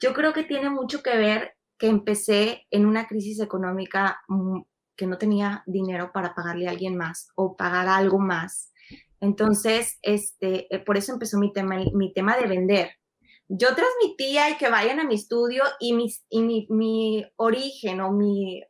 Yo 0.00 0.14
creo 0.14 0.32
que 0.32 0.44
tiene 0.44 0.70
mucho 0.70 1.02
que 1.02 1.16
ver 1.16 1.54
que 1.78 1.88
empecé 1.88 2.66
en 2.70 2.86
una 2.86 3.06
crisis 3.06 3.40
económica 3.40 4.20
que 5.02 5.08
no 5.08 5.18
tenía 5.18 5.64
dinero 5.66 6.12
para 6.12 6.32
pagarle 6.32 6.68
a 6.68 6.70
alguien 6.70 6.96
más 6.96 7.32
o 7.34 7.56
pagar 7.56 7.88
algo 7.88 8.20
más. 8.20 8.72
Entonces, 9.18 9.98
este, 10.00 10.72
eh, 10.72 10.78
por 10.78 10.96
eso 10.96 11.12
empezó 11.12 11.38
mi 11.38 11.52
tema, 11.52 11.74
mi 11.92 12.12
tema 12.12 12.36
de 12.36 12.46
vender. 12.46 12.92
Yo 13.48 13.74
transmitía 13.74 14.50
y 14.50 14.56
que 14.58 14.70
vayan 14.70 15.00
a 15.00 15.04
mi 15.04 15.16
estudio 15.16 15.64
y, 15.80 16.08
y 16.30 16.42
mi, 16.42 16.68
mi 16.70 17.26
origen 17.34 18.00
o 18.00 18.12
mi 18.12 18.62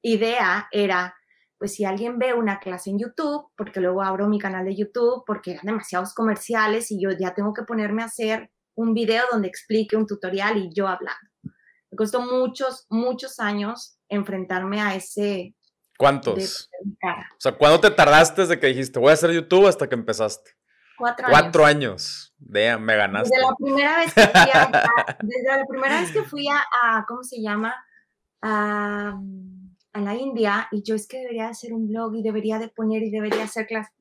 idea 0.00 0.68
era, 0.70 1.12
pues 1.58 1.74
si 1.74 1.84
alguien 1.84 2.20
ve 2.20 2.34
una 2.34 2.60
clase 2.60 2.90
en 2.90 3.00
YouTube, 3.00 3.48
porque 3.56 3.80
luego 3.80 4.00
abro 4.00 4.28
mi 4.28 4.38
canal 4.38 4.64
de 4.64 4.76
YouTube, 4.76 5.24
porque 5.26 5.54
eran 5.54 5.66
demasiados 5.66 6.14
comerciales 6.14 6.92
y 6.92 7.02
yo 7.02 7.10
ya 7.10 7.34
tengo 7.34 7.52
que 7.52 7.64
ponerme 7.64 8.02
a 8.02 8.06
hacer 8.06 8.48
un 8.76 8.94
video 8.94 9.24
donde 9.32 9.48
explique 9.48 9.96
un 9.96 10.06
tutorial 10.06 10.56
y 10.56 10.70
yo 10.72 10.86
hablando. 10.86 11.30
Me 11.42 11.96
costó 11.96 12.20
muchos, 12.20 12.86
muchos 12.90 13.40
años 13.40 13.98
enfrentarme 14.08 14.80
a 14.80 14.94
ese... 14.94 15.56
¿Cuántos? 15.96 16.70
o 16.82 17.40
sea, 17.40 17.52
¿cuándo 17.52 17.80
te 17.80 17.90
tardaste 17.90 18.42
desde 18.42 18.58
que 18.58 18.66
dijiste 18.66 18.98
voy 18.98 19.10
a 19.10 19.14
hacer 19.14 19.30
YouTube 19.30 19.66
hasta 19.66 19.88
que 19.88 19.94
empezaste? 19.94 20.52
Cuatro 20.96 21.26
años. 21.26 21.40
Cuatro 21.40 21.64
años. 21.64 22.34
me 22.38 22.96
ganaste. 22.96 23.30
Desde 23.30 23.46
la 23.46 23.56
primera 23.56 23.96
vez 23.98 24.14
que 24.14 24.22
fui 24.26 24.50
a, 24.52 25.16
desde 25.22 25.58
la 25.58 25.66
primera 25.66 26.00
vez 26.00 26.12
que 26.12 26.22
fui 26.22 26.48
a, 26.48 27.04
¿cómo 27.06 27.22
se 27.22 27.40
llama? 27.40 27.74
A, 28.42 29.18
a, 29.92 30.00
la 30.00 30.14
India 30.14 30.68
y 30.70 30.82
yo 30.82 30.94
es 30.94 31.06
que 31.06 31.18
debería 31.18 31.48
hacer 31.48 31.72
un 31.72 31.88
blog 31.88 32.14
y 32.16 32.22
debería 32.22 32.58
de 32.58 32.68
poner 32.68 33.02
y 33.02 33.10
debería 33.10 33.44
hacer 33.44 33.66
clases. 33.66 33.94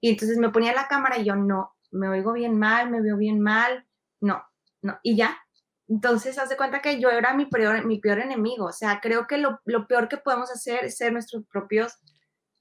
Y 0.00 0.10
entonces 0.10 0.38
me 0.38 0.50
ponía 0.50 0.72
la 0.72 0.88
cámara 0.88 1.18
y 1.18 1.24
yo 1.24 1.36
no, 1.36 1.74
me 1.92 2.08
oigo 2.08 2.32
bien 2.32 2.58
mal, 2.58 2.90
me 2.90 3.00
veo 3.00 3.16
bien 3.16 3.40
mal, 3.40 3.86
no, 4.20 4.42
no, 4.80 4.98
y 5.02 5.16
ya. 5.16 5.38
Entonces, 5.88 6.38
haz 6.38 6.48
de 6.48 6.56
cuenta 6.56 6.80
que 6.80 7.00
yo 7.00 7.10
era 7.10 7.34
mi 7.34 7.46
peor, 7.46 7.84
mi 7.84 7.98
peor 7.98 8.20
enemigo. 8.20 8.66
O 8.66 8.72
sea, 8.72 9.00
creo 9.02 9.26
que 9.26 9.38
lo, 9.38 9.60
peor 9.88 10.08
que 10.08 10.16
podemos 10.16 10.50
hacer 10.50 10.84
es 10.84 10.96
ser 10.96 11.12
nuestros 11.12 11.44
propios 11.50 11.98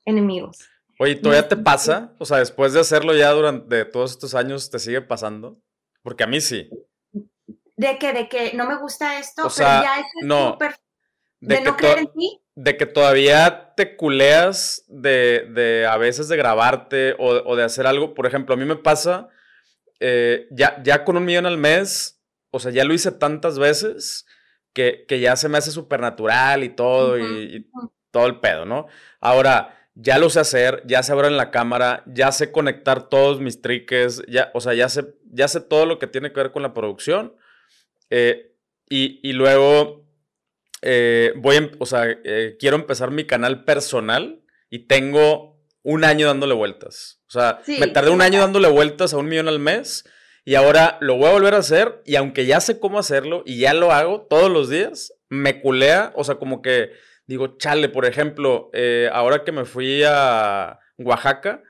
enemigos. 0.05 0.57
Oye, 0.99 1.15
¿todavía 1.15 1.47
te 1.47 1.57
pasa? 1.57 2.13
O 2.19 2.25
sea, 2.25 2.38
después 2.38 2.73
de 2.73 2.79
hacerlo 2.79 3.15
ya 3.15 3.31
durante 3.31 3.86
todos 3.86 4.12
estos 4.12 4.36
años, 4.36 4.69
¿te 4.69 4.79
sigue 4.79 5.01
pasando? 5.01 5.60
Porque 6.03 6.23
a 6.23 6.27
mí 6.27 6.41
sí. 6.41 6.69
De 7.75 7.97
que, 7.97 8.13
de 8.13 8.29
que 8.29 8.53
no 8.53 8.67
me 8.67 8.77
gusta 8.77 9.17
esto, 9.17 9.43
pero 9.55 9.67
ya 9.67 9.99
es 9.99 10.05
no, 10.23 10.57
de, 11.39 11.62
no 11.62 11.75
creer 11.75 11.99
en 11.99 12.13
ti. 12.13 12.41
De 12.53 12.77
que 12.77 12.86
todavía 12.86 13.73
te 13.75 13.95
culeas 13.95 14.84
de, 14.88 15.47
de 15.51 15.88
a 15.88 15.97
veces 15.97 16.27
de 16.27 16.38
grabarte 16.38 17.15
o, 17.17 17.29
o, 17.29 17.55
de 17.55 17.63
hacer 17.63 17.88
algo. 17.88 18.13
Por 18.13 18.27
ejemplo, 18.27 18.53
a 18.53 18.57
mí 18.57 18.65
me 18.65 18.75
pasa 18.75 19.29
eh, 20.03 20.47
ya, 20.49 20.81
ya 20.84 21.03
con 21.05 21.15
un 21.15 21.23
millón 21.23 21.45
al 21.45 21.60
mes, 21.60 22.19
o 22.52 22.60
sea, 22.60 22.72
ya 22.72 22.84
lo 22.84 22.94
hice 22.94 23.12
tantas 23.12 23.58
veces 23.58 24.26
que, 24.74 25.06
ya 25.20 25.36
se 25.36 25.50
me 25.50 25.58
hace 25.58 25.72
súper 25.72 26.02
natural 26.02 26.64
y 26.64 26.70
todo, 26.70 27.18
y, 27.20 27.68
todo 28.12 28.28
el 28.28 28.40
pedo, 28.40 28.66
¿no? 28.66 28.88
Ahora, 29.22 29.90
ya 29.96 30.18
lo 30.18 30.30
sé 30.30 30.42
hacer, 30.42 30.84
ya 30.86 31.02
se 31.02 31.14
en 31.14 31.38
la 31.38 31.52
cámara, 31.52 32.04
ya 32.08 32.32
sé 32.32 32.52
conectar 32.52 33.10
todos 33.10 33.40
mis 33.40 33.62
triques, 33.62 34.22
ya, 34.28 34.52
o 34.54 34.62
sea, 34.62 34.74
ya 34.74 34.90
sé, 34.90 35.16
ya 35.32 35.48
sé 35.48 35.62
todo 35.62 35.86
lo 35.86 35.98
que 35.98 36.08
tiene 36.08 36.32
que 36.32 36.42
ver 36.42 36.52
con 36.52 36.62
la 36.62 36.74
producción. 36.74 37.36
Eh, 38.10 38.54
y, 38.90 39.32
luego 39.32 40.06
eh, 40.82 41.32
voy, 41.38 41.56
em, 41.56 41.72
o 41.80 41.86
sea, 41.86 42.18
quiero 42.60 42.76
empezar 42.76 43.12
mi 43.12 43.26
canal 43.26 43.64
personal 43.64 44.44
y 44.70 44.88
tengo 44.88 45.62
un 45.84 46.04
año 46.04 46.28
dándole 46.28 46.54
vueltas. 46.54 47.22
O 47.28 47.32
sea, 47.32 47.62
me 47.68 47.88
tardé 47.88 48.10
un 48.10 48.22
año 48.22 48.42
dándole 48.42 48.68
vueltas 48.70 49.14
a 49.14 49.18
un 49.18 49.30
millón 49.30 49.48
al 49.48 49.60
mes 49.60 50.04
y 50.43 50.56
ahora 50.56 50.97
lo 51.01 51.17
voy 51.17 51.30
a 51.30 51.34
volver 51.34 51.54
a 51.54 51.60
hacer 51.60 52.01
y 52.06 52.15
aunque 52.15 52.45
ya 52.45 52.60
sé 52.60 52.80
cómo 52.80 52.99
hacerlo 52.99 53.43
y 53.45 53.60
ya 53.60 53.73
lo 53.73 53.91
hago 53.91 54.21
todos 54.21 54.51
los 54.51 54.69
días, 54.69 55.13
me 55.30 55.62
culea, 55.62 56.12
o 56.15 56.23
sea, 56.23 56.36
como 56.36 56.62
que 56.62 56.91
digo, 57.27 57.58
chale, 57.58 57.89
por 57.89 58.06
ejemplo, 58.06 58.69
eh, 58.73 59.10
ahora 59.13 59.43
que 59.43 59.51
me 59.51 59.65
fui 59.65 60.04
a 60.06 60.80
Oaxaca, 60.97 61.63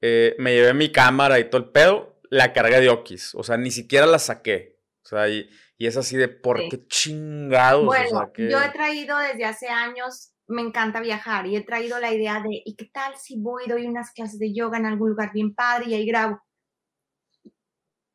eh, 0.00 0.34
me 0.38 0.54
llevé 0.54 0.74
mi 0.74 0.90
cámara 0.90 1.38
y 1.38 1.50
todo 1.50 1.62
el 1.62 1.70
pedo, 1.70 2.20
la 2.30 2.52
cargué 2.52 2.80
de 2.80 2.88
Okis, 2.88 3.34
o 3.34 3.42
sea, 3.42 3.56
ni 3.56 3.70
siquiera 3.70 4.06
la 4.06 4.18
saqué. 4.18 4.78
O 5.04 5.08
sea, 5.08 5.28
y, 5.28 5.48
es 5.78 5.96
así 5.96 6.16
de, 6.16 6.28
¿por 6.28 6.68
qué 6.68 6.86
chingados? 6.86 7.84
Bueno, 7.84 8.32
yo 8.36 8.60
he 8.60 8.70
traído 8.70 9.16
desde 9.18 9.44
hace 9.44 9.68
años 9.68 10.32
me 10.48 10.62
encanta 10.62 11.00
viajar 11.00 11.46
y 11.46 11.56
he 11.56 11.62
traído 11.62 12.00
la 12.00 12.12
idea 12.12 12.40
de, 12.40 12.62
¿y 12.64 12.74
qué 12.74 12.86
tal 12.86 13.14
si 13.16 13.38
voy 13.38 13.64
y 13.66 13.68
doy 13.68 13.86
unas 13.86 14.12
clases 14.12 14.38
de 14.38 14.54
yoga 14.54 14.78
en 14.78 14.86
algún 14.86 15.10
lugar 15.10 15.30
bien 15.32 15.54
padre 15.54 15.84
y 15.88 15.94
ahí 15.94 16.06
grabo? 16.06 16.40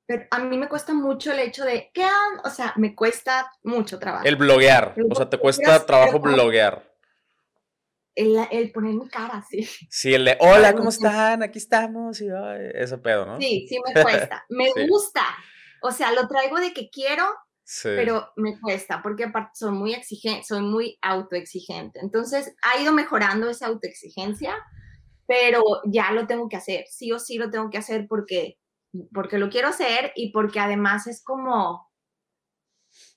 Pero 0.05 0.25
a 0.31 0.39
mí 0.39 0.57
me 0.57 0.67
cuesta 0.67 0.93
mucho 0.93 1.31
el 1.31 1.39
hecho 1.39 1.63
de, 1.63 1.89
¿qué 1.93 2.05
O 2.43 2.49
sea, 2.49 2.73
me 2.75 2.93
cuesta 2.93 3.51
mucho 3.63 3.99
trabajo. 3.99 4.25
El 4.25 4.35
bloguear, 4.35 4.95
o 5.09 5.15
sea, 5.15 5.29
te 5.29 5.37
cuesta 5.37 5.85
trabajo 5.85 6.19
bloguear. 6.19 6.91
El, 8.15 8.37
el, 8.51 8.71
poner 8.71 8.93
mi 8.93 9.07
cara, 9.09 9.43
sí. 9.49 9.67
Sí, 9.89 10.13
el 10.13 10.25
de, 10.25 10.37
hola, 10.39 10.73
¿cómo 10.73 10.89
están? 10.89 11.41
Aquí 11.41 11.57
estamos. 11.57 12.21
Y 12.21 12.27
ese 12.75 12.97
pedo, 12.99 13.25
¿no? 13.25 13.39
Sí, 13.39 13.65
sí 13.67 13.77
me 13.83 13.93
cuesta. 14.03 14.45
Me 14.49 14.69
gusta. 14.87 15.23
O 15.81 15.91
sea, 15.91 16.11
lo 16.11 16.27
traigo 16.27 16.57
de 16.59 16.73
que 16.73 16.89
quiero, 16.89 17.25
pero 17.83 18.29
me 18.35 18.59
cuesta 18.59 19.01
porque 19.01 19.25
aparte 19.25 19.51
soy 19.55 19.71
muy 19.71 19.93
exigente, 19.93 20.45
soy 20.45 20.61
muy 20.61 20.97
autoexigente. 21.01 21.99
Entonces 22.01 22.55
ha 22.61 22.81
ido 22.81 22.93
mejorando 22.93 23.49
esa 23.49 23.67
autoexigencia, 23.67 24.55
pero 25.27 25.63
ya 25.85 26.11
lo 26.11 26.27
tengo 26.27 26.47
que 26.49 26.57
hacer, 26.57 26.85
sí 26.89 27.11
o 27.11 27.19
sí 27.19 27.37
lo 27.37 27.49
tengo 27.49 27.69
que 27.69 27.77
hacer 27.77 28.07
porque, 28.07 28.59
porque 29.13 29.37
lo 29.37 29.49
quiero 29.49 29.69
hacer 29.69 30.11
y 30.15 30.31
porque 30.31 30.59
además 30.59 31.07
es 31.07 31.23
como, 31.23 31.91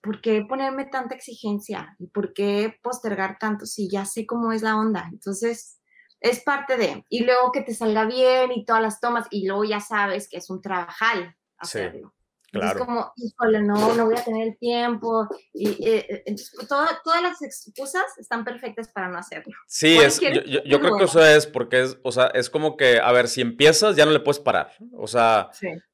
¿por 0.03 0.21
qué 0.21 0.45
ponerme 0.49 0.87
tanta 0.87 1.15
exigencia? 1.15 1.97
¿Y 1.99 2.09
por 2.09 2.33
qué 2.33 2.79
postergar 2.83 3.39
tanto 3.39 3.67
si 3.67 3.91
ya 3.91 4.05
sé 4.05 4.27
cómo 4.27 4.53
es 4.53 4.63
la 4.63 4.77
onda? 4.77 5.09
Entonces 5.13 5.81
es 6.21 6.43
parte 6.43 6.77
de, 6.77 7.05
y 7.09 7.25
luego 7.25 7.53
que 7.53 7.63
te 7.63 7.75
salga 7.75 8.05
bien 8.07 8.53
y 8.53 8.65
todas 8.65 8.83
las 8.83 9.01
tomas, 9.01 9.27
y 9.31 9.47
luego 9.47 9.65
ya 9.65 9.81
sabes 9.81 10.29
que 10.29 10.39
es 10.39 10.49
un 10.51 10.63
trabajal 10.63 11.37
hacerlo. 11.59 12.16
Es 12.63 12.75
como, 12.75 13.13
híjole, 13.17 13.63
no, 13.63 13.95
no 13.95 14.07
voy 14.07 14.17
a 14.17 14.25
tener 14.25 14.49
el 14.49 14.59
tiempo. 14.59 15.29
Y 15.53 15.69
eh, 15.85 16.23
eh, 16.27 16.37
todas 16.69 17.23
las 17.23 17.43
excusas 17.43 18.05
están 18.19 18.45
perfectas 18.45 18.89
para 18.89 19.09
no 19.09 19.19
hacerlo. 19.19 19.55
Sí, 19.67 19.97
es, 19.99 20.21
yo, 20.21 20.81
creo 20.81 20.97
que 20.97 21.05
eso 21.05 21.25
es 21.25 21.47
porque 21.47 21.83
es, 21.83 21.99
o 22.03 22.13
sea, 22.13 22.27
es 22.35 22.51
como 22.51 22.77
que, 22.77 23.01
a 23.01 23.13
ver, 23.13 23.29
si 23.29 23.41
empiezas 23.41 23.97
ya 23.97 24.07
no 24.07 24.13
le 24.13 24.21
puedes 24.21 24.41
parar. 24.41 24.73
O 24.93 25.07
sea, 25.07 25.51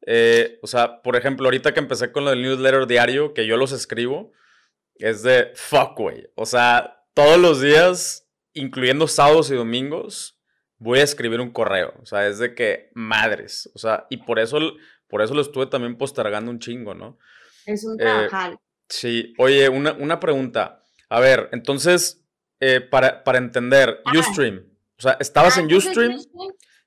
eh, 0.07 0.59
o 0.63 0.67
sea, 0.67 1.03
por 1.03 1.17
ejemplo, 1.17 1.47
ahorita 1.47 1.73
que 1.73 1.81
empecé 1.81 2.13
con 2.13 2.25
lo 2.25 2.31
del 2.31 2.43
newsletter 2.43 2.87
diario, 2.87 3.35
que 3.35 3.47
yo 3.47 3.57
los 3.57 3.73
escribo, 3.73 4.33
es 4.97 5.23
de 5.23 5.53
fuck, 5.55 5.99
güey. 5.99 6.31
O 6.35 6.47
sea, 6.47 7.05
todos 7.15 7.39
los 7.39 7.61
días, 7.61 8.29
incluyendo 8.53 9.07
sábados 9.07 9.51
y 9.51 9.55
domingos, 9.55 10.39
voy 10.79 10.99
a 10.99 11.05
escribir 11.05 11.41
un 11.41 11.51
correo. 11.51 11.95
O 12.03 12.07
sea, 12.07 12.27
es 12.27 12.39
de 12.39 12.55
que 12.55 12.91
madres. 12.95 13.71
O 13.75 13.79
sea, 13.79 14.07
y 14.11 14.19
por 14.19 14.39
eso 14.39 14.59
por 15.13 15.21
eso 15.21 15.35
lo 15.35 15.43
estuve 15.43 15.67
también 15.67 15.99
postergando 15.99 16.51
un 16.51 16.59
chingo, 16.59 16.95
¿no? 16.95 17.19
Es 17.67 17.85
un 17.85 18.01
eh, 18.01 18.29
trabajo. 18.29 18.63
sí, 18.89 19.35
oye, 19.37 19.69
una, 19.69 20.19
pregunta. 20.19 20.83
A 21.11 21.21
ver, 21.21 21.51
entonces, 21.53 22.25
eh, 22.61 22.81
para, 22.81 23.23
para, 23.23 23.37
entender, 23.37 24.03
Ustream, 24.19 24.65
o 24.99 25.03
sea, 25.03 25.19
estabas 25.21 25.59
en 25.59 25.71
Ustream 25.71 26.19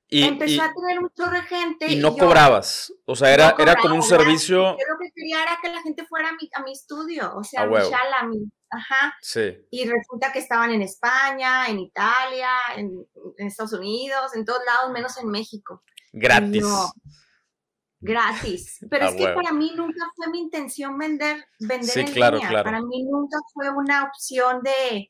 y, 0.08 0.24
empezó 0.24 0.64
a 0.64 0.74
tener 0.74 1.02
mucho 1.02 1.24
gente. 1.48 1.86
Y 1.86 1.98
no 1.98 2.18
cobrabas. 2.18 2.92
O 3.06 3.16
sea, 3.16 3.32
era, 3.32 3.56
era 3.60 3.76
como 3.76 3.94
un 3.94 4.02
servicio. 4.02 4.58
Yo 4.58 4.72
lo 4.72 4.98
que 5.00 5.12
quería 5.14 5.44
era 5.44 5.60
que 5.62 5.70
la 5.70 5.84
gente 5.84 6.04
fuera 6.08 6.30
a 6.30 6.32
mi, 6.32 6.50
a 6.52 6.64
mi 6.64 6.72
estudio. 6.72 7.32
O 7.36 7.44
sea, 7.44 7.62
a 7.62 7.68
mi 7.68 7.76
a 7.76 8.28
mi. 8.28 8.52
Ajá. 8.72 9.14
Sí. 9.22 9.56
Y 9.70 9.88
resulta 9.88 10.32
que 10.32 10.40
estaban 10.40 10.72
en 10.72 10.82
España, 10.82 11.68
en 11.68 11.78
Italia, 11.78 12.50
en, 12.76 13.06
Estados 13.38 13.74
Unidos, 13.74 14.36
en 14.36 14.46
todos 14.46 14.62
lados, 14.66 14.92
menos 14.92 15.16
en 15.20 15.30
México. 15.30 15.84
Gratis 16.12 16.66
gratis. 18.06 18.80
Pero 18.90 19.08
es 19.08 19.16
que 19.16 19.28
para 19.28 19.52
mí 19.52 19.74
nunca 19.76 20.06
fue 20.16 20.30
mi 20.30 20.40
intención 20.40 20.98
vender, 20.98 21.44
vender 21.60 21.90
sí, 21.90 22.00
en 22.02 22.08
claro, 22.08 22.38
línea. 22.38 22.50
Claro. 22.50 22.64
Para 22.64 22.82
mí 22.82 23.04
nunca 23.04 23.38
fue 23.54 23.70
una 23.70 24.04
opción 24.04 24.62
de 24.64 25.08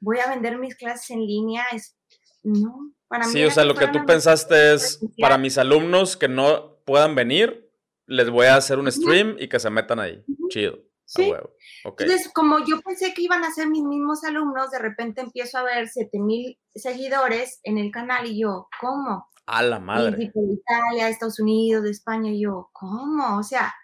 voy 0.00 0.18
a 0.18 0.28
vender 0.28 0.58
mis 0.58 0.74
clases 0.74 1.10
en 1.10 1.24
línea. 1.24 1.64
Es, 1.72 1.96
no, 2.42 2.92
para 3.08 3.26
mí. 3.26 3.32
Sí, 3.32 3.44
o 3.44 3.50
sea, 3.50 3.64
lo 3.64 3.74
que 3.74 3.88
tú 3.88 4.04
pensaste 4.06 4.74
es 4.74 5.00
para 5.20 5.38
mis 5.38 5.58
alumnos 5.58 6.16
que 6.16 6.28
no 6.28 6.82
puedan 6.84 7.14
venir, 7.14 7.70
les 8.06 8.28
voy 8.30 8.46
a 8.46 8.56
hacer 8.56 8.78
un 8.78 8.90
stream 8.90 9.36
y 9.38 9.48
que 9.48 9.60
se 9.60 9.70
metan 9.70 10.00
ahí. 10.00 10.24
Chido. 10.48 10.78
Sí. 11.04 11.32
Entonces, 11.84 12.30
como 12.32 12.64
yo 12.64 12.80
pensé 12.80 13.12
que 13.12 13.22
iban 13.22 13.44
a 13.44 13.50
ser 13.50 13.68
mis 13.68 13.82
mismos 13.82 14.24
alumnos, 14.24 14.70
de 14.70 14.78
repente 14.78 15.20
empiezo 15.20 15.58
a 15.58 15.62
ver 15.62 15.88
7000 15.88 16.58
seguidores 16.74 17.60
en 17.64 17.76
el 17.76 17.90
canal 17.90 18.26
y 18.26 18.40
yo, 18.40 18.68
¿cómo? 18.80 19.28
A 19.46 19.62
la 19.62 19.80
madre. 19.80 20.30
de 20.34 20.54
Italia, 20.54 21.08
Estados 21.08 21.40
Unidos, 21.40 21.82
de 21.84 21.90
España, 21.90 22.30
y 22.30 22.42
yo, 22.42 22.70
¿cómo? 22.72 23.38
O 23.38 23.42
sea, 23.42 23.74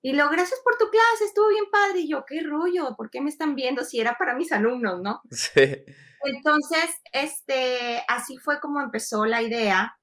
y 0.00 0.12
lo, 0.12 0.28
gracias 0.30 0.60
por 0.62 0.76
tu 0.78 0.88
clase, 0.90 1.24
estuvo 1.24 1.48
bien 1.48 1.64
padre. 1.70 2.00
Y 2.00 2.08
yo, 2.08 2.24
qué 2.26 2.40
rollo, 2.42 2.94
¿por 2.96 3.10
qué 3.10 3.20
me 3.20 3.30
están 3.30 3.54
viendo 3.54 3.84
si 3.84 4.00
era 4.00 4.16
para 4.18 4.34
mis 4.34 4.52
alumnos, 4.52 5.00
no? 5.02 5.20
Sí. 5.30 5.84
Entonces, 6.24 6.90
este, 7.12 8.02
así 8.08 8.38
fue 8.38 8.60
como 8.60 8.80
empezó 8.80 9.24
la 9.24 9.42
idea. 9.42 9.96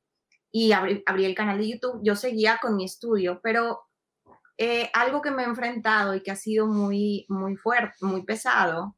y 0.52 0.72
abrí, 0.72 1.04
el 1.08 1.36
canal 1.36 1.58
de 1.58 1.70
YouTube. 1.70 2.02
Yo 2.04 2.16
seguía 2.16 2.60
con 2.62 2.76
mi 2.76 2.86
estudio, 2.86 3.40
pero 3.44 3.82
eh, 4.58 4.90
algo 4.94 5.22
que 5.22 5.32
me 5.32 5.44
he 5.44 5.46
enfrentado 5.46 6.16
y 6.16 6.24
que 6.24 6.32
ha 6.32 6.36
sido 6.36 6.68
muy, 6.68 7.26
muy 7.30 7.58
fuerte, 7.58 7.98
muy 8.02 8.24
pesado, 8.24 8.96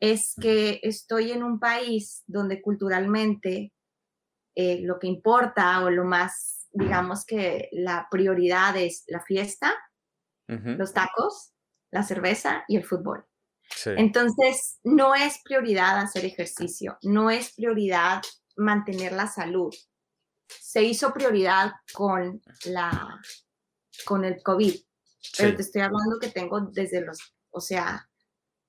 es 0.00 0.34
que 0.40 0.80
estoy 0.82 1.32
en 1.32 1.42
un 1.42 1.60
país 1.60 2.24
donde 2.26 2.62
culturalmente 2.62 3.72
eh, 4.60 4.80
lo 4.82 4.98
que 4.98 5.06
importa 5.06 5.84
o 5.84 5.88
lo 5.88 6.04
más, 6.04 6.66
digamos 6.72 7.24
que 7.24 7.68
la 7.70 8.08
prioridad 8.10 8.76
es 8.76 9.04
la 9.06 9.20
fiesta, 9.20 9.72
los 10.48 10.92
tacos, 10.92 11.52
la 11.92 12.02
cerveza 12.02 12.64
y 12.66 12.76
el 12.76 12.82
fútbol. 12.82 13.24
Entonces, 13.84 14.80
no 14.82 15.14
es 15.14 15.38
prioridad 15.44 16.00
hacer 16.00 16.24
ejercicio, 16.24 16.98
no 17.02 17.30
es 17.30 17.54
prioridad 17.54 18.20
mantener 18.56 19.12
la 19.12 19.28
salud. 19.28 19.72
Se 20.48 20.82
hizo 20.82 21.12
prioridad 21.12 21.74
con, 21.94 22.42
la, 22.64 23.20
con 24.04 24.24
el 24.24 24.42
COVID, 24.42 24.74
pero 25.38 25.54
te 25.54 25.62
estoy 25.62 25.82
hablando 25.82 26.18
que 26.20 26.30
tengo 26.30 26.62
desde 26.62 27.02
los, 27.02 27.32
o 27.50 27.60
sea, 27.60 28.10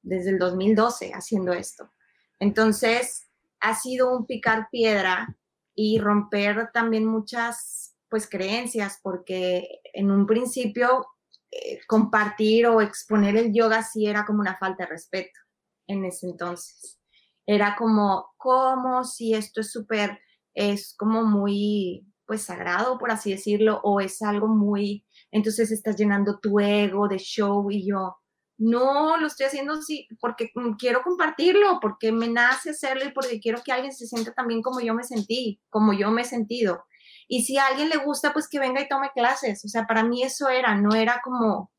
desde 0.03 0.29
el 0.29 0.37
2012 0.37 1.13
haciendo 1.15 1.51
esto. 1.51 1.91
Entonces, 2.37 3.27
ha 3.59 3.73
sido 3.73 4.15
un 4.15 4.27
picar 4.27 4.67
piedra 4.69 5.35
y 5.81 5.97
romper 5.97 6.71
también 6.73 7.05
muchas, 7.05 7.95
pues, 8.09 8.27
creencias, 8.29 8.99
porque 9.01 9.79
en 9.93 10.11
un 10.11 10.25
principio 10.25 11.05
eh, 11.51 11.79
compartir 11.87 12.67
o 12.67 12.81
exponer 12.81 13.37
el 13.37 13.53
yoga 13.53 13.81
sí 13.81 14.05
era 14.05 14.25
como 14.25 14.41
una 14.41 14.57
falta 14.57 14.83
de 14.83 14.89
respeto 14.89 15.39
en 15.87 16.03
ese 16.03 16.27
entonces. 16.27 16.99
Era 17.45 17.77
como, 17.77 18.33
como 18.35 19.05
si 19.05 19.33
esto 19.33 19.61
es 19.61 19.71
súper, 19.71 20.19
es 20.53 20.93
como 20.97 21.23
muy, 21.23 22.05
pues, 22.27 22.41
sagrado, 22.41 22.97
por 22.97 23.11
así 23.11 23.31
decirlo, 23.31 23.79
o 23.81 24.01
es 24.01 24.21
algo 24.21 24.49
muy, 24.49 25.05
entonces 25.31 25.71
estás 25.71 25.95
llenando 25.95 26.39
tu 26.39 26.59
ego 26.59 27.07
de 27.07 27.19
show 27.19 27.71
y 27.71 27.87
yo, 27.87 28.17
no, 28.59 29.17
lo 29.17 29.27
estoy 29.27 29.47
haciendo 29.47 29.73
así 29.73 30.07
porque 30.19 30.51
quiero 30.77 31.01
compartirlo, 31.01 31.79
porque 31.81 32.11
me 32.11 32.27
nace 32.27 32.71
hacerlo 32.71 33.05
y 33.05 33.11
porque 33.11 33.39
quiero 33.39 33.61
que 33.63 33.71
alguien 33.71 33.93
se 33.93 34.05
sienta 34.05 34.33
también 34.33 34.61
como 34.61 34.81
yo 34.81 34.93
me 34.93 35.03
sentí, 35.03 35.61
como 35.69 35.93
yo 35.93 36.11
me 36.11 36.21
he 36.21 36.25
sentido. 36.25 36.85
Y 37.27 37.43
si 37.43 37.57
a 37.57 37.67
alguien 37.67 37.89
le 37.89 37.97
gusta, 37.97 38.33
pues 38.33 38.47
que 38.49 38.59
venga 38.59 38.81
y 38.81 38.87
tome 38.87 39.11
clases. 39.15 39.63
O 39.65 39.69
sea, 39.69 39.87
para 39.87 40.03
mí 40.03 40.23
eso 40.23 40.49
era, 40.49 40.75
no 40.75 40.93
era 40.95 41.21
como 41.23 41.71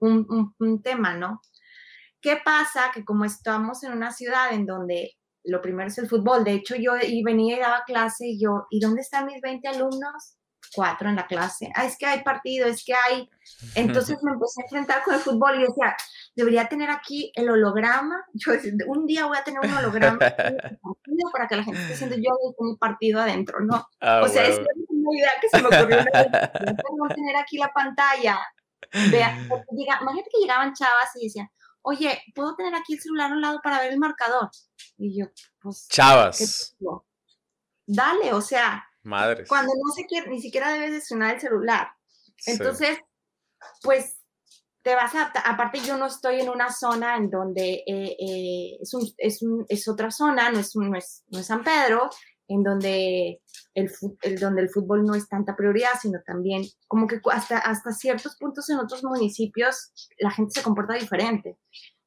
un, 0.00 0.54
un 0.58 0.82
tema, 0.82 1.14
¿no? 1.16 1.40
¿Qué 2.20 2.36
pasa? 2.44 2.90
Que 2.92 3.04
como 3.04 3.24
estamos 3.24 3.82
en 3.82 3.92
una 3.92 4.12
ciudad 4.12 4.52
en 4.52 4.66
donde 4.66 5.16
lo 5.46 5.62
primero 5.62 5.88
es 5.88 5.98
el 5.98 6.08
fútbol, 6.08 6.44
de 6.44 6.52
hecho 6.52 6.74
yo 6.76 6.92
y 7.00 7.22
venía 7.22 7.56
y 7.56 7.60
daba 7.60 7.84
clase 7.86 8.26
y 8.26 8.40
yo, 8.40 8.66
¿y 8.70 8.80
dónde 8.80 9.00
están 9.00 9.26
mis 9.26 9.40
20 9.40 9.68
alumnos? 9.68 10.35
Cuatro 10.76 11.08
en 11.08 11.16
la 11.16 11.26
clase. 11.26 11.72
Ah, 11.74 11.86
es 11.86 11.96
que 11.96 12.04
hay 12.04 12.22
partido, 12.22 12.66
es 12.66 12.84
que 12.84 12.92
hay. 12.94 13.30
Entonces 13.74 14.18
me 14.22 14.32
empecé 14.32 14.60
a 14.60 14.64
enfrentar 14.64 15.02
con 15.02 15.14
el 15.14 15.20
fútbol 15.20 15.56
y 15.56 15.62
decía, 15.62 15.96
debería 16.34 16.68
tener 16.68 16.90
aquí 16.90 17.32
el 17.34 17.48
holograma. 17.48 18.22
Yo 18.34 18.52
un 18.86 19.06
día 19.06 19.24
voy 19.24 19.38
a 19.38 19.44
tener 19.44 19.60
un 19.60 19.74
holograma 19.74 20.18
para 21.32 21.48
que 21.48 21.56
la 21.56 21.64
gente 21.64 21.80
esté 21.80 21.94
haciendo 21.94 22.16
yo 22.16 22.30
con 22.56 22.68
mi 22.68 22.76
partido 22.76 23.20
adentro, 23.20 23.60
¿no? 23.60 23.88
Ah, 24.00 24.20
o 24.22 24.28
sea, 24.28 24.46
es 24.46 24.58
una 24.58 25.18
idea 25.18 25.30
que 25.40 25.48
se 25.48 25.62
me 25.62 25.68
ocurrió. 25.68 25.96
no 25.96 27.08
tener 27.14 27.36
aquí 27.36 27.56
la 27.56 27.72
pantalla. 27.72 28.38
Vea, 29.10 29.38
imagínate 29.40 30.30
que 30.30 30.40
llegaban 30.40 30.74
chavas 30.74 31.10
y 31.16 31.24
decían, 31.24 31.48
oye, 31.82 32.22
¿puedo 32.34 32.54
tener 32.54 32.74
aquí 32.74 32.94
el 32.94 33.00
celular 33.00 33.30
a 33.30 33.34
un 33.34 33.40
lado 33.40 33.60
para 33.62 33.80
ver 33.80 33.92
el 33.92 33.98
marcador? 33.98 34.50
Y 34.98 35.18
yo, 35.18 35.26
pues... 35.60 35.88
Chavas. 35.88 36.76
Dale, 37.86 38.32
o 38.32 38.40
sea... 38.40 38.85
Madres. 39.06 39.48
Cuando 39.48 39.72
no 39.74 39.92
se 39.92 40.04
quiere, 40.04 40.28
ni 40.28 40.40
siquiera 40.40 40.72
debes 40.72 40.92
de 40.92 41.00
sonar 41.00 41.34
el 41.34 41.40
celular. 41.40 41.88
Entonces, 42.46 42.98
pues 43.82 44.18
te 44.82 44.94
vas 44.94 45.14
a 45.16 45.32
aparte 45.44 45.80
yo 45.80 45.96
no 45.96 46.06
estoy 46.06 46.40
en 46.40 46.48
una 46.48 46.70
zona 46.70 47.16
en 47.16 47.28
donde 47.28 47.82
eh, 47.86 48.16
eh, 48.20 48.78
es, 48.80 48.94
es, 49.18 49.40
es, 49.68 49.88
otra 49.88 50.10
zona, 50.10 50.50
no 50.52 50.60
es, 50.60 50.76
no, 50.76 50.96
es, 50.96 51.24
no 51.28 51.40
es 51.40 51.46
San 51.46 51.64
Pedro, 51.64 52.08
en 52.46 52.62
donde 52.62 53.42
el, 53.74 53.90
el, 54.22 54.38
donde 54.38 54.62
el 54.62 54.70
fútbol 54.70 55.04
no 55.04 55.14
es 55.14 55.28
tanta 55.28 55.56
prioridad, 55.56 55.90
sino 56.00 56.20
también 56.24 56.62
como 56.86 57.08
que 57.08 57.20
hasta, 57.32 57.58
hasta 57.58 57.90
ciertos 57.92 58.36
puntos 58.36 58.70
en 58.70 58.78
otros 58.78 59.02
municipios 59.02 59.92
la 60.18 60.30
gente 60.30 60.52
se 60.52 60.62
comporta 60.62 60.94
diferente. 60.94 61.58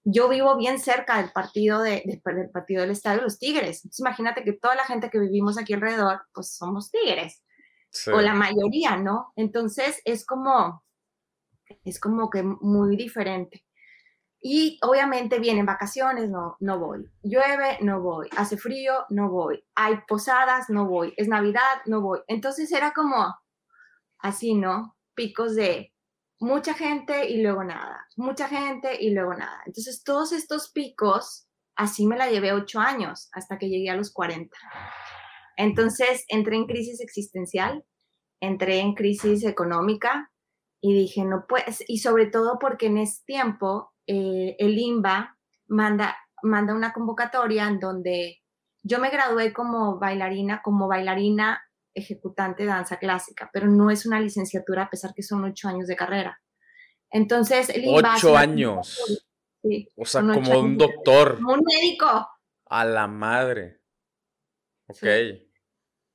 Yo 0.04 0.30
vivo 0.30 0.58
bien 0.58 0.80
cerca 0.80 1.22
del 1.22 1.32
partido, 1.32 1.82
de, 1.82 2.04
del 2.06 2.50
partido 2.52 2.82
del 2.82 2.92
Estadio 2.92 3.20
de 3.20 3.24
los 3.26 3.38
Tigres. 3.38 3.84
Entonces 3.84 4.00
imagínate 4.00 4.44
que 4.44 4.54
toda 4.54 4.76
la 4.76 4.86
gente 4.86 5.10
que 5.10 5.20
vivimos 5.20 5.58
aquí 5.58 5.74
alrededor, 5.74 6.22
pues 6.34 6.56
somos 6.56 6.90
tigres. 6.90 7.44
O 8.14 8.22
la 8.22 8.34
mayoría, 8.34 8.98
¿no? 8.98 9.34
Entonces 9.36 10.00
es 10.06 10.26
como, 10.26 10.84
es 11.84 12.00
como 12.00 12.30
que 12.30 12.44
muy 12.44 12.96
diferente. 12.96 13.66
Y 14.42 14.80
obviamente 14.84 15.40
vienen 15.40 15.66
vacaciones, 15.66 16.30
no, 16.30 16.56
no 16.60 16.80
voy. 16.80 17.10
Llueve, 17.24 17.78
no 17.82 18.02
voy. 18.02 18.30
Hace 18.38 18.58
frío, 18.58 19.06
no 19.10 19.30
voy. 19.30 19.66
Hay 19.76 19.96
posadas, 20.08 20.70
no 20.70 20.88
voy. 20.88 21.14
Es 21.18 21.28
Navidad, 21.28 21.82
no 21.88 22.02
voy. 22.02 22.20
Entonces 22.28 22.72
era 22.72 22.94
como 22.94 23.36
así, 24.20 24.54
¿no? 24.54 24.96
Picos 25.14 25.56
de 25.56 25.94
mucha 26.40 26.74
gente 26.74 27.30
y 27.30 27.42
luego 27.42 27.64
nada. 27.64 28.08
Mucha 28.16 28.48
gente 28.48 29.02
y 29.02 29.12
luego 29.12 29.34
nada. 29.34 29.62
Entonces 29.66 30.04
todos 30.04 30.32
estos 30.32 30.72
picos, 30.72 31.48
así 31.76 32.06
me 32.06 32.18
la 32.18 32.30
llevé 32.30 32.54
ocho 32.54 32.80
años 32.80 33.30
hasta 33.34 33.58
que 33.58 33.70
llegué 33.70 33.90
a 33.90 33.96
los 33.96 34.12
40. 34.12 34.56
Entonces 35.58 36.26
entré 36.28 36.56
en 36.56 36.66
crisis 36.66 37.02
existencial, 37.02 37.84
entré 38.40 38.80
en 38.80 38.96
crisis 38.96 39.44
económica, 39.44 40.32
y 40.82 40.94
dije, 40.94 41.26
no 41.26 41.46
pues, 41.48 41.84
y 41.88 42.00
sobre 42.00 42.28
todo 42.28 42.58
porque 42.60 42.88
en 42.88 42.98
ese 42.98 43.24
tiempo 43.26 43.92
eh, 44.08 44.56
el 44.60 44.78
IMBA 44.78 45.38
manda, 45.68 46.18
manda 46.42 46.74
una 46.74 46.94
convocatoria 46.94 47.68
en 47.68 47.80
donde 47.80 48.40
yo 48.84 49.00
me 49.00 49.10
gradué 49.10 49.52
como 49.52 50.00
bailarina, 50.00 50.62
como 50.64 50.88
bailarina 50.88 51.62
ejecutante 52.00 52.64
de 52.64 52.70
danza 52.70 52.98
clásica, 52.98 53.50
pero 53.54 53.68
no 53.68 53.92
es 53.92 54.06
una 54.06 54.20
licenciatura 54.20 54.84
a 54.84 54.90
pesar 54.90 55.14
que 55.14 55.24
son 55.24 55.44
ocho 55.44 55.68
años 55.68 55.88
de 55.88 55.96
carrera. 55.96 56.42
Entonces, 57.12 57.70
el. 57.70 57.86
Ocho 57.88 58.36
años. 58.36 59.24
Sí, 59.62 59.88
o 59.96 60.06
sea, 60.06 60.22
como 60.22 60.60
un 60.60 60.78
doctor. 60.78 61.36
Como 61.36 61.54
un 61.54 61.64
médico. 61.64 62.28
A 62.66 62.86
la 62.86 63.08
madre. 63.08 63.82
Ok. 64.88 65.04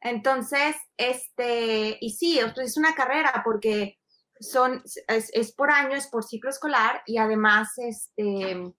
Entonces, 0.01 0.77
este, 0.99 1.97
y 2.01 2.11
sí, 2.11 2.39
es 2.39 2.77
una 2.77 2.95
carrera 2.95 3.43
porque 3.45 3.99
son, 4.39 4.83
es, 5.09 5.53
por 5.55 5.71
año, 5.71 5.97
es 5.97 6.09
por 6.09 6.25
ciclo 6.25 6.51
escolar 6.51 7.03
y 7.07 7.17
además 7.17 7.71
este, 7.79 8.75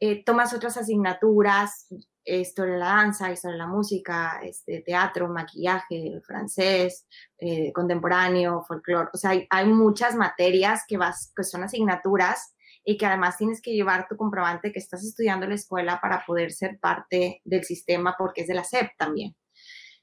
eh, 0.00 0.24
tomas 0.24 0.52
otras 0.52 0.76
asignaturas, 0.76 1.88
historia 2.36 2.74
de 2.74 2.80
la 2.80 2.86
danza, 2.86 3.32
historia 3.32 3.54
de 3.54 3.58
la 3.58 3.66
música, 3.66 4.40
este, 4.42 4.82
teatro, 4.82 5.28
maquillaje, 5.28 6.20
francés, 6.24 7.06
eh, 7.38 7.72
contemporáneo, 7.72 8.62
folclore. 8.66 9.08
O 9.12 9.16
sea, 9.16 9.32
hay, 9.50 9.66
muchas 9.66 10.14
materias 10.14 10.82
que, 10.86 10.96
vas, 10.96 11.32
que 11.34 11.44
son 11.44 11.62
asignaturas 11.62 12.54
y 12.84 12.96
que 12.96 13.06
además 13.06 13.36
tienes 13.36 13.60
que 13.60 13.72
llevar 13.72 14.06
tu 14.08 14.16
comprobante 14.16 14.72
que 14.72 14.78
estás 14.78 15.04
estudiando 15.04 15.44
en 15.44 15.50
la 15.50 15.56
escuela 15.56 16.00
para 16.00 16.24
poder 16.26 16.52
ser 16.52 16.78
parte 16.78 17.40
del 17.44 17.64
sistema 17.64 18.14
porque 18.18 18.42
es 18.42 18.48
de 18.48 18.54
la 18.54 18.64
SEP 18.64 18.90
también. 18.96 19.34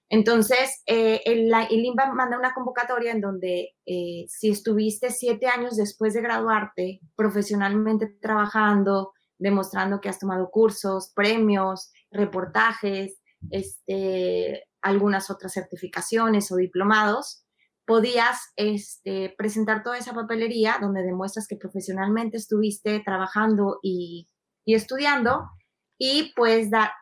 Entonces, 0.09 0.84
eh, 0.86 1.21
el, 1.26 1.51
INBA 1.69 2.13
manda 2.13 2.38
una 2.38 2.53
convocatoria 2.53 3.11
en 3.11 3.21
donde 3.21 3.71
eh, 3.86 4.26
si 4.28 4.49
estuviste 4.49 5.09
siete 5.09 5.47
años 5.47 5.76
después 5.78 6.13
de 6.13 6.21
graduarte 6.21 6.99
profesionalmente 7.15 8.07
trabajando, 8.21 9.13
demostrando 9.38 10.02
que 10.02 10.10
has 10.10 10.20
tomado 10.20 10.50
cursos, 10.50 11.12
premios, 11.16 11.92
reportajes, 12.12 13.20
este, 13.52 14.64
algunas 14.82 15.30
otras 15.30 15.54
certificaciones 15.54 16.52
o 16.52 16.56
diplomados, 16.56 17.46
podías 17.86 18.40
este, 18.56 19.34
presentar 19.38 19.84
toda 19.84 19.98
esa 19.98 20.14
papelería 20.14 20.78
donde 20.82 21.04
demuestras 21.04 21.48
que 21.48 21.56
profesionalmente 21.56 22.38
estuviste 22.38 23.02
trabajando 23.06 23.80
y, 23.84 24.28
y 24.66 24.76
estudiando 24.76 25.50
y 25.98 26.34
pues 26.36 26.70
da, 26.70 26.94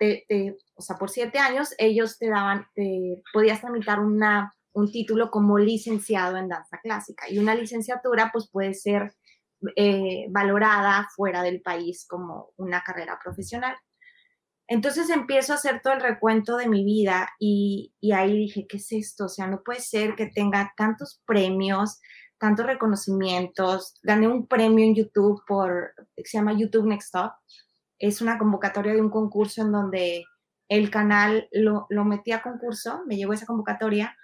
o 0.76 0.82
sea, 0.82 0.98
por 0.98 1.10
siete 1.10 1.40
años 1.40 1.74
ellos 1.78 2.18
te 2.20 2.30
daban, 2.30 2.68
te, 2.76 3.22
podías 3.32 3.62
tramitar 3.62 4.00
una, 4.00 4.54
un 4.74 4.92
título 4.92 5.32
como 5.32 5.58
licenciado 5.58 6.38
en 6.38 6.50
danza 6.50 6.80
clásica 6.82 7.30
y 7.30 7.40
una 7.40 7.56
licenciatura 7.56 8.30
pues 8.32 8.50
puede 8.52 8.74
ser 8.74 9.16
eh, 9.76 10.28
valorada 10.30 11.07
fuera 11.16 11.43
del 11.43 11.61
país 11.61 12.05
como 12.07 12.51
una 12.57 12.84
carrera 12.84 13.20
profesional. 13.24 13.76
Entonces 14.68 15.09
empiezo 15.09 15.53
a 15.53 15.57
hacer 15.57 15.82
todo 15.84 15.93
el 15.93 16.01
recuento 16.01 16.57
de 16.57 16.68
mi 16.68 16.86
vida 16.86 17.30
y, 17.39 17.93
ahí 18.14 18.38
dije, 18.38 18.66
¿qué 18.68 18.78
es 18.78 18.91
esto? 18.91 19.26
O 19.26 19.30
sea, 19.30 19.47
no 19.47 19.61
puede 19.64 19.82
ser 19.82 20.16
que 20.16 20.28
tenga 20.28 20.74
tantos 20.78 21.22
premios, 21.26 21.99
tantos 22.39 22.66
reconocimientos. 22.66 23.99
Gané 24.03 24.28
un 24.28 24.47
premio 24.47 24.86
en 24.86 24.95
YouTube 24.95 25.43
por, 25.47 25.93
se 26.18 26.38
llama 26.38 26.57
YouTube 26.57 26.88
Next 26.88 27.11
Top, 27.11 27.34
es 27.99 28.22
una 28.22 28.38
convocatoria 28.38 28.93
de 28.93 29.01
un 29.01 29.09
concurso 29.09 29.61
en 29.61 29.72
donde 29.72 30.24
el 30.70 30.89
canal 30.89 31.47
lo, 31.51 31.86
lo 31.89 32.05
metí 32.05 32.32
a 32.32 32.41
concurso, 32.41 33.03
me 33.05 33.18
llegó 33.18 33.34
esa 33.34 33.45
convocatoria 33.45 34.16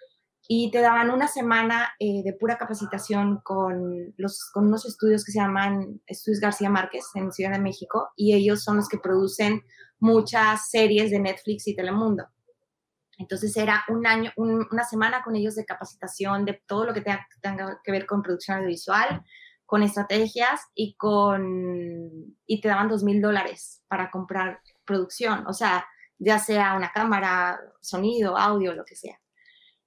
y 0.52 0.72
te 0.72 0.82
daban 0.82 1.12
una 1.12 1.28
semana 1.28 1.94
eh, 2.00 2.24
de 2.24 2.34
pura 2.34 2.58
capacitación 2.58 3.40
con, 3.44 4.16
los, 4.18 4.50
con 4.52 4.66
unos 4.66 4.84
estudios 4.84 5.24
que 5.24 5.32
se 5.32 5.38
llaman 5.38 6.02
Estudios 6.08 6.40
García 6.40 6.72
Márquez 6.72 7.06
en 7.14 7.32
Ciudad 7.32 7.52
de 7.52 7.60
México 7.60 8.10
y 8.16 8.34
ellos 8.34 8.64
son 8.64 8.78
los 8.78 8.90
que 8.90 8.98
producen 8.98 9.62
muchas 10.00 10.72
series 10.72 11.12
de 11.12 11.20
Netflix 11.20 11.68
y 11.68 11.76
Telemundo. 11.76 12.26
Entonces 13.20 13.56
era 13.58 13.84
un 13.90 14.08
año, 14.08 14.32
una 14.38 14.84
semana 14.86 15.22
con 15.24 15.36
ellos 15.36 15.54
de 15.54 15.66
capacitación 15.66 16.46
de 16.46 16.60
todo 16.66 16.86
lo 16.86 16.96
que 16.96 17.02
tenga, 17.02 17.28
tenga, 17.42 17.80
que 17.84 17.92
ver 17.92 18.08
con 18.08 18.24
producción 18.24 18.58
audiovisual, 18.58 19.24
con 19.68 19.84
estrategias 19.84 20.62
y 20.74 20.96
con 20.96 22.36
y 22.48 22.60
te 22.60 22.70
daban 22.70 22.90
dos 22.90 23.04
mil 23.04 23.22
dólares 23.22 23.84
para 23.88 24.10
comprar 24.10 24.62
producción, 24.84 25.46
o 25.46 25.54
sea, 25.54 25.86
ya 26.18 26.40
sea 26.40 26.74
una 26.74 26.92
cámara, 26.92 27.60
sonido, 27.82 28.36
audio, 28.36 28.74
lo 28.74 28.84
que 28.84 28.96
sea. 28.96 29.20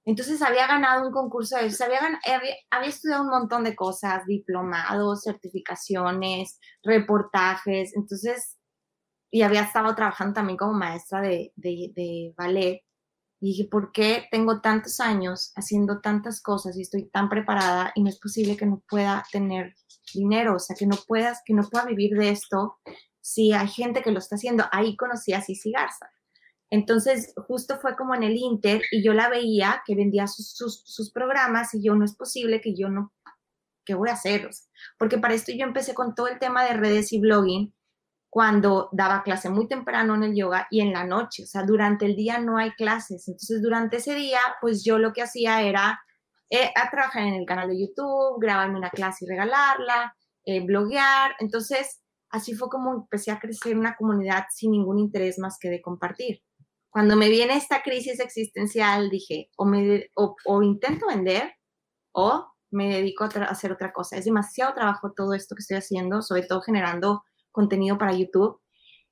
Entonces 0.05 0.41
había 0.41 0.67
ganado 0.67 1.07
un 1.07 1.13
concurso 1.13 1.55
de 1.55 1.71
había, 1.83 2.19
había, 2.71 2.89
estudiado 2.89 3.23
un 3.23 3.29
montón 3.29 3.63
de 3.63 3.75
cosas, 3.75 4.25
diplomados, 4.25 5.23
certificaciones, 5.23 6.59
reportajes, 6.83 7.95
entonces, 7.95 8.57
y 9.31 9.43
había 9.43 9.61
estado 9.63 9.95
trabajando 9.95 10.33
también 10.33 10.57
como 10.57 10.73
maestra 10.73 11.21
de 11.21 12.33
ballet. 12.37 12.81
Y 13.43 13.47
dije, 13.47 13.67
¿por 13.69 13.91
qué 13.91 14.23
tengo 14.31 14.61
tantos 14.61 15.01
años 15.01 15.51
haciendo 15.57 15.99
tantas 15.99 16.41
cosas 16.41 16.77
y 16.77 16.81
estoy 16.81 17.09
tan 17.09 17.27
preparada 17.27 17.91
y 17.93 18.01
no 18.01 18.07
es 18.07 18.17
posible 18.17 18.55
que 18.55 18.65
no 18.65 18.81
pueda 18.87 19.25
tener 19.33 19.75
dinero? 20.13 20.55
O 20.55 20.59
sea, 20.59 20.77
que 20.79 20.87
no 20.87 20.95
puedas, 21.05 21.41
que 21.45 21.53
no 21.53 21.63
pueda 21.63 21.83
vivir 21.83 22.17
de 22.17 22.29
esto 22.29 22.77
si 23.19 23.51
hay 23.51 23.67
gente 23.67 24.01
que 24.01 24.11
lo 24.11 24.19
está 24.19 24.35
haciendo. 24.35 24.63
Ahí 24.71 24.95
conocí 24.95 25.33
a 25.33 25.41
Cici 25.41 25.73
Garza. 25.73 26.09
Entonces, 26.73 27.35
justo 27.35 27.77
fue 27.77 27.95
como 27.95 28.15
en 28.15 28.23
el 28.23 28.35
Inter 28.35 28.81
y 28.89 29.03
yo 29.03 29.13
la 29.13 29.29
veía 29.29 29.83
que 29.85 29.93
vendía 29.93 30.25
sus, 30.25 31.11
programas 31.13 31.71
y 31.75 31.83
yo 31.83 31.93
no 31.93 32.03
es 32.03 32.15
posible 32.15 32.61
que 32.61 32.73
yo 32.75 32.89
no, 32.89 33.13
¿qué 33.85 33.93
voy 33.93 34.09
a 34.09 34.13
hacer? 34.13 34.49
porque 34.97 35.19
para 35.19 35.35
esto 35.35 35.51
yo 35.55 35.65
empecé 35.65 35.93
con 35.93 36.15
todo 36.15 36.29
el 36.29 36.39
tema 36.39 36.65
de 36.65 36.73
redes 36.73 37.13
y 37.13 37.19
blogging 37.19 37.75
cuando 38.27 38.89
daba 38.91 39.21
clase 39.21 39.51
muy 39.51 39.67
temprano 39.67 40.15
en 40.15 40.23
el 40.23 40.35
yoga 40.35 40.65
y 40.71 40.81
en 40.81 40.93
la 40.93 41.03
noche, 41.03 41.43
o 41.43 41.45
sea, 41.45 41.61
durante 41.61 42.07
el 42.07 42.15
día 42.15 42.39
no 42.39 42.57
hay 42.57 42.71
clases. 42.71 43.27
Entonces, 43.27 43.61
durante 43.61 43.97
ese 43.97 44.15
día, 44.15 44.39
pues 44.59 44.83
yo 44.83 44.97
lo 44.97 45.13
que 45.13 45.21
hacía 45.21 45.61
era 45.61 46.01
eh, 46.49 46.71
a 46.75 46.89
trabajar 46.89 47.21
en 47.27 47.35
el 47.35 47.45
canal 47.45 47.69
de 47.69 47.79
YouTube, 47.79 48.41
grabarme 48.41 48.79
una 48.79 48.89
clase 48.89 49.25
y 49.25 49.27
regalarla, 49.27 50.15
eh, 50.43 50.65
bloguear. 50.65 51.35
Entonces, 51.37 52.01
así 52.31 52.55
fue 52.55 52.67
como 52.69 52.95
empecé 52.95 53.29
a 53.29 53.39
crecer 53.39 53.77
una 53.77 53.95
comunidad 53.95 54.45
sin 54.49 54.71
ningún 54.71 54.97
interés 54.97 55.37
más 55.37 55.59
que 55.59 55.69
de 55.69 55.79
compartir. 55.79 56.41
Cuando 56.93 57.15
me 57.15 57.27
viene 57.27 57.57
esta 57.57 57.81
crisis 57.81 58.19
existencial, 58.19 59.09
dije, 59.09 59.49
o, 59.57 59.65
me, 59.65 60.11
o, 60.13 60.61
intento 60.61 61.07
vender 61.07 61.51
o 62.11 62.53
me 62.69 62.87
dedico 62.87 63.23
a, 63.23 63.27
hacer 63.45 63.71
otra 63.71 63.91
cosa. 63.91 64.15
Es 64.15 64.25
demasiado 64.25 64.75
trabajo 64.75 65.11
todo 65.11 65.33
esto 65.33 65.55
que 65.55 65.61
estoy 65.61 65.77
haciendo, 65.77 66.21
sobre 66.21 66.43
todo 66.43 66.61
generando 66.61 67.23
contenido 67.51 67.97
para 67.97 68.13
YouTube 68.13 68.61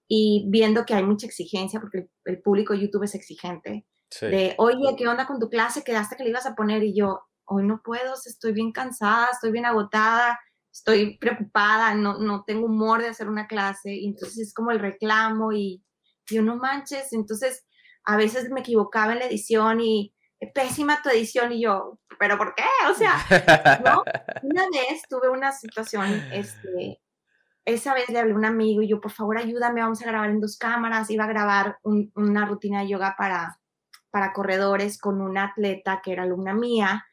y 0.08 0.46
viendo 0.52 0.86
que 0.86 0.94
hay 0.94 1.04
mucha 1.04 1.26
exigencia, 1.26 1.80
porque 1.80 2.08
el, 2.26 2.42
público 2.44 2.76
YouTube 2.76 3.02
es 3.02 3.16
exigente. 3.16 3.88
De, 4.22 4.54
oye, 4.60 4.96
¿qué 4.96 5.08
onda 5.08 5.26
con 5.26 5.40
tu 5.40 5.50
clase? 5.50 5.84
Quedaste 5.84 6.16
que 6.16 6.24
le 6.24 6.30
ibas 6.30 6.46
a 6.46 6.54
poner 6.54 6.84
y 6.84 6.94
yo, 6.96 7.22
hoy 7.46 7.66
no 7.66 7.82
puedo, 7.84 8.14
estoy 8.14 8.52
bien 8.52 8.72
cansada, 8.72 9.30
estoy 9.32 9.52
bien 9.52 9.66
agotada, 9.66 10.40
estoy 10.72 11.18
preocupada, 11.18 11.96
no, 11.96 12.20
no 12.20 12.44
tengo 12.46 12.68
humor 12.68 13.02
de 13.02 13.08
hacer 13.08 13.28
una 13.28 13.48
clase. 13.48 13.92
Y 13.92 14.06
entonces 14.06 14.50
es 14.50 14.54
como 14.54 14.70
el 14.70 14.78
reclamo 14.78 15.52
y 15.52 15.84
yo 16.30 16.44
no 16.44 16.58
manches. 16.58 17.12
Entonces 17.14 17.66
a 18.04 18.18
veces 18.18 18.50
me 18.50 18.62
equivocaba 18.62 19.14
en 19.14 19.20
la 19.20 19.26
edición 19.26 19.82
y 19.82 20.14
pésima 20.54 21.02
tu 21.02 21.10
edición 21.10 21.52
y 21.52 21.62
yo, 21.62 22.00
pero 22.20 22.38
¿por 22.38 22.56
qué? 22.56 22.64
O 22.90 22.96
sea, 22.96 23.16
¿no? 23.86 24.04
Una 24.44 24.64
vez 24.70 25.04
tuve 25.08 25.30
una 25.30 25.52
situación, 25.52 26.10
este, 26.32 27.00
esa 27.66 27.94
vez 27.94 28.10
le 28.10 28.20
hablé 28.20 28.34
a 28.34 28.36
un 28.36 28.46
amigo 28.46 28.82
y 28.82 28.88
yo, 28.88 29.00
por 29.00 29.12
favor, 29.12 29.38
ayúdame, 29.38 29.82
vamos 29.82 30.02
a 30.02 30.06
grabar 30.06 30.30
en 30.30 30.42
dos 30.42 30.58
cámaras, 30.58 31.10
iba 31.12 31.26
a 31.26 31.28
grabar 31.28 31.78
una 31.84 32.46
rutina 32.46 32.82
de 32.82 32.90
yoga 32.90 33.16
para, 33.18 33.60
para 34.10 34.34
corredores 34.34 34.98
con 35.00 35.22
una 35.22 35.46
atleta 35.46 36.02
que 36.04 36.14
era 36.14 36.24
alumna 36.24 36.54
mía. 36.54 37.06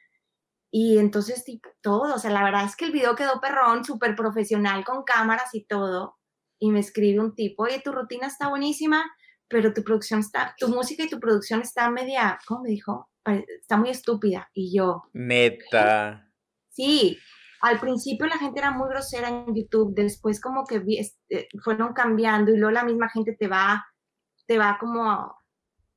Y 0.71 0.99
entonces, 0.99 1.45
tipo, 1.45 1.69
todo, 1.81 2.15
o 2.15 2.19
sea, 2.19 2.31
la 2.31 2.45
verdad 2.45 2.65
es 2.65 2.77
que 2.77 2.87
el 2.87 2.93
video 2.93 3.15
quedó 3.15 3.41
perrón, 3.41 3.85
súper 3.85 4.15
profesional, 4.15 4.85
con 4.85 5.03
cámaras 5.03 5.55
y 5.55 5.65
todo. 5.65 6.19
Y 6.59 6.71
me 6.71 6.81
escribe 6.81 7.21
un 7.21 7.35
tipo, 7.35 7.65
oye, 7.65 7.81
tu 7.81 7.93
rutina 7.93 8.27
está 8.27 8.49
buenísima, 8.49 9.11
pero 9.49 9.73
tu 9.73 9.83
producción 9.83 10.21
está, 10.21 10.55
tu 10.59 10.69
música 10.69 11.05
y 11.05 11.09
tu 11.09 11.19
producción 11.19 11.63
está 11.63 11.91
media, 11.91 12.39
¿cómo 12.47 12.63
me 12.63 12.71
dijo? 12.71 13.11
Está 13.25 13.77
muy 13.77 13.91
estúpida. 13.91 14.49
Y 14.55 14.77
yo. 14.77 15.05
Neta. 15.13 16.25
Sí, 16.71 17.19
al 17.61 17.81
principio 17.81 18.27
la 18.27 18.39
gente 18.39 18.61
era 18.61 18.71
muy 18.71 18.89
grosera 18.89 19.29
en 19.29 19.53
YouTube, 19.53 19.95
después 19.97 20.41
como 20.41 20.65
que 20.65 20.81
este, 20.87 21.49
fueron 21.65 21.93
cambiando 21.93 22.53
y 22.53 22.57
luego 22.57 22.71
la 22.71 22.85
misma 22.85 23.09
gente 23.09 23.35
te 23.35 23.49
va, 23.49 23.85
te 24.47 24.59
va 24.59 24.79
como, 24.79 25.37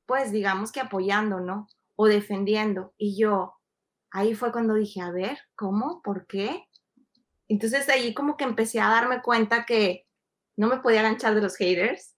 pues 0.06 0.32
digamos 0.32 0.72
que 0.72 0.80
apoyando, 0.80 1.38
¿no? 1.38 1.68
O 1.94 2.06
defendiendo. 2.06 2.94
Y 2.98 3.16
yo, 3.16 3.54
ahí 4.10 4.34
fue 4.34 4.50
cuando 4.50 4.74
dije, 4.74 5.00
a 5.02 5.12
ver, 5.12 5.38
¿cómo? 5.54 6.02
¿Por 6.02 6.26
qué? 6.26 6.64
Entonces 7.46 7.88
ahí 7.88 8.12
como 8.12 8.36
que 8.36 8.44
empecé 8.44 8.80
a 8.80 8.88
darme 8.88 9.22
cuenta 9.22 9.64
que 9.64 10.06
no 10.56 10.66
me 10.66 10.78
podía 10.78 11.02
ganchar 11.02 11.34
de 11.34 11.42
los 11.42 11.56
haters 11.56 12.16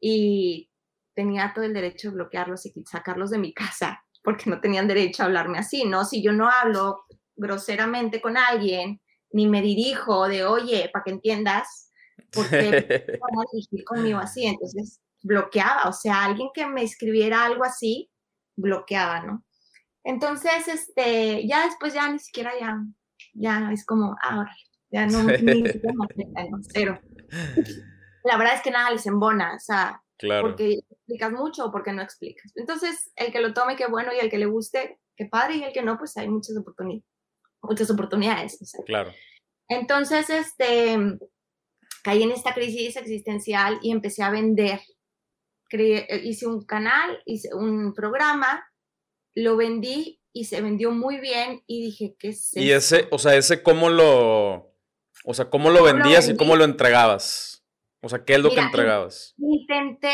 y 0.00 0.70
tenía 1.14 1.52
todo 1.54 1.64
el 1.64 1.74
derecho 1.74 2.08
de 2.08 2.16
bloquearlos 2.16 2.66
y 2.66 2.72
sacarlos 2.84 3.30
de 3.30 3.38
mi 3.38 3.52
casa, 3.52 4.02
porque 4.22 4.50
no 4.50 4.60
tenían 4.60 4.88
derecho 4.88 5.22
a 5.22 5.26
hablarme 5.26 5.58
así, 5.58 5.84
¿no? 5.84 6.04
Si 6.04 6.22
yo 6.22 6.32
no 6.32 6.48
hablo 6.48 7.04
groseramente 7.36 8.20
con 8.20 8.36
alguien, 8.36 9.00
ni 9.32 9.48
me 9.48 9.62
dirijo 9.62 10.28
de, 10.28 10.44
oye, 10.44 10.90
para 10.92 11.04
que 11.04 11.10
entiendas, 11.10 11.90
porque 12.32 13.18
van 13.20 13.38
a 13.38 13.44
dirigir 13.52 13.84
conmigo 13.84 14.18
así, 14.18 14.46
entonces 14.46 15.00
bloqueaba, 15.22 15.88
o 15.88 15.92
sea, 15.92 16.24
alguien 16.24 16.50
que 16.54 16.66
me 16.66 16.82
escribiera 16.82 17.44
algo 17.44 17.64
así, 17.64 18.10
bloqueaba, 18.56 19.22
¿no? 19.22 19.44
Entonces, 20.04 20.68
este, 20.68 21.46
ya 21.46 21.64
después 21.64 21.94
ya 21.94 22.10
ni 22.10 22.18
siquiera 22.18 22.52
ya, 22.60 22.78
ya 23.32 23.70
es 23.72 23.86
como, 23.86 24.16
ahora, 24.22 24.54
ya 24.90 25.06
no, 25.06 25.22
ni 25.24 25.66
siquiera 25.66 25.94
cero. 26.72 27.00
La 28.24 28.38
verdad 28.38 28.54
es 28.54 28.62
que 28.62 28.70
nada 28.70 28.90
les 28.90 29.06
embona, 29.06 29.54
o 29.54 29.58
sea, 29.58 30.03
porque 30.18 30.80
explicas 30.90 31.32
mucho 31.32 31.66
o 31.66 31.72
porque 31.72 31.92
no 31.92 32.02
explicas. 32.02 32.52
Entonces, 32.56 33.12
el 33.16 33.32
que 33.32 33.40
lo 33.40 33.52
tome, 33.52 33.76
qué 33.76 33.86
bueno, 33.86 34.12
y 34.14 34.20
el 34.20 34.30
que 34.30 34.38
le 34.38 34.46
guste, 34.46 34.98
qué 35.16 35.26
padre, 35.26 35.56
y 35.56 35.64
el 35.64 35.72
que 35.72 35.82
no, 35.82 35.98
pues 35.98 36.16
hay 36.16 36.28
muchas 36.28 36.56
oportunidades. 36.56 37.04
Muchas 37.62 37.90
oportunidades. 37.90 38.58
Claro. 38.86 39.12
Entonces, 39.68 40.28
este, 40.30 40.98
caí 42.02 42.22
en 42.22 42.30
esta 42.30 42.54
crisis 42.54 42.96
existencial 42.96 43.78
y 43.82 43.90
empecé 43.90 44.22
a 44.22 44.30
vender. 44.30 44.80
Eh, 45.76 46.20
hice 46.22 46.46
un 46.46 46.64
canal, 46.64 47.20
hice 47.24 47.52
un 47.54 47.94
programa, 47.94 48.64
lo 49.34 49.56
vendí 49.56 50.20
y 50.32 50.44
se 50.44 50.60
vendió 50.60 50.92
muy 50.92 51.18
bien 51.18 51.62
y 51.66 51.82
dije, 51.82 52.14
¿qué 52.18 52.28
es 52.28 52.56
Y 52.56 52.70
ese, 52.70 53.08
o 53.10 53.18
sea, 53.18 53.34
ese 53.34 53.62
cómo 53.62 53.90
lo, 53.90 54.72
o 55.24 55.34
sea, 55.34 55.50
cómo 55.50 55.70
lo 55.70 55.82
vendías 55.82 56.28
y 56.28 56.36
cómo 56.36 56.54
lo 56.54 56.64
entregabas. 56.64 57.53
O 58.04 58.08
sea, 58.10 58.22
¿qué 58.22 58.34
es 58.34 58.40
lo 58.40 58.50
que 58.50 58.60
entregabas? 58.60 59.34
Intenté 59.38 60.12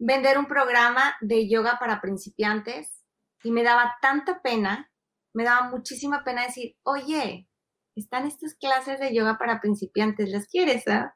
vender 0.00 0.38
un 0.38 0.46
programa 0.46 1.14
de 1.20 1.48
yoga 1.48 1.78
para 1.78 2.00
principiantes 2.00 3.04
y 3.44 3.52
me 3.52 3.62
daba 3.62 3.94
tanta 4.02 4.42
pena, 4.42 4.90
me 5.32 5.44
daba 5.44 5.70
muchísima 5.70 6.24
pena 6.24 6.44
decir, 6.44 6.76
oye, 6.82 7.48
están 7.94 8.26
estas 8.26 8.56
clases 8.56 8.98
de 8.98 9.14
yoga 9.14 9.38
para 9.38 9.60
principiantes, 9.60 10.30
¿las 10.30 10.48
quieres? 10.48 10.88
Ah? 10.88 11.14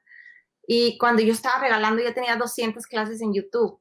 Y 0.69 0.97
cuando 0.99 1.23
yo 1.23 1.33
estaba 1.33 1.61
regalando, 1.61 2.01
ya 2.03 2.15
tenía 2.15 2.37
200 2.37 2.87
clases 2.87 3.21
en 3.21 3.35
YouTube. 3.35 3.81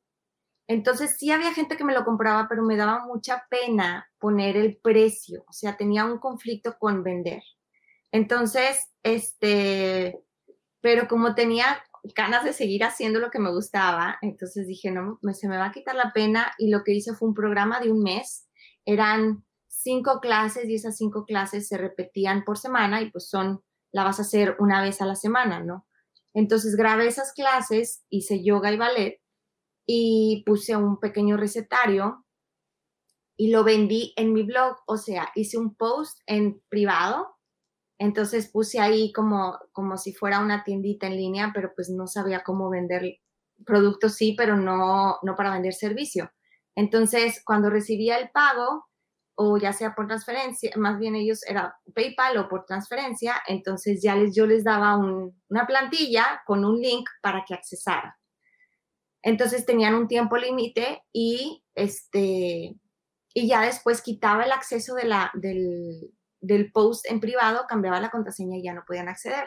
Entonces 0.67 1.17
sí 1.19 1.29
había 1.29 1.53
gente 1.53 1.77
que 1.77 1.83
me 1.83 1.93
lo 1.93 2.03
compraba, 2.05 2.47
pero 2.49 2.63
me 2.63 2.75
daba 2.75 3.05
mucha 3.05 3.45
pena 3.51 4.09
poner 4.17 4.57
el 4.57 4.77
precio, 4.77 5.43
o 5.47 5.53
sea, 5.53 5.77
tenía 5.77 6.05
un 6.05 6.17
conflicto 6.17 6.75
con 6.79 7.03
vender. 7.03 7.43
Entonces, 8.11 8.91
este, 9.03 10.25
pero 10.81 11.07
como 11.07 11.35
tenía 11.35 11.83
ganas 12.13 12.43
de 12.43 12.53
seguir 12.53 12.83
haciendo 12.83 13.19
lo 13.19 13.31
que 13.31 13.39
me 13.39 13.51
gustaba. 13.51 14.17
Entonces 14.21 14.67
dije, 14.67 14.91
no, 14.91 15.19
se 15.33 15.47
me 15.47 15.57
va 15.57 15.67
a 15.67 15.71
quitar 15.71 15.95
la 15.95 16.11
pena 16.13 16.53
y 16.57 16.69
lo 16.69 16.83
que 16.83 16.93
hice 16.93 17.13
fue 17.13 17.27
un 17.27 17.33
programa 17.33 17.79
de 17.79 17.91
un 17.91 18.03
mes. 18.03 18.47
Eran 18.85 19.45
cinco 19.67 20.19
clases 20.19 20.67
y 20.67 20.75
esas 20.75 20.97
cinco 20.97 21.25
clases 21.25 21.67
se 21.67 21.77
repetían 21.77 22.43
por 22.43 22.57
semana 22.57 23.01
y 23.01 23.11
pues 23.11 23.29
son, 23.29 23.63
la 23.91 24.03
vas 24.03 24.19
a 24.19 24.23
hacer 24.23 24.55
una 24.59 24.81
vez 24.81 25.01
a 25.01 25.05
la 25.05 25.15
semana, 25.15 25.63
¿no? 25.63 25.87
Entonces 26.33 26.75
grabé 26.75 27.07
esas 27.07 27.33
clases, 27.33 28.03
hice 28.09 28.43
yoga 28.43 28.71
y 28.71 28.77
ballet 28.77 29.21
y 29.87 30.43
puse 30.45 30.75
un 30.75 30.99
pequeño 30.99 31.37
recetario 31.37 32.25
y 33.37 33.51
lo 33.51 33.63
vendí 33.63 34.13
en 34.15 34.33
mi 34.33 34.43
blog, 34.43 34.77
o 34.87 34.97
sea, 34.97 35.29
hice 35.35 35.57
un 35.57 35.75
post 35.75 36.19
en 36.25 36.61
privado 36.69 37.35
entonces 37.97 38.49
puse 38.51 38.79
ahí 38.79 39.11
como, 39.13 39.57
como 39.71 39.97
si 39.97 40.13
fuera 40.13 40.39
una 40.39 40.63
tiendita 40.63 41.07
en 41.07 41.17
línea, 41.17 41.51
pero 41.53 41.71
pues 41.75 41.89
no 41.89 42.07
sabía 42.07 42.43
cómo 42.43 42.69
vender 42.69 43.19
productos, 43.65 44.15
sí, 44.15 44.35
pero 44.37 44.57
no, 44.57 45.17
no 45.21 45.35
para 45.35 45.53
vender 45.53 45.73
servicio. 45.73 46.31
Entonces, 46.75 47.41
cuando 47.45 47.69
recibía 47.69 48.17
el 48.17 48.29
pago, 48.31 48.85
o 49.35 49.57
ya 49.57 49.73
sea 49.73 49.95
por 49.95 50.07
transferencia, 50.07 50.71
más 50.77 50.97
bien 50.97 51.15
ellos 51.15 51.41
era 51.47 51.77
PayPal 51.93 52.37
o 52.37 52.49
por 52.49 52.65
transferencia, 52.65 53.35
entonces 53.47 54.01
ya 54.01 54.15
les, 54.15 54.35
yo 54.35 54.45
les 54.45 54.63
daba 54.63 54.97
una 54.97 55.67
plantilla 55.67 56.41
con 56.45 56.65
un 56.65 56.81
link 56.81 57.07
para 57.21 57.43
que 57.45 57.53
accesaran. 57.53 58.13
Entonces 59.21 59.65
tenían 59.65 59.95
un 59.95 60.07
tiempo 60.07 60.37
límite 60.37 61.01
y, 61.11 61.63
este, 61.73 62.75
y 63.33 63.47
ya 63.47 63.61
después 63.61 64.01
quitaba 64.01 64.43
el 64.45 64.51
acceso 64.51 64.95
de 64.95 65.05
la, 65.05 65.31
del, 65.33 66.13
del 66.45 66.71
post 66.71 67.05
en 67.09 67.19
privado, 67.19 67.65
cambiaba 67.67 67.99
la 67.99 68.09
contraseña 68.09 68.57
y 68.57 68.63
ya 68.63 68.73
no 68.73 68.83
podían 68.85 69.07
acceder. 69.07 69.45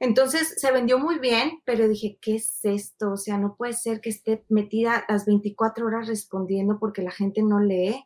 Entonces 0.00 0.54
se 0.56 0.72
vendió 0.72 0.98
muy 0.98 1.18
bien, 1.18 1.60
pero 1.64 1.86
dije, 1.86 2.18
¿qué 2.22 2.36
es 2.36 2.60
esto? 2.62 3.12
O 3.12 3.16
sea, 3.18 3.36
no 3.36 3.54
puede 3.56 3.74
ser 3.74 4.00
que 4.00 4.08
esté 4.08 4.44
metida 4.48 5.04
las 5.08 5.26
24 5.26 5.86
horas 5.86 6.08
respondiendo 6.08 6.78
porque 6.78 7.02
la 7.02 7.10
gente 7.10 7.42
no 7.42 7.60
lee. 7.60 8.02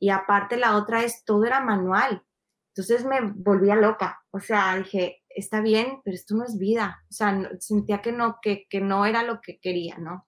Y 0.00 0.08
aparte 0.08 0.56
la 0.56 0.76
otra 0.76 1.04
es, 1.04 1.22
todo 1.24 1.44
era 1.44 1.60
manual. 1.60 2.24
Entonces 2.74 3.04
me 3.04 3.20
volvía 3.20 3.76
loca. 3.76 4.22
O 4.30 4.40
sea, 4.40 4.76
dije, 4.76 5.22
está 5.28 5.60
bien, 5.60 6.00
pero 6.02 6.14
esto 6.14 6.34
no 6.34 6.44
es 6.44 6.58
vida. 6.58 7.04
O 7.10 7.12
sea, 7.12 7.50
sentía 7.60 8.00
que 8.00 8.10
no, 8.10 8.38
que, 8.40 8.66
que 8.68 8.80
no 8.80 9.04
era 9.04 9.22
lo 9.22 9.40
que 9.42 9.60
quería, 9.60 9.98
¿no? 9.98 10.26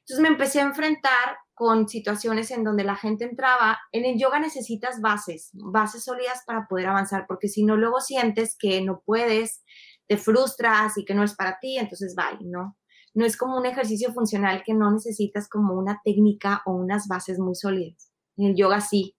Entonces 0.00 0.22
me 0.22 0.28
empecé 0.28 0.60
a 0.60 0.64
enfrentar 0.64 1.36
con 1.54 1.88
situaciones 1.88 2.50
en 2.50 2.64
donde 2.64 2.84
la 2.84 2.96
gente 2.96 3.24
entraba. 3.24 3.78
En 3.92 4.04
el 4.04 4.18
yoga 4.18 4.38
necesitas 4.38 5.00
bases, 5.00 5.50
bases 5.52 6.04
sólidas 6.04 6.42
para 6.46 6.66
poder 6.68 6.86
avanzar, 6.86 7.26
porque 7.28 7.48
si 7.48 7.64
no, 7.64 7.76
luego 7.76 8.00
sientes 8.00 8.56
que 8.58 8.82
no 8.82 9.02
puedes, 9.04 9.62
te 10.08 10.16
frustras 10.16 10.98
y 10.98 11.04
que 11.04 11.14
no 11.14 11.22
es 11.22 11.34
para 11.34 11.58
ti, 11.60 11.78
entonces 11.78 12.14
vale, 12.16 12.38
¿no? 12.42 12.76
No 13.14 13.24
es 13.24 13.36
como 13.36 13.56
un 13.56 13.66
ejercicio 13.66 14.12
funcional 14.12 14.62
que 14.66 14.74
no 14.74 14.90
necesitas 14.90 15.48
como 15.48 15.74
una 15.74 16.00
técnica 16.04 16.62
o 16.66 16.72
unas 16.72 17.06
bases 17.06 17.38
muy 17.38 17.54
sólidas. 17.54 18.10
En 18.36 18.48
el 18.48 18.56
yoga 18.56 18.80
sí. 18.80 19.16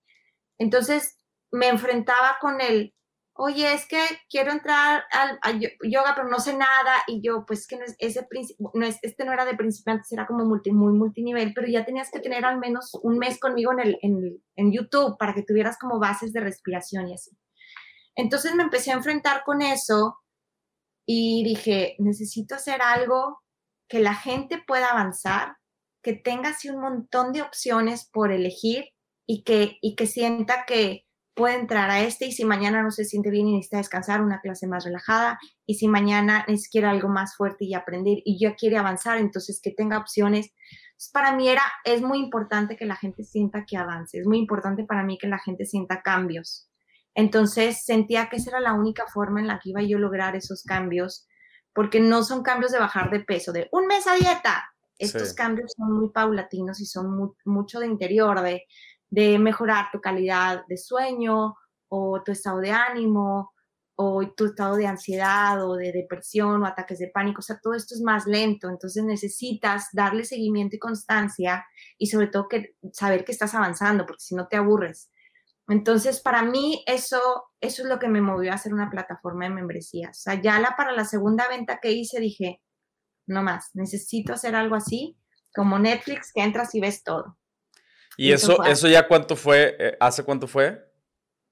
Entonces 0.58 1.18
me 1.52 1.70
enfrentaba 1.70 2.38
con 2.42 2.60
el, 2.60 2.94
oye, 3.38 3.74
es 3.74 3.86
que 3.86 4.00
quiero 4.30 4.52
entrar 4.52 5.04
al, 5.12 5.60
yoga, 5.60 6.14
pero 6.16 6.30
no 6.30 6.40
sé 6.40 6.54
nada, 6.54 7.04
y 7.06 7.22
yo, 7.22 7.46
pues 7.46 7.68
que 7.68 7.78
no 7.78 7.84
es, 7.84 7.96
ese, 8.00 8.28
no 8.74 8.86
es, 8.86 8.98
este 9.02 9.26
no 9.26 9.34
era 9.34 9.46
de 9.46 9.56
principiantes, 9.56 10.12
era 10.12 10.26
como 10.26 10.46
multi, 10.46 10.72
muy 10.72 10.94
multinivel, 10.94 11.54
pero 11.54 11.68
ya 11.68 11.86
tenías 11.86 12.10
que 12.10 12.22
tener 12.22 12.46
al 12.46 12.60
menos 12.60 12.98
un 13.04 13.18
mes 13.18 13.38
conmigo 13.40 13.74
en, 13.74 13.80
el, 13.82 14.00
en, 14.02 14.42
en 14.56 14.72
YouTube 14.72 15.18
para 15.18 15.34
que 15.34 15.44
tuvieras 15.44 15.78
como 15.78 16.00
bases 16.00 16.32
de 16.32 16.40
respiración 16.40 17.10
y 17.10 17.16
así. 17.16 17.32
Entonces 18.16 18.56
me 18.56 18.64
empecé 18.64 18.92
a 18.92 18.96
enfrentar 18.96 19.44
con 19.44 19.62
eso 19.62 20.18
y 21.06 21.44
dije, 21.44 21.98
necesito 22.00 22.56
hacer 22.56 22.82
algo 22.82 23.42
que 23.90 24.00
la 24.00 24.16
gente 24.16 24.64
pueda 24.66 24.92
avanzar, 24.92 25.58
que 26.02 26.14
tenga 26.14 26.50
así 26.50 26.70
un 26.70 26.80
montón 26.80 27.34
de 27.34 27.42
opciones 27.42 28.10
por 28.10 28.32
elegir 28.32 28.86
y 29.28 29.44
que, 29.44 29.78
y 29.82 29.96
que 29.96 30.08
sienta 30.08 30.66
que 30.66 31.05
puede 31.36 31.56
entrar 31.56 31.90
a 31.92 32.02
este 32.02 32.26
y 32.26 32.32
si 32.32 32.46
mañana 32.46 32.82
no 32.82 32.92
se 32.92 33.04
siente 33.04 33.30
bien 33.30 33.48
y 33.48 33.56
necesita 33.56 33.78
descansar, 33.78 34.22
una 34.22 34.40
clase 34.40 34.68
más 34.68 34.86
relajada 34.86 35.38
y 35.66 35.76
si 35.76 35.88
mañana 35.88 36.46
necesita 36.48 36.90
algo 36.90 37.10
más 37.10 37.36
fuerte 37.36 37.66
y 37.66 37.74
aprender 37.74 38.20
y 38.24 38.40
ya 38.40 38.56
quiere 38.56 38.78
avanzar, 38.78 39.18
entonces 39.18 39.60
que 39.62 39.72
tenga 39.72 39.98
opciones. 39.98 40.52
para 41.12 41.36
mí 41.36 41.50
era, 41.50 41.62
es 41.84 42.02
muy 42.02 42.20
importante 42.20 42.78
que 42.78 42.86
la 42.86 42.96
gente 42.96 43.24
sienta 43.24 43.66
que 43.66 43.78
avance, 43.78 44.18
es 44.18 44.26
muy 44.26 44.38
importante 44.38 44.86
para 44.86 45.04
mí 45.04 45.18
que 45.18 45.28
la 45.28 45.40
gente 45.40 45.66
sienta 45.66 46.02
cambios. 46.02 46.70
Entonces 47.14 47.84
sentía 47.84 48.30
que 48.30 48.38
esa 48.38 48.52
era 48.52 48.60
la 48.62 48.74
única 48.74 49.06
forma 49.08 49.40
en 49.40 49.48
la 49.48 49.60
que 49.60 49.70
iba 49.70 49.82
yo 49.82 49.98
a 49.98 50.02
lograr 50.02 50.36
esos 50.36 50.64
cambios, 50.64 51.28
porque 51.74 52.00
no 52.00 52.24
son 52.24 52.44
cambios 52.44 52.72
de 52.72 52.80
bajar 52.80 53.10
de 53.12 53.20
peso, 53.20 53.52
de 53.52 53.68
un 53.72 53.88
mes 53.88 54.08
a 54.08 54.16
dieta. 54.16 54.72
Estos 54.98 55.34
cambios 55.34 55.74
son 55.76 55.92
muy 55.92 56.10
paulatinos 56.10 56.80
y 56.80 56.86
son 56.86 57.36
mucho 57.44 57.82
de 57.82 57.88
interior, 57.88 58.42
de, 58.42 58.64
de 59.16 59.40
mejorar 59.40 59.86
tu 59.94 60.02
calidad 60.02 60.66
de 60.68 60.76
sueño 60.76 61.56
o 61.88 62.22
tu 62.22 62.34
estado 62.34 62.60
de 62.60 62.72
ánimo 62.72 63.54
o 63.96 64.30
tu 64.36 64.48
estado 64.48 64.76
de 64.76 64.88
ansiedad 64.88 65.66
o 65.66 65.76
de 65.76 65.94
depresión 65.94 66.62
o 66.62 66.66
ataques 66.66 67.00
de 67.00 67.08
pánico. 67.08 67.40
O 67.40 67.42
sea, 67.42 67.58
todo 67.64 67.76
esto 67.76 67.96
es 67.96 68.02
más 68.02 68.28
lento. 68.28 68.68
Entonces 68.68 69.06
necesitas 69.06 69.88
darle 69.94 70.26
seguimiento 70.26 70.76
y 70.76 70.80
constancia 70.80 71.66
y 71.98 72.08
sobre 72.08 72.28
todo 72.28 72.50
que, 72.50 72.76
saber 72.92 73.24
que 73.24 73.32
estás 73.32 73.56
avanzando, 73.56 74.06
porque 74.06 74.22
si 74.22 74.36
no 74.36 74.50
te 74.50 74.58
aburres. 74.58 75.10
Entonces, 75.70 76.20
para 76.20 76.44
mí 76.44 76.84
eso, 76.86 77.22
eso 77.62 77.84
es 77.84 77.88
lo 77.88 78.00
que 78.00 78.10
me 78.10 78.20
movió 78.20 78.52
a 78.52 78.56
hacer 78.56 78.74
una 78.74 78.90
plataforma 78.90 79.46
de 79.46 79.52
membresías. 79.52 80.20
O 80.20 80.22
sea, 80.24 80.42
ya 80.42 80.60
la, 80.60 80.76
para 80.76 80.92
la 80.92 81.06
segunda 81.06 81.48
venta 81.48 81.80
que 81.82 81.94
hice 81.94 82.20
dije, 82.20 82.62
no 83.28 83.44
más, 83.44 83.70
necesito 83.76 84.34
hacer 84.34 84.56
algo 84.56 84.76
así, 84.76 85.18
como 85.56 85.80
Netflix, 85.80 86.34
que 86.34 86.44
entras 86.44 86.76
y 86.76 86.82
ves 86.82 87.02
todo. 87.02 87.38
¿Y, 88.18 88.32
eso, 88.32 88.64
eso, 88.64 88.88
ya 88.88 89.08
cuánto 89.08 89.36
fue? 89.36 89.76
Eh, 89.80 89.98
¿Hace 90.00 90.24
cuánto 90.24 90.48
fue? 90.48 90.84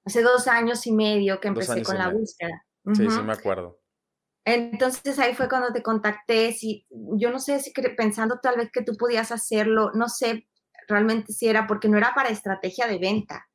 Hace 0.04 0.22
dos 0.22 0.48
años 0.48 0.86
y 0.86 0.92
medio 0.92 1.40
que 1.40 1.48
empecé 1.48 1.82
con 1.82 1.98
la 1.98 2.08
búsqueda. 2.08 2.64
Sí, 2.94 3.08
sí 3.08 3.22
me 3.22 3.32
acuerdo. 3.32 3.80
Entonces 4.44 5.18
ahí 5.18 5.34
fue 5.34 5.48
cuando 5.48 5.72
te 5.72 5.82
contacté, 5.82 6.52
si, 6.52 6.86
yo 6.90 7.30
no 7.30 7.38
sé 7.38 7.60
si 7.60 7.72
pensando 7.96 8.40
tal 8.42 8.56
vez 8.56 8.70
que 8.70 8.82
tú 8.82 8.94
podías 8.96 9.32
hacerlo, 9.32 9.90
no 9.94 10.08
sé 10.08 10.46
realmente 10.86 11.32
si 11.32 11.48
era 11.48 11.66
porque 11.66 11.88
no 11.88 11.96
era 11.96 12.12
para 12.14 12.28
estrategia 12.28 12.86
de 12.86 12.98
venta, 12.98 13.46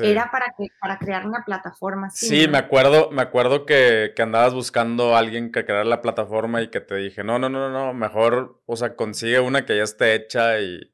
era 0.00 0.30
para, 0.30 0.54
que, 0.56 0.66
para 0.80 0.98
crear 0.98 1.26
una 1.26 1.44
plataforma. 1.46 2.10
sí, 2.10 2.46
me 2.46 2.58
acuerdo, 2.58 3.10
me 3.10 3.22
acuerdo 3.22 3.64
que, 3.64 4.12
que, 4.14 4.22
andabas 4.22 4.52
buscando 4.52 5.14
a 5.14 5.18
alguien 5.18 5.50
que 5.50 5.64
creara 5.64 5.84
la 5.84 6.02
plataforma 6.02 6.60
y 6.60 6.68
que 6.68 6.80
te 6.80 6.96
dije, 6.96 7.24
no, 7.24 7.38
no, 7.38 7.48
no, 7.48 7.70
no, 7.70 7.94
mejor, 7.94 8.62
o 8.66 8.76
sea, 8.76 8.96
consigue 8.96 9.40
una 9.40 9.64
que 9.64 9.78
ya 9.78 9.82
esté 9.82 10.14
hecha 10.14 10.60
y, 10.60 10.93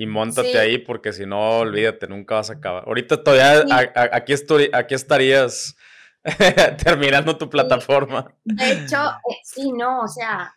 y 0.00 0.06
montate 0.06 0.58
ahí 0.58 0.78
porque 0.78 1.12
si 1.12 1.26
no, 1.26 1.58
olvídate, 1.58 2.08
nunca 2.08 2.36
vas 2.36 2.48
a 2.48 2.54
acabar. 2.54 2.84
Ahorita 2.86 3.22
todavía 3.22 3.66
aquí, 4.12 4.32
estoy, 4.32 4.70
aquí 4.72 4.94
estarías 4.94 5.76
terminando 6.82 7.36
tu 7.36 7.50
plataforma. 7.50 8.34
De 8.42 8.72
hecho, 8.72 8.96
eh, 8.96 9.36
sí, 9.44 9.70
no, 9.72 10.00
o 10.00 10.08
sea, 10.08 10.54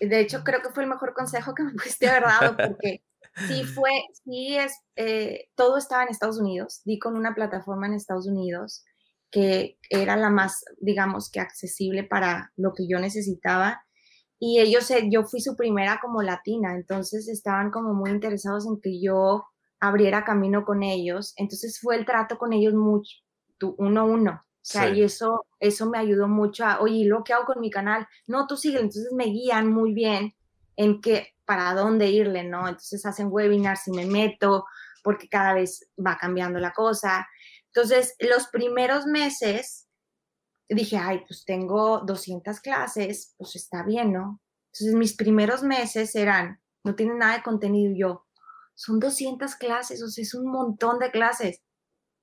de 0.00 0.18
hecho 0.18 0.42
creo 0.42 0.62
que 0.62 0.70
fue 0.70 0.82
el 0.82 0.88
mejor 0.88 1.14
consejo 1.14 1.54
que 1.54 1.62
me 1.62 1.74
pudiste 1.74 2.08
haber 2.08 2.24
dado 2.24 2.56
porque 2.56 3.04
sí 3.46 3.62
fue, 3.76 3.92
sí 4.24 4.56
es, 4.56 4.72
eh, 4.96 5.48
todo 5.54 5.78
estaba 5.78 6.02
en 6.02 6.08
Estados 6.08 6.40
Unidos, 6.40 6.82
di 6.84 6.98
con 6.98 7.16
una 7.16 7.36
plataforma 7.36 7.86
en 7.86 7.94
Estados 7.94 8.26
Unidos 8.26 8.84
que 9.30 9.78
era 9.90 10.16
la 10.16 10.30
más, 10.30 10.64
digamos, 10.80 11.30
que 11.30 11.38
accesible 11.38 12.02
para 12.02 12.52
lo 12.56 12.72
que 12.72 12.88
yo 12.88 12.98
necesitaba. 12.98 13.85
Y 14.38 14.60
ellos, 14.60 14.92
yo 15.10 15.24
fui 15.24 15.40
su 15.40 15.56
primera 15.56 15.98
como 16.00 16.22
latina, 16.22 16.74
entonces 16.74 17.28
estaban 17.28 17.70
como 17.70 17.94
muy 17.94 18.10
interesados 18.10 18.66
en 18.66 18.80
que 18.80 19.00
yo 19.00 19.44
abriera 19.80 20.24
camino 20.24 20.64
con 20.64 20.82
ellos. 20.82 21.32
Entonces 21.36 21.80
fue 21.80 21.96
el 21.96 22.04
trato 22.04 22.38
con 22.38 22.52
ellos 22.52 22.74
mucho, 22.74 23.16
uno 23.78 24.00
a 24.00 24.04
uno. 24.04 24.32
O 24.32 24.68
sea, 24.68 24.88
y 24.88 25.02
eso, 25.04 25.46
eso 25.60 25.88
me 25.88 25.98
ayudó 25.98 26.26
mucho 26.26 26.64
a, 26.66 26.80
oye, 26.80 27.04
¿lo 27.06 27.22
que 27.22 27.32
hago 27.32 27.44
con 27.44 27.60
mi 27.60 27.70
canal? 27.70 28.08
No, 28.26 28.48
tú 28.48 28.56
sigue, 28.56 28.78
entonces 28.78 29.12
me 29.12 29.26
guían 29.26 29.72
muy 29.72 29.94
bien 29.94 30.34
en 30.74 31.00
que 31.00 31.28
para 31.44 31.72
dónde 31.72 32.10
irle, 32.10 32.42
¿no? 32.42 32.66
Entonces 32.66 33.06
hacen 33.06 33.28
webinars 33.30 33.86
y 33.86 33.92
me 33.92 34.06
meto 34.06 34.66
porque 35.04 35.28
cada 35.28 35.54
vez 35.54 35.88
va 36.04 36.18
cambiando 36.18 36.58
la 36.58 36.72
cosa. 36.72 37.28
Entonces, 37.66 38.16
los 38.18 38.48
primeros 38.48 39.06
meses 39.06 39.85
dije, 40.68 40.96
ay, 40.96 41.22
pues 41.26 41.44
tengo 41.44 42.00
200 42.00 42.60
clases, 42.60 43.34
pues 43.38 43.56
está 43.56 43.84
bien, 43.84 44.12
¿no? 44.12 44.40
Entonces, 44.72 44.94
mis 44.94 45.14
primeros 45.14 45.62
meses 45.62 46.14
eran, 46.14 46.60
no 46.84 46.94
tienen 46.94 47.18
nada 47.18 47.36
de 47.36 47.42
contenido 47.42 47.94
yo, 47.96 48.26
son 48.74 49.00
200 49.00 49.54
clases, 49.54 50.02
o 50.02 50.08
sea, 50.08 50.22
es 50.22 50.34
un 50.34 50.50
montón 50.50 50.98
de 50.98 51.10
clases. 51.10 51.62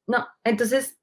No, 0.08 0.28
entonces 0.44 1.00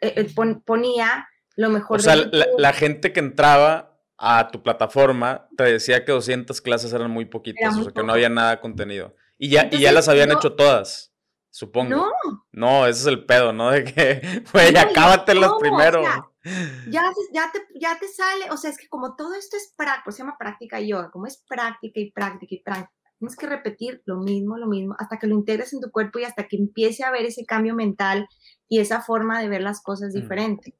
eh, 0.00 0.14
eh, 0.16 0.34
ponía 0.64 1.28
lo 1.56 1.70
mejor. 1.70 1.98
O 1.98 2.02
sea, 2.02 2.16
la, 2.16 2.72
gente 2.72 3.12
que 3.12 3.20
entraba 3.20 4.00
a 4.18 4.50
tu 4.50 4.62
plataforma, 4.62 5.48
te 5.56 5.64
decía 5.64 6.04
que 6.04 6.12
200 6.12 6.60
clases 6.60 6.92
eran 6.92 7.10
muy 7.10 7.24
poquitas, 7.24 7.76
o 7.76 7.84
sea, 7.84 7.92
que 7.92 8.02
no 8.02 8.12
había 8.12 8.28
nada 8.28 8.52
de 8.52 8.60
contenido. 8.60 9.16
Y 9.38 9.48
ya, 9.48 9.68
y 9.70 9.78
ya 9.78 9.92
las 9.92 10.08
habían 10.08 10.30
hecho 10.30 10.54
todas, 10.54 11.12
supongo. 11.50 11.96
No. 11.96 12.10
No, 12.52 12.86
ese 12.86 13.00
es 13.00 13.06
el 13.06 13.24
pedo, 13.24 13.52
¿no? 13.52 13.70
De 13.72 13.84
que, 13.84 14.44
güey, 14.52 14.76
acábatelas 14.76 15.52
primero. 15.58 16.31
Ya, 16.44 17.02
ya, 17.32 17.50
te, 17.52 17.60
ya 17.78 17.98
te 17.98 18.08
sale, 18.08 18.50
o 18.50 18.56
sea, 18.56 18.70
es 18.70 18.78
que 18.78 18.88
como 18.88 19.16
todo 19.16 19.34
esto 19.34 19.56
es 19.56 19.72
práctica, 19.76 20.12
se 20.12 20.18
llama 20.18 20.36
práctica 20.38 20.80
yoga, 20.80 21.10
como 21.10 21.26
es 21.26 21.42
práctica 21.48 22.00
y 22.00 22.10
práctica 22.10 22.54
y 22.54 22.62
práctica, 22.62 23.12
tienes 23.18 23.36
que 23.36 23.46
repetir 23.46 24.02
lo 24.04 24.18
mismo, 24.18 24.58
lo 24.58 24.66
mismo, 24.66 24.96
hasta 24.98 25.18
que 25.18 25.26
lo 25.26 25.34
integres 25.34 25.72
en 25.72 25.80
tu 25.80 25.90
cuerpo 25.90 26.18
y 26.18 26.24
hasta 26.24 26.48
que 26.48 26.56
empiece 26.56 27.04
a 27.04 27.10
ver 27.10 27.24
ese 27.24 27.44
cambio 27.44 27.74
mental 27.74 28.26
y 28.68 28.80
esa 28.80 29.00
forma 29.00 29.40
de 29.40 29.48
ver 29.48 29.62
las 29.62 29.82
cosas 29.82 30.12
diferente 30.12 30.76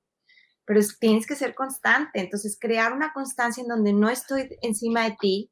pero 0.65 0.81
tienes 1.01 1.27
que 1.27 1.37
ser 1.37 1.55
constante. 1.55 2.21
Entonces, 2.21 2.57
crear 2.61 2.93
una 2.93 3.13
constancia 3.13 3.63
en 3.63 3.69
donde 3.69 3.93
no 3.93 4.09
estoy 4.09 4.49
encima 4.63 5.05
de 5.05 5.17
ti 5.21 5.51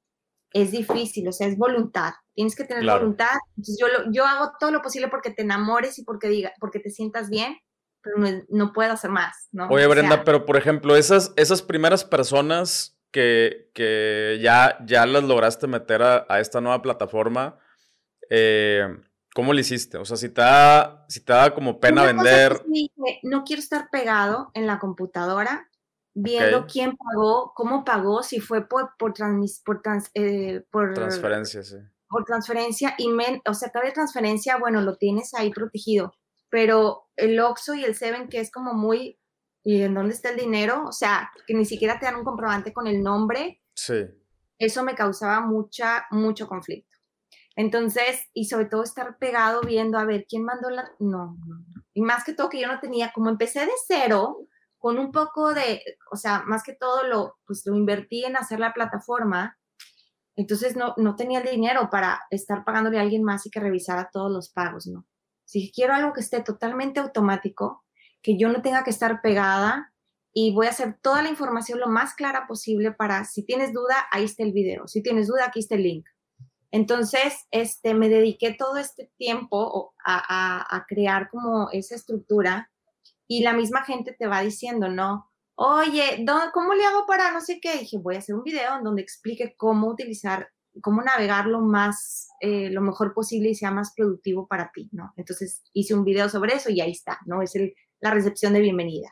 es 0.52 0.70
difícil, 0.70 1.28
o 1.28 1.32
sea, 1.32 1.46
es 1.46 1.56
voluntad. 1.56 2.12
Tienes 2.34 2.56
que 2.56 2.64
tener 2.64 2.84
voluntad. 2.84 3.36
Entonces, 3.56 3.78
yo, 3.80 3.86
yo 4.12 4.24
hago 4.24 4.52
todo 4.58 4.70
lo 4.70 4.82
posible 4.82 5.08
porque 5.08 5.30
te 5.30 5.42
enamores 5.42 5.98
y 5.98 6.04
porque, 6.04 6.28
diga, 6.28 6.52
porque 6.61 6.80
te 6.80 6.90
sientas 6.90 7.28
bien, 7.28 7.56
pero 8.03 8.16
no, 8.48 8.72
puedo 8.72 8.92
hacer 8.92 9.11
más, 9.11 9.48
¿no? 9.53 9.68
Oye, 9.68 9.86
Brenda, 9.86 10.24
pero 10.24 10.46
por 10.46 10.57
ejemplo, 10.57 10.96
esas, 10.96 11.32
esas 11.36 11.62
primeras 11.62 12.05
personas 12.05 12.98
que, 13.11 13.70
que 13.74 14.38
ya, 14.42 14.78
ya 14.86 15.07
las 15.07 15.24
lograste 15.24 15.66
meter 15.66 16.03
a, 16.03 16.40
esta 16.40 16.61
nueva 16.61 16.82
plataforma, 16.82 17.59
eh, 18.28 18.86
¿Cómo 19.32 19.53
le 19.53 19.61
hiciste? 19.61 19.96
O 19.96 20.05
sea, 20.05 20.16
si 20.16 20.28
te 20.28 20.40
da, 20.40 21.05
si 21.09 21.24
te 21.24 21.32
da 21.32 21.55
como 21.55 21.78
pena 21.78 22.05
vender. 22.05 22.64
no 23.22 23.44
quiero 23.44 23.62
estar 23.62 23.88
pegado 23.90 24.51
en 24.55 24.66
la 24.66 24.80
computadora 24.80 25.70
viendo 26.14 26.66
quién 26.66 26.96
pagó, 26.96 27.53
cómo 27.55 27.84
pagó, 27.84 28.22
si 28.22 28.40
fue 28.40 28.66
por, 28.66 28.96
por, 28.98 29.14
por, 29.14 29.74
eh, 30.14 30.64
por 30.70 30.94
transferencia, 30.94 31.62
sí. 31.62 31.76
Por 32.09 32.24
transferencia 32.24 32.94
y, 32.98 33.09
men, 33.09 33.40
o 33.46 33.55
sea, 33.55 33.70
cada 33.70 33.92
transferencia, 33.92 34.59
bueno, 34.59 34.80
lo 34.80 34.96
tienes 34.96 35.32
ahí 35.34 35.51
protegido, 35.51 36.12
pero 36.51 37.09
el 37.16 37.38
Oxxo 37.40 37.74
y 37.74 37.84
el 37.84 37.94
Seven, 37.94 38.28
que 38.28 38.40
es 38.40 38.51
como 38.51 38.74
muy, 38.74 39.18
¿y 39.62 39.82
en 39.82 39.94
dónde 39.94 40.14
está 40.14 40.30
el 40.30 40.36
dinero? 40.36 40.84
O 40.86 40.92
sea, 40.92 41.30
que 41.46 41.55
ni 41.55 41.64
siquiera 41.64 41.98
te 41.98 42.07
dan 42.07 42.16
un 42.16 42.24
comprobante 42.24 42.72
con 42.72 42.86
el 42.86 43.03
nombre. 43.03 43.62
Sí. 43.74 44.05
Eso 44.59 44.82
me 44.82 44.94
causaba 44.94 45.40
mucha, 45.40 46.07
mucho 46.11 46.46
conflicto. 46.46 46.90
Entonces, 47.57 48.28
y 48.34 48.46
sobre 48.46 48.66
todo 48.66 48.82
estar 48.82 49.18
pegado 49.18 49.62
viendo 49.62 49.98
a 49.98 50.05
ver 50.05 50.26
quién 50.28 50.44
mandó 50.44 50.70
la... 50.70 50.90
No, 50.98 51.36
no, 51.46 51.64
Y 51.94 52.03
más 52.03 52.24
que 52.24 52.34
todo 52.34 52.48
que 52.48 52.61
yo 52.61 52.68
no 52.68 52.80
tenía, 52.80 53.12
como 53.12 53.30
empecé 53.30 53.61
de 53.61 53.72
cero, 53.86 54.46
con 54.78 54.98
un 54.98 55.12
poco 55.12 55.53
de, 55.53 55.82
o 56.11 56.16
sea, 56.16 56.42
más 56.46 56.62
que 56.62 56.74
todo 56.74 57.07
lo, 57.07 57.36
pues 57.46 57.62
lo 57.66 57.76
invertí 57.76 58.24
en 58.24 58.36
hacer 58.36 58.61
la 58.61 58.72
plataforma, 58.72 59.59
entonces 60.36 60.74
no, 60.74 60.94
no 60.96 61.16
tenía 61.16 61.40
el 61.40 61.51
dinero 61.51 61.88
para 61.90 62.22
estar 62.30 62.64
pagándole 62.64 62.98
a 62.98 63.03
alguien 63.03 63.22
más 63.22 63.44
y 63.44 63.51
que 63.51 63.61
revisara 63.61 64.09
todos 64.11 64.32
los 64.32 64.51
pagos, 64.51 64.86
¿no? 64.86 65.07
Si 65.51 65.72
quiero 65.72 65.94
algo 65.94 66.12
que 66.12 66.20
esté 66.20 66.40
totalmente 66.44 67.01
automático, 67.01 67.82
que 68.22 68.38
yo 68.38 68.48
no 68.51 68.62
tenga 68.62 68.84
que 68.84 68.90
estar 68.90 69.20
pegada 69.20 69.92
y 70.32 70.55
voy 70.55 70.68
a 70.68 70.70
hacer 70.70 70.96
toda 71.03 71.22
la 71.22 71.28
información 71.28 71.80
lo 71.80 71.88
más 71.88 72.14
clara 72.14 72.46
posible 72.46 72.92
para, 72.92 73.24
si 73.24 73.42
tienes 73.42 73.72
duda, 73.72 73.96
ahí 74.12 74.22
está 74.22 74.44
el 74.44 74.53
video, 74.53 74.86
si 74.86 75.03
tienes 75.03 75.26
duda, 75.26 75.46
aquí 75.46 75.59
está 75.59 75.74
el 75.74 75.82
link. 75.82 76.07
Entonces, 76.70 77.48
este, 77.51 77.94
me 77.94 78.09
dediqué 78.09 78.55
todo 78.55 78.76
este 78.76 79.11
tiempo 79.16 79.92
a, 80.07 80.86
crear 80.86 81.28
como 81.30 81.68
esa 81.72 81.96
estructura 81.96 82.70
y 83.26 83.42
la 83.42 83.53
misma 83.53 83.82
gente 83.84 84.14
te 84.16 84.28
va 84.28 84.42
diciendo, 84.42 84.88
¿no? 84.88 85.32
Oye, 85.57 86.24
¿cómo 86.55 86.74
le 86.74 86.84
hago 86.84 87.07
para 87.07 87.32
no 87.32 87.40
sé 87.40 87.59
qué? 87.61 87.76
dije, 87.76 87.98
voy 87.98 88.14
a 88.14 88.18
hacer 88.18 88.36
un 88.36 88.44
video 88.44 88.78
en 88.78 88.84
donde 88.84 89.03
explique 89.03 89.57
cómo 89.57 89.88
utilizar, 89.88 90.48
cómo 90.82 91.02
navegar 91.02 91.46
lo 91.46 91.60
más, 91.60 92.28
eh, 92.40 92.70
lo 92.70 92.80
mejor 92.80 93.12
posible 93.14 93.50
y 93.50 93.54
sea 93.54 93.70
más 93.70 93.92
productivo 93.94 94.46
para 94.46 94.70
ti, 94.72 94.88
¿no? 94.92 95.12
Entonces 95.16 95.62
hice 95.72 95.94
un 95.94 96.04
video 96.04 96.28
sobre 96.28 96.54
eso 96.54 96.70
y 96.70 96.80
ahí 96.80 96.92
está, 96.92 97.18
¿no? 97.26 97.42
Es 97.42 97.54
el, 97.56 97.74
la 98.00 98.10
recepción 98.12 98.52
de 98.52 98.60
bienvenida. 98.60 99.10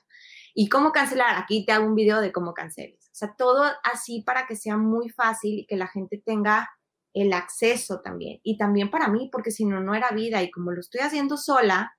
¿Y 0.55 0.69
cómo 0.69 0.93
cancelar? 0.93 1.37
Aquí 1.37 1.65
te 1.65 1.73
hago 1.73 1.87
un 1.87 1.95
video 1.95 2.21
de 2.21 2.33
cómo 2.33 2.55
canceles. 2.55 3.07
O 3.07 3.15
sea, 3.15 3.35
todo 3.37 3.65
así 3.85 4.23
para 4.23 4.47
que 4.47 4.57
sea 4.57 4.77
muy 4.77 5.09
fácil 5.09 5.61
y 5.61 5.67
que 5.67 5.77
la 5.77 5.87
gente 5.87 6.23
tenga 6.25 6.69
el 7.15 7.33
acceso 7.33 8.01
también. 8.01 8.41
Y 8.43 8.57
también 8.57 8.91
para 8.91 9.09
mí, 9.09 9.29
porque 9.31 9.51
si 9.51 9.65
no, 9.65 9.81
no 9.81 9.95
era 9.95 10.11
vida. 10.11 10.43
Y 10.43 10.51
como 10.51 10.73
lo 10.73 10.81
estoy 10.81 11.01
haciendo 11.01 11.37
sola, 11.37 11.93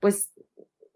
pues 0.00 0.32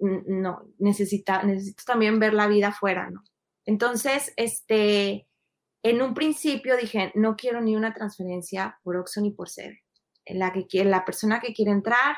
no, 0.00 0.62
necesita, 0.78 1.42
necesito 1.42 1.84
también 1.86 2.18
ver 2.18 2.34
la 2.34 2.48
vida 2.48 2.68
afuera, 2.68 3.10
¿no? 3.10 3.22
Entonces, 3.66 4.32
este, 4.36 5.28
en 5.82 6.02
un 6.02 6.14
principio 6.14 6.76
dije, 6.76 7.12
no 7.14 7.36
quiero 7.36 7.60
ni 7.60 7.76
una 7.76 7.94
transferencia 7.94 8.78
por 8.82 8.96
Oxxo 8.96 9.20
ni 9.20 9.30
por 9.30 9.48
Sebe. 9.48 9.82
La, 10.26 10.52
que 10.52 10.66
quiere, 10.66 10.90
la 10.90 11.04
persona 11.04 11.40
que 11.40 11.54
quiere 11.54 11.70
entrar 11.70 12.16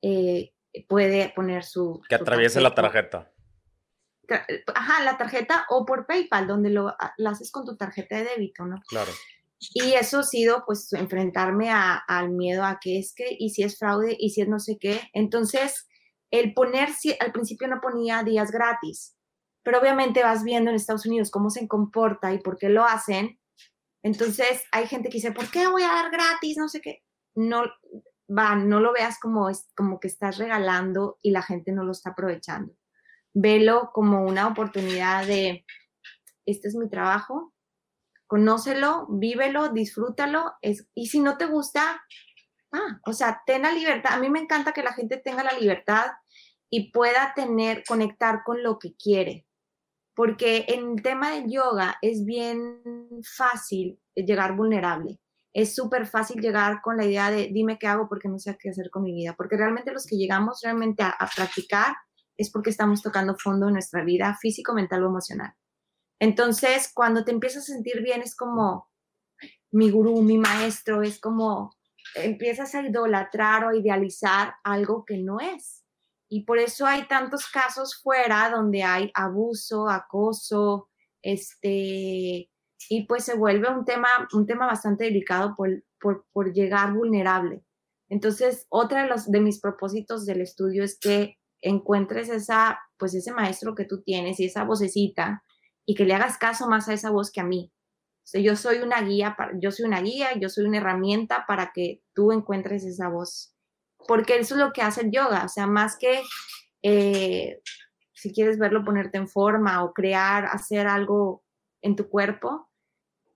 eh, 0.00 0.52
puede 0.88 1.32
poner 1.34 1.64
su... 1.64 2.00
Que 2.08 2.14
atraviese 2.14 2.60
la 2.60 2.74
tarjeta. 2.74 3.30
Ajá, 4.74 5.04
la 5.04 5.18
tarjeta 5.18 5.66
o 5.68 5.84
por 5.84 6.06
PayPal, 6.06 6.46
donde 6.46 6.70
lo, 6.70 6.88
ah, 6.88 7.14
haces 7.26 7.50
con 7.50 7.66
tu 7.66 7.76
tarjeta 7.76 8.16
de 8.16 8.24
débito, 8.24 8.64
¿no? 8.64 8.80
Claro. 8.88 9.12
Y 9.74 9.92
eso 9.92 10.20
ha 10.20 10.24
sido, 10.24 10.64
pues, 10.66 10.92
enfrentarme 10.92 11.70
al 11.70 12.30
miedo 12.30 12.64
a 12.64 12.80
que 12.80 12.98
es 12.98 13.14
que, 13.14 13.36
y 13.38 13.50
si 13.50 13.62
es 13.62 13.78
fraude, 13.78 14.16
y 14.18 14.30
si 14.30 14.40
es 14.40 14.48
no 14.48 14.58
sé 14.58 14.78
qué. 14.80 15.00
Entonces, 15.12 15.86
el 16.30 16.54
poner, 16.54 16.88
al 17.20 17.32
principio 17.32 17.68
no 17.68 17.80
ponía 17.80 18.24
días 18.24 18.50
gratis, 18.50 19.16
pero 19.62 19.78
obviamente 19.78 20.22
vas 20.22 20.44
viendo 20.44 20.70
en 20.70 20.76
Estados 20.76 21.06
Unidos 21.06 21.30
cómo 21.30 21.50
se 21.50 21.68
comporta 21.68 22.32
y 22.32 22.38
por 22.38 22.58
qué 22.58 22.68
lo 22.68 22.84
hacen. 22.84 23.38
Entonces 24.02 24.64
hay 24.72 24.86
gente 24.86 25.08
que 25.08 25.18
dice, 25.18 25.32
¿por 25.32 25.50
qué 25.50 25.66
voy 25.68 25.82
a 25.82 25.92
dar 25.92 26.10
gratis? 26.10 26.56
No 26.56 26.68
sé 26.68 26.80
qué. 26.80 27.02
No, 27.34 27.64
va, 28.28 28.56
no 28.56 28.80
lo 28.80 28.92
veas 28.92 29.18
como, 29.18 29.48
como 29.76 30.00
que 30.00 30.08
estás 30.08 30.38
regalando 30.38 31.18
y 31.22 31.30
la 31.30 31.42
gente 31.42 31.72
no 31.72 31.84
lo 31.84 31.92
está 31.92 32.10
aprovechando. 32.10 32.74
Velo 33.34 33.90
como 33.92 34.24
una 34.24 34.48
oportunidad 34.48 35.26
de, 35.26 35.64
este 36.44 36.68
es 36.68 36.74
mi 36.74 36.88
trabajo, 36.88 37.54
conócelo, 38.26 39.06
vívelo, 39.08 39.68
disfrútalo, 39.68 40.52
es, 40.62 40.88
y 40.94 41.06
si 41.06 41.20
no 41.20 41.36
te 41.36 41.46
gusta, 41.46 42.02
ah, 42.72 43.00
o 43.06 43.12
sea, 43.12 43.42
ten 43.46 43.62
la 43.62 43.72
libertad. 43.72 44.14
A 44.14 44.18
mí 44.18 44.28
me 44.28 44.40
encanta 44.40 44.72
que 44.72 44.82
la 44.82 44.92
gente 44.92 45.18
tenga 45.18 45.44
la 45.44 45.52
libertad 45.52 46.12
y 46.70 46.90
pueda 46.92 47.34
tener, 47.34 47.84
conectar 47.86 48.42
con 48.44 48.62
lo 48.62 48.78
que 48.78 48.94
quiere. 48.94 49.46
Porque 50.14 50.66
en 50.68 50.92
el 50.92 51.02
tema 51.02 51.30
del 51.30 51.50
yoga 51.50 51.96
es 52.02 52.24
bien 52.24 52.82
fácil 53.36 53.98
llegar 54.14 54.56
vulnerable. 54.56 55.18
Es 55.54 55.74
súper 55.74 56.06
fácil 56.06 56.40
llegar 56.40 56.80
con 56.82 56.96
la 56.96 57.04
idea 57.04 57.30
de 57.30 57.48
dime 57.52 57.78
qué 57.78 57.86
hago 57.86 58.08
porque 58.08 58.28
no 58.28 58.38
sé 58.38 58.56
qué 58.58 58.70
hacer 58.70 58.90
con 58.90 59.02
mi 59.02 59.12
vida. 59.12 59.34
Porque 59.36 59.56
realmente 59.56 59.92
los 59.92 60.06
que 60.06 60.16
llegamos 60.16 60.60
realmente 60.62 61.02
a, 61.02 61.16
practicar 61.34 61.94
es 62.36 62.50
porque 62.50 62.70
estamos 62.70 63.02
tocando 63.02 63.36
fondo 63.36 63.68
en 63.68 63.74
nuestra 63.74 64.04
vida 64.04 64.36
físico, 64.40 64.72
mental 64.74 65.04
o 65.04 65.08
emocional. 65.08 65.52
Entonces, 66.18 66.90
cuando 66.94 67.24
te 67.24 67.32
empiezas 67.32 67.64
a 67.64 67.72
sentir 67.72 68.02
bien, 68.02 68.22
es 68.22 68.34
como 68.34 68.88
mi 69.72 69.90
gurú, 69.90 70.22
mi 70.22 70.38
maestro, 70.38 71.02
es 71.02 71.20
como 71.20 71.74
empiezas 72.14 72.74
a 72.74 72.82
idolatrar 72.82 73.64
o 73.64 73.74
idealizar 73.74 74.54
algo 74.64 75.04
que 75.04 75.18
no 75.18 75.40
es. 75.40 75.81
Y 76.32 76.44
por 76.44 76.58
eso 76.58 76.86
hay 76.86 77.06
tantos 77.08 77.46
casos 77.46 78.00
fuera 78.02 78.48
donde 78.48 78.82
hay 78.82 79.10
abuso, 79.12 79.90
acoso, 79.90 80.88
este, 81.20 82.48
y 82.88 83.06
pues 83.06 83.24
se 83.24 83.36
vuelve 83.36 83.68
un 83.68 83.84
tema, 83.84 84.08
un 84.32 84.46
tema 84.46 84.64
bastante 84.64 85.04
delicado 85.04 85.54
por, 85.54 85.84
por, 86.32 86.52
llegar 86.54 86.94
vulnerable. 86.94 87.62
Entonces, 88.08 88.66
otro 88.70 88.98
de, 88.98 89.08
los, 89.08 89.30
de 89.30 89.40
mis 89.40 89.60
propósitos 89.60 90.24
del 90.24 90.40
estudio 90.40 90.84
es 90.84 90.98
que 90.98 91.36
encuentres 91.60 92.30
esa, 92.30 92.80
pues 92.96 93.14
ese 93.14 93.32
maestro 93.32 93.74
que 93.74 93.84
tú 93.84 94.02
tienes 94.02 94.40
y 94.40 94.46
esa 94.46 94.64
vocecita 94.64 95.42
y 95.84 95.94
que 95.94 96.06
le 96.06 96.14
hagas 96.14 96.38
caso 96.38 96.66
más 96.66 96.88
a 96.88 96.94
esa 96.94 97.10
voz 97.10 97.30
que 97.30 97.42
a 97.42 97.44
mí 97.44 97.70
yo 98.32 98.56
soy 98.56 98.78
una 98.78 99.02
guía, 99.02 99.36
yo 99.60 99.70
soy 99.70 99.86
una 99.86 100.00
guía, 100.00 100.28
yo 100.38 100.48
soy 100.48 100.64
una 100.64 100.78
herramienta 100.78 101.44
para 101.46 101.72
que 101.74 102.02
tú 102.14 102.32
encuentres 102.32 102.84
esa 102.84 103.08
voz. 103.08 103.51
Porque 104.06 104.38
eso 104.38 104.54
es 104.54 104.60
lo 104.60 104.72
que 104.72 104.82
hace 104.82 105.02
el 105.02 105.10
yoga, 105.10 105.44
o 105.44 105.48
sea, 105.48 105.66
más 105.66 105.96
que 105.96 106.22
eh, 106.82 107.60
si 108.22 108.32
quieres 108.32 108.58
verlo, 108.58 108.84
ponerte 108.84 109.18
en 109.18 109.28
forma 109.28 109.82
o 109.82 109.92
crear, 109.92 110.46
hacer 110.46 110.86
algo 110.86 111.42
en 111.80 111.96
tu 111.96 112.08
cuerpo, 112.08 112.70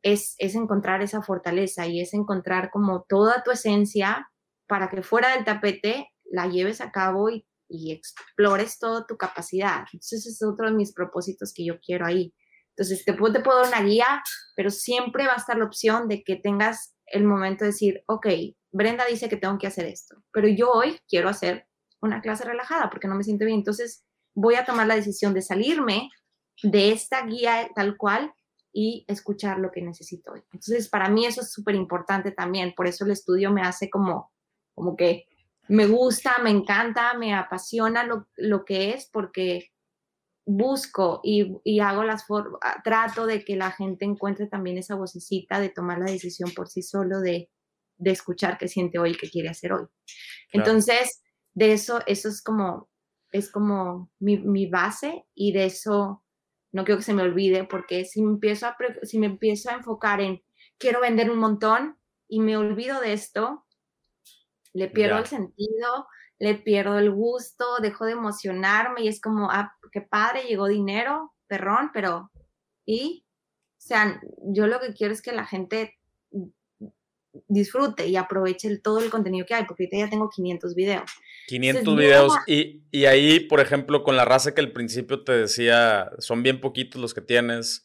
es, 0.02 0.36
es 0.38 0.54
encontrar 0.54 1.02
esa 1.02 1.22
fortaleza 1.22 1.86
y 1.86 2.00
es 2.00 2.14
encontrar 2.14 2.70
como 2.70 3.02
toda 3.08 3.42
tu 3.42 3.50
esencia 3.50 4.30
para 4.68 4.88
que 4.88 5.02
fuera 5.02 5.34
del 5.34 5.44
tapete 5.44 6.08
la 6.24 6.46
lleves 6.46 6.80
a 6.80 6.92
cabo 6.92 7.30
y, 7.30 7.44
explores 7.68 8.78
toda 8.78 9.06
tu 9.08 9.16
capacidad. 9.16 9.86
Entonces, 9.92 10.24
es 10.24 10.40
otro 10.44 10.68
de 10.68 10.76
mis 10.76 10.92
propósitos 10.92 11.52
que 11.52 11.64
yo 11.64 11.80
quiero 11.80 12.06
ahí. 12.06 12.32
Entonces, 12.76 13.04
te 13.04 13.12
puedo, 13.12 13.32
te 13.32 13.40
puedo 13.40 13.58
dar 13.58 13.68
una 13.68 13.82
guía, 13.82 14.22
pero 14.54 14.70
siempre 14.70 15.26
va 15.26 15.32
a 15.32 15.38
estar 15.38 15.58
la 15.58 15.64
opción 15.64 16.06
de 16.06 16.22
que 16.22 16.36
tengas 16.36 16.94
el 17.06 17.24
momento 17.24 17.64
de 17.64 17.72
decir, 17.72 18.04
ok, 18.06 18.28
Brenda 18.76 19.06
dice 19.06 19.28
que 19.28 19.38
tengo 19.38 19.56
que 19.58 19.66
hacer 19.66 19.86
esto, 19.86 20.22
pero 20.30 20.48
yo 20.48 20.70
hoy 20.70 20.98
quiero 21.08 21.30
hacer 21.30 21.66
una 22.02 22.20
clase 22.20 22.44
relajada 22.44 22.90
porque 22.90 23.08
no 23.08 23.14
me 23.14 23.24
siento 23.24 23.46
bien. 23.46 23.58
Entonces, 23.58 24.04
voy 24.34 24.56
a 24.56 24.66
tomar 24.66 24.86
la 24.86 24.96
decisión 24.96 25.32
de 25.32 25.40
salirme 25.40 26.10
de 26.62 26.92
esta 26.92 27.24
guía 27.24 27.70
tal 27.74 27.96
cual 27.96 28.34
y 28.72 29.06
escuchar 29.08 29.58
lo 29.58 29.72
que 29.72 29.80
necesito 29.80 30.32
hoy. 30.32 30.42
Entonces, 30.52 30.90
para 30.90 31.08
mí 31.08 31.24
eso 31.24 31.40
es 31.40 31.50
súper 31.50 31.74
importante 31.74 32.32
también. 32.32 32.74
Por 32.76 32.86
eso 32.86 33.06
el 33.06 33.12
estudio 33.12 33.50
me 33.50 33.62
hace 33.62 33.88
como, 33.88 34.30
como 34.74 34.94
que 34.94 35.26
me 35.68 35.86
gusta, 35.86 36.36
me 36.42 36.50
encanta, 36.50 37.14
me 37.14 37.34
apasiona 37.34 38.04
lo, 38.04 38.28
lo 38.36 38.66
que 38.66 38.90
es 38.90 39.08
porque 39.10 39.72
busco 40.44 41.20
y, 41.24 41.80
hago 41.80 42.04
las 42.04 42.26
trato 42.84 43.26
de 43.26 43.42
que 43.42 43.56
la 43.56 43.70
gente 43.70 44.04
encuentre 44.04 44.46
también 44.46 44.76
esa 44.76 44.94
vocecita 44.94 45.60
de 45.60 45.70
tomar 45.70 45.98
la 45.98 46.10
decisión 46.10 46.50
por 46.54 46.68
sí 46.68 46.82
solo 46.82 47.20
de, 47.20 47.50
escuchar 48.04 48.58
qué 48.58 48.68
siente 48.68 48.98
hoy 48.98 49.12
y 49.12 49.16
qué 49.16 49.28
quiere 49.28 49.48
hacer 49.48 49.72
hoy. 49.72 49.86
Entonces, 50.52 51.22
de 51.54 51.72
eso, 51.72 52.00
eso 52.06 52.28
es 52.28 52.42
como, 52.42 52.88
es 53.32 53.50
como 53.50 54.10
mi, 54.18 54.66
base 54.66 55.24
y 55.34 55.52
de 55.52 55.66
eso 55.66 56.22
no 56.72 56.84
quiero 56.84 56.98
que 56.98 57.04
se 57.04 57.14
me 57.14 57.22
olvide 57.22 57.64
porque 57.64 58.04
si 58.04 58.22
me 58.22 58.32
empiezo 58.32 58.66
a, 58.66 58.76
si 59.02 59.18
me 59.18 59.26
empiezo 59.26 59.70
a 59.70 59.74
enfocar 59.74 60.20
en 60.20 60.42
quiero 60.78 61.00
vender 61.00 61.30
un 61.30 61.38
montón 61.38 61.98
y 62.28 62.40
me 62.40 62.56
olvido 62.56 63.00
de 63.00 63.12
esto, 63.12 63.66
le 64.74 64.88
pierdo 64.88 65.18
el 65.18 65.26
sentido, 65.26 66.06
le 66.38 66.54
pierdo 66.54 66.98
el 66.98 67.10
gusto, 67.10 67.64
dejo 67.80 68.04
de 68.04 68.12
emocionarme 68.12 69.02
y 69.02 69.08
es 69.08 69.20
como, 69.20 69.50
ah, 69.50 69.72
qué 69.90 70.02
padre, 70.02 70.42
llegó 70.42 70.66
dinero, 70.66 71.32
perrón, 71.46 71.90
pero 71.94 72.30
¿y? 72.84 73.24
O 73.78 73.80
sea, 73.86 74.20
yo 74.52 74.66
lo 74.66 74.80
que 74.80 74.92
quiero 74.92 75.14
es 75.14 75.22
que 75.22 75.32
la 75.32 75.46
gente 75.46 75.95
disfrute 77.48 78.06
y 78.06 78.16
aproveche 78.16 78.78
todo 78.78 79.00
el 79.00 79.10
contenido 79.10 79.46
que 79.46 79.54
hay, 79.54 79.64
porque 79.64 79.84
ahorita 79.84 79.98
ya 79.98 80.10
tengo 80.10 80.28
500 80.28 80.74
videos. 80.74 81.10
500 81.48 81.96
videos 81.96 82.34
y, 82.46 82.82
y, 82.90 83.04
ahí, 83.06 83.40
por 83.40 83.60
ejemplo, 83.60 84.02
con 84.02 84.16
la 84.16 84.24
raza 84.24 84.54
que 84.54 84.60
al 84.60 84.72
principio 84.72 85.24
te 85.24 85.32
decía, 85.32 86.10
son 86.18 86.42
bien 86.42 86.60
poquitos 86.60 87.00
los 87.00 87.14
que 87.14 87.20
tienes. 87.20 87.84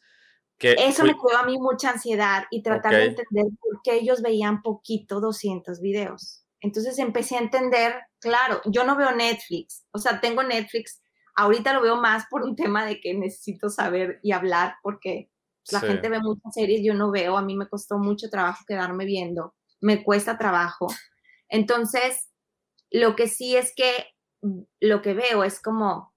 Que 0.58 0.72
Eso 0.78 1.04
me 1.04 1.14
creó 1.14 1.38
a 1.38 1.44
mí 1.44 1.58
mucha 1.58 1.90
ansiedad 1.90 2.44
y 2.50 2.62
tratar 2.62 2.94
de 2.94 3.04
entender 3.06 3.46
por 3.60 3.80
qué 3.82 3.96
ellos 3.96 4.22
veían 4.22 4.62
poquito 4.62 5.20
200 5.20 5.80
videos. 5.80 6.42
Entonces 6.60 6.98
empecé 6.98 7.36
a 7.36 7.40
entender, 7.40 7.94
claro, 8.20 8.60
yo 8.66 8.84
no 8.84 8.96
veo 8.96 9.12
Netflix, 9.12 9.84
o 9.90 9.98
sea, 9.98 10.20
tengo 10.20 10.44
Netflix, 10.44 11.02
ahorita 11.34 11.72
lo 11.72 11.82
veo 11.82 11.96
más 11.96 12.26
por 12.30 12.44
un 12.44 12.54
tema 12.54 12.86
de 12.86 13.00
que 13.00 13.14
necesito 13.14 13.68
saber 13.68 14.20
y 14.22 14.30
hablar 14.30 14.76
porque 14.80 15.31
la 15.70 15.80
gente 15.80 16.08
ve 16.08 16.20
muchas 16.20 16.54
series, 16.54 16.82
yo 16.84 16.94
no 16.94 17.10
veo, 17.10 17.36
a 17.36 17.42
mí 17.42 17.56
me 17.56 17.68
costó 17.68 17.98
mucho 17.98 18.28
trabajo 18.30 18.64
quedarme 18.66 19.04
viendo, 19.04 19.54
me 19.80 20.02
cuesta 20.02 20.38
trabajo. 20.38 20.88
Entonces, 21.48 22.30
lo 22.90 23.16
que 23.16 23.28
sí 23.28 23.56
es 23.56 23.72
que 23.74 24.06
mm, 24.42 24.62
lo 24.80 25.02
que 25.02 25.14
veo 25.14 25.44
es 25.44 25.60
como, 25.60 26.14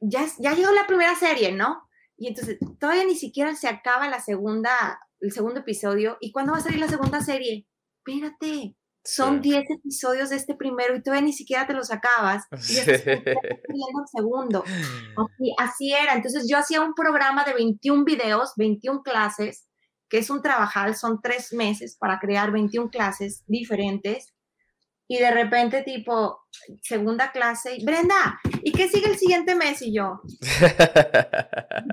ya, 0.00 0.26
ya 0.38 0.54
llegó 0.54 0.72
la 0.72 0.86
primera 0.86 1.14
serie, 1.14 1.52
¿no? 1.52 1.88
Y 2.16 2.28
entonces 2.28 2.58
todavía 2.80 3.04
ni 3.04 3.14
siquiera 3.14 3.54
se 3.54 3.68
acaba 3.68 4.08
la 4.08 4.20
segunda, 4.20 5.00
el 5.20 5.32
segundo 5.32 5.60
episodio. 5.60 6.16
¿Y 6.20 6.32
cuándo 6.32 6.52
va 6.52 6.58
a 6.58 6.62
salir 6.62 6.80
la 6.80 6.88
segunda 6.88 7.20
serie? 7.20 7.66
Espérate, 7.98 8.76
son 9.08 9.40
10 9.40 9.64
episodios 9.70 10.28
de 10.28 10.36
este 10.36 10.54
primero 10.54 10.94
y 10.94 11.02
todavía 11.02 11.24
ni 11.24 11.32
siquiera 11.32 11.66
te 11.66 11.72
los 11.72 11.90
acabas. 11.90 12.44
Y 12.68 12.74
ya 12.74 12.82
estás 12.82 13.06
el 13.06 14.08
segundo. 14.14 14.64
Así, 14.64 15.54
así, 15.58 15.92
era. 15.92 16.14
Entonces 16.14 16.46
yo 16.48 16.58
hacía 16.58 16.82
un 16.82 16.92
programa 16.92 17.44
de 17.44 17.54
21 17.54 18.04
videos, 18.04 18.52
21 18.56 19.02
clases, 19.02 19.66
que 20.10 20.18
es 20.18 20.28
un 20.28 20.42
trabajal, 20.42 20.94
son 20.94 21.20
tres 21.22 21.52
meses 21.52 21.96
para 21.98 22.18
crear 22.18 22.52
21 22.52 22.90
clases 22.90 23.44
diferentes. 23.46 24.34
Y 25.08 25.18
de 25.18 25.30
repente, 25.30 25.82
tipo, 25.82 26.40
segunda 26.82 27.32
clase, 27.32 27.78
Brenda, 27.82 28.38
¿y 28.62 28.72
qué 28.72 28.88
sigue 28.88 29.06
el 29.06 29.16
siguiente 29.16 29.54
mes? 29.54 29.80
Y 29.80 29.94
yo, 29.94 30.20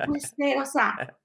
pues, 0.05 0.35
o 0.61 0.65
sea, 0.65 1.17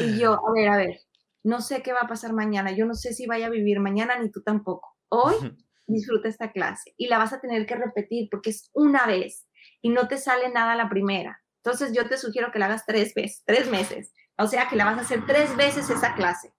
y 0.00 0.18
yo, 0.18 0.32
a 0.32 0.52
ver, 0.54 0.68
a 0.70 0.76
ver, 0.78 1.00
no 1.44 1.60
sé 1.60 1.82
qué 1.82 1.92
va 1.92 2.00
a 2.04 2.08
pasar 2.08 2.32
mañana, 2.32 2.72
yo 2.72 2.86
no 2.86 2.94
sé 2.94 3.12
si 3.12 3.26
vaya 3.26 3.48
a 3.48 3.50
vivir 3.50 3.80
mañana, 3.80 4.18
ni 4.18 4.30
tú 4.30 4.42
tampoco 4.42 4.95
hoy 5.08 5.56
disfruta 5.86 6.28
esta 6.28 6.52
clase 6.52 6.94
y 6.96 7.08
la 7.08 7.18
vas 7.18 7.32
a 7.32 7.40
tener 7.40 7.66
que 7.66 7.76
repetir 7.76 8.28
porque 8.30 8.50
es 8.50 8.70
una 8.72 9.06
vez 9.06 9.46
y 9.82 9.90
no 9.90 10.08
te 10.08 10.18
sale 10.18 10.50
nada 10.50 10.74
la 10.74 10.88
primera. 10.88 11.42
Entonces 11.64 11.92
yo 11.92 12.08
te 12.08 12.18
sugiero 12.18 12.50
que 12.52 12.58
la 12.58 12.66
hagas 12.66 12.86
tres 12.86 13.14
veces, 13.14 13.42
tres 13.44 13.68
meses. 13.70 14.12
O 14.38 14.46
sea, 14.46 14.68
que 14.68 14.76
la 14.76 14.84
vas 14.84 14.98
a 14.98 15.00
hacer 15.02 15.24
tres 15.26 15.56
veces 15.56 15.88
esa 15.90 16.14
clase. 16.14 16.52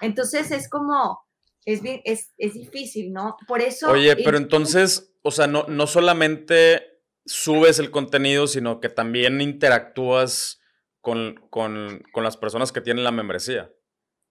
Entonces 0.00 0.50
es 0.50 0.68
como, 0.68 1.20
es, 1.64 1.82
bien, 1.82 2.00
es, 2.04 2.32
es 2.38 2.54
difícil, 2.54 3.12
¿no? 3.12 3.36
Por 3.46 3.60
eso... 3.60 3.90
Oye, 3.90 4.16
pero 4.16 4.36
entonces, 4.38 5.14
o 5.22 5.30
sea, 5.30 5.46
no, 5.46 5.66
no 5.68 5.86
solamente 5.86 7.02
subes 7.26 7.78
el 7.78 7.90
contenido, 7.90 8.46
sino 8.46 8.80
que 8.80 8.88
también 8.88 9.40
interactúas 9.40 10.60
con, 11.00 11.34
con, 11.50 12.02
con 12.12 12.24
las 12.24 12.36
personas 12.36 12.72
que 12.72 12.80
tienen 12.80 13.04
la 13.04 13.12
membresía. 13.12 13.70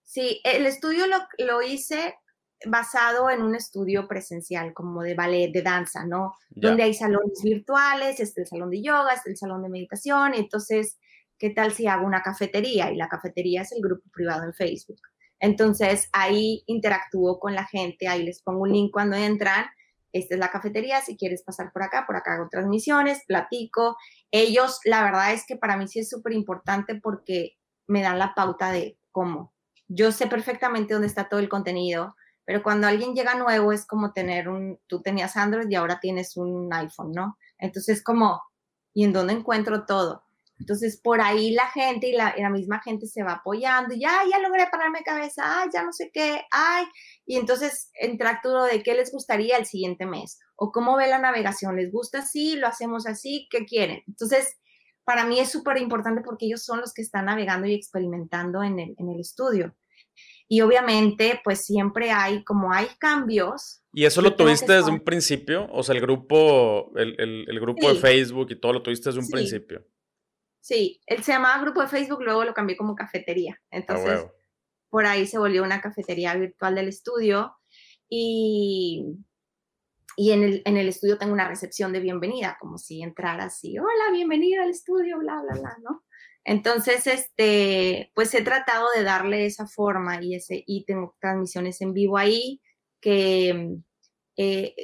Sí, 0.02 0.40
el 0.44 0.66
estudio 0.66 1.06
lo, 1.06 1.18
lo 1.38 1.62
hice 1.62 2.16
basado 2.66 3.30
en 3.30 3.42
un 3.42 3.54
estudio 3.54 4.06
presencial, 4.06 4.74
como 4.74 5.02
de 5.02 5.14
ballet, 5.14 5.50
de 5.52 5.62
danza, 5.62 6.04
¿no? 6.06 6.34
Donde 6.50 6.82
hay 6.82 6.94
salones 6.94 7.42
virtuales, 7.42 8.20
este 8.20 8.42
el 8.42 8.46
salón 8.46 8.70
de 8.70 8.82
yoga, 8.82 9.14
este 9.14 9.30
el 9.30 9.36
salón 9.36 9.62
de 9.62 9.68
meditación, 9.68 10.34
entonces, 10.34 10.98
¿qué 11.38 11.50
tal 11.50 11.72
si 11.72 11.86
hago 11.86 12.06
una 12.06 12.22
cafetería? 12.22 12.90
Y 12.90 12.96
la 12.96 13.08
cafetería 13.08 13.62
es 13.62 13.72
el 13.72 13.80
grupo 13.80 14.04
privado 14.12 14.44
en 14.44 14.52
Facebook. 14.52 15.00
Entonces, 15.38 16.08
ahí 16.12 16.62
interactúo 16.66 17.40
con 17.40 17.54
la 17.54 17.66
gente, 17.66 18.08
ahí 18.08 18.22
les 18.22 18.42
pongo 18.42 18.62
un 18.62 18.72
link 18.72 18.92
cuando 18.92 19.16
entran, 19.16 19.66
esta 20.12 20.34
es 20.34 20.40
la 20.40 20.50
cafetería, 20.50 21.00
si 21.00 21.16
quieres 21.16 21.42
pasar 21.42 21.72
por 21.72 21.82
acá, 21.82 22.04
por 22.06 22.16
acá 22.16 22.34
hago 22.34 22.48
transmisiones, 22.50 23.24
platico. 23.26 23.96
Ellos, 24.30 24.80
la 24.84 25.04
verdad 25.04 25.32
es 25.32 25.46
que 25.46 25.56
para 25.56 25.76
mí 25.76 25.86
sí 25.86 26.00
es 26.00 26.10
súper 26.10 26.32
importante 26.32 26.96
porque 26.96 27.56
me 27.86 28.02
dan 28.02 28.18
la 28.18 28.34
pauta 28.34 28.72
de 28.72 28.98
cómo. 29.12 29.54
Yo 29.88 30.12
sé 30.12 30.26
perfectamente 30.26 30.94
dónde 30.94 31.08
está 31.08 31.28
todo 31.28 31.40
el 31.40 31.48
contenido, 31.48 32.14
pero 32.50 32.64
cuando 32.64 32.88
alguien 32.88 33.14
llega 33.14 33.36
nuevo 33.36 33.70
es 33.70 33.86
como 33.86 34.12
tener 34.12 34.48
un, 34.48 34.80
tú 34.88 35.02
tenías 35.02 35.36
Android 35.36 35.70
y 35.70 35.76
ahora 35.76 36.00
tienes 36.00 36.36
un 36.36 36.68
iPhone, 36.74 37.12
¿no? 37.12 37.38
Entonces 37.58 37.98
es 37.98 38.02
como, 38.02 38.42
¿y 38.92 39.04
en 39.04 39.12
dónde 39.12 39.34
encuentro 39.34 39.86
todo? 39.86 40.24
Entonces 40.58 41.00
por 41.00 41.20
ahí 41.20 41.52
la 41.52 41.68
gente 41.68 42.08
y 42.08 42.12
la, 42.12 42.34
misma 42.50 42.82
gente 42.82 43.06
se 43.06 43.22
va 43.22 43.34
apoyando, 43.34 43.94
y 43.94 44.00
ya, 44.00 44.24
ya 44.28 44.40
logré 44.40 44.66
pararme 44.66 45.04
cabeza, 45.04 45.42
ay, 45.44 45.68
ya 45.72 45.84
no 45.84 45.92
sé 45.92 46.10
qué, 46.12 46.42
ay, 46.50 46.86
y 47.24 47.36
entonces 47.36 47.92
entra 47.94 48.40
todo 48.42 48.64
de 48.64 48.82
qué 48.82 48.94
les 48.94 49.12
gustaría 49.12 49.56
el 49.56 49.66
siguiente 49.66 50.04
mes, 50.04 50.40
o 50.56 50.72
cómo 50.72 50.96
ve 50.96 51.06
la 51.06 51.20
navegación, 51.20 51.76
¿les 51.76 51.92
gusta 51.92 52.18
así? 52.18 52.56
¿Lo 52.56 52.66
hacemos 52.66 53.06
así? 53.06 53.46
¿Qué 53.48 53.64
quieren? 53.64 54.02
Entonces, 54.08 54.58
para 55.04 55.24
mí 55.24 55.38
es 55.38 55.52
súper 55.52 55.78
importante 55.78 56.20
porque 56.20 56.46
ellos 56.46 56.64
son 56.64 56.80
los 56.80 56.94
que 56.94 57.02
están 57.02 57.26
navegando 57.26 57.68
y 57.68 57.74
experimentando 57.74 58.64
en 58.64 58.80
el, 58.80 58.96
en 58.98 59.08
el 59.08 59.20
estudio. 59.20 59.76
Y 60.52 60.62
obviamente, 60.62 61.40
pues 61.44 61.64
siempre 61.64 62.10
hay, 62.10 62.42
como 62.42 62.72
hay 62.72 62.88
cambios. 62.98 63.84
¿Y 63.92 64.04
eso 64.04 64.20
lo 64.20 64.34
tuviste 64.34 64.72
desde 64.72 64.90
un 64.90 65.04
principio? 65.04 65.68
O 65.70 65.84
sea, 65.84 65.94
el 65.94 66.00
grupo, 66.00 66.90
el, 66.96 67.14
el, 67.46 67.60
grupo 67.60 67.88
de 67.88 67.94
Facebook 68.00 68.48
y 68.50 68.56
todo 68.56 68.72
lo 68.72 68.82
tuviste 68.82 69.10
desde 69.10 69.20
un 69.20 69.28
principio. 69.28 69.86
Sí, 70.60 71.00
él 71.06 71.22
se 71.22 71.30
llamaba 71.30 71.62
grupo 71.62 71.80
de 71.82 71.86
Facebook, 71.86 72.24
luego 72.24 72.44
lo 72.44 72.52
cambié 72.52 72.76
como 72.76 72.96
cafetería. 72.96 73.60
Ah, 73.66 73.76
Entonces, 73.76 74.26
por 74.88 75.06
ahí 75.06 75.24
se 75.28 75.38
volvió 75.38 75.62
una 75.62 75.80
cafetería 75.80 76.34
virtual 76.34 76.74
del 76.74 76.88
estudio. 76.88 77.54
Y, 78.08 79.04
y 80.16 80.32
en, 80.32 80.42
el, 80.42 80.62
en 80.64 80.76
el 80.78 80.88
estudio 80.88 81.16
tengo 81.16 81.32
una 81.32 81.46
recepción 81.46 81.92
de 81.92 82.00
bienvenida, 82.00 82.56
como 82.58 82.76
si 82.76 83.02
entrara 83.02 83.44
así, 83.44 83.78
hola, 83.78 84.10
bienvenida 84.12 84.64
al 84.64 84.70
estudio, 84.70 85.20
bla, 85.20 85.40
bla, 85.42 85.60
bla, 85.60 85.76
¿no? 85.84 86.02
Entonces, 86.44 87.06
este, 87.06 88.10
pues 88.14 88.34
he 88.34 88.42
tratado 88.42 88.88
de 88.94 89.02
darle 89.02 89.46
esa 89.46 89.66
forma 89.66 90.22
y, 90.22 90.34
ese, 90.34 90.64
y 90.66 90.84
tengo 90.84 91.16
transmisiones 91.20 91.80
en 91.80 91.92
vivo 91.92 92.16
ahí, 92.16 92.60
que 93.00 93.76
eh, 94.36 94.74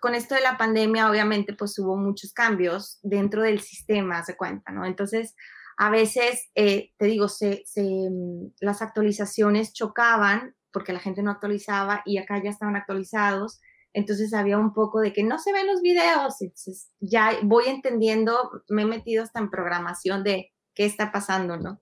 con 0.00 0.14
esto 0.14 0.34
de 0.34 0.42
la 0.42 0.56
pandemia, 0.56 1.10
obviamente, 1.10 1.54
pues 1.54 1.78
hubo 1.78 1.96
muchos 1.96 2.32
cambios 2.32 2.98
dentro 3.02 3.42
del 3.42 3.60
sistema, 3.60 4.24
se 4.24 4.36
cuenta, 4.36 4.72
¿no? 4.72 4.84
Entonces, 4.86 5.34
a 5.76 5.90
veces, 5.90 6.50
eh, 6.54 6.92
te 6.98 7.06
digo, 7.06 7.28
se, 7.28 7.64
mm, 7.76 8.52
las 8.60 8.80
actualizaciones 8.82 9.72
chocaban 9.72 10.54
porque 10.72 10.92
la 10.92 11.00
gente 11.00 11.22
no 11.22 11.30
actualizaba 11.30 12.02
y 12.04 12.18
acá 12.18 12.42
ya 12.42 12.50
estaban 12.50 12.76
actualizados. 12.76 13.60
Entonces 13.92 14.34
había 14.34 14.58
un 14.58 14.74
poco 14.74 15.00
de 15.00 15.12
que 15.12 15.22
no 15.22 15.38
se 15.38 15.52
ven 15.52 15.66
los 15.66 15.80
videos. 15.82 16.40
Entonces 16.40 16.90
ya 17.00 17.32
voy 17.42 17.64
entendiendo, 17.66 18.50
me 18.68 18.82
he 18.82 18.86
metido 18.86 19.22
hasta 19.22 19.40
en 19.40 19.50
programación 19.50 20.22
de 20.22 20.52
qué 20.76 20.84
está 20.84 21.10
pasando, 21.10 21.56
¿no? 21.56 21.80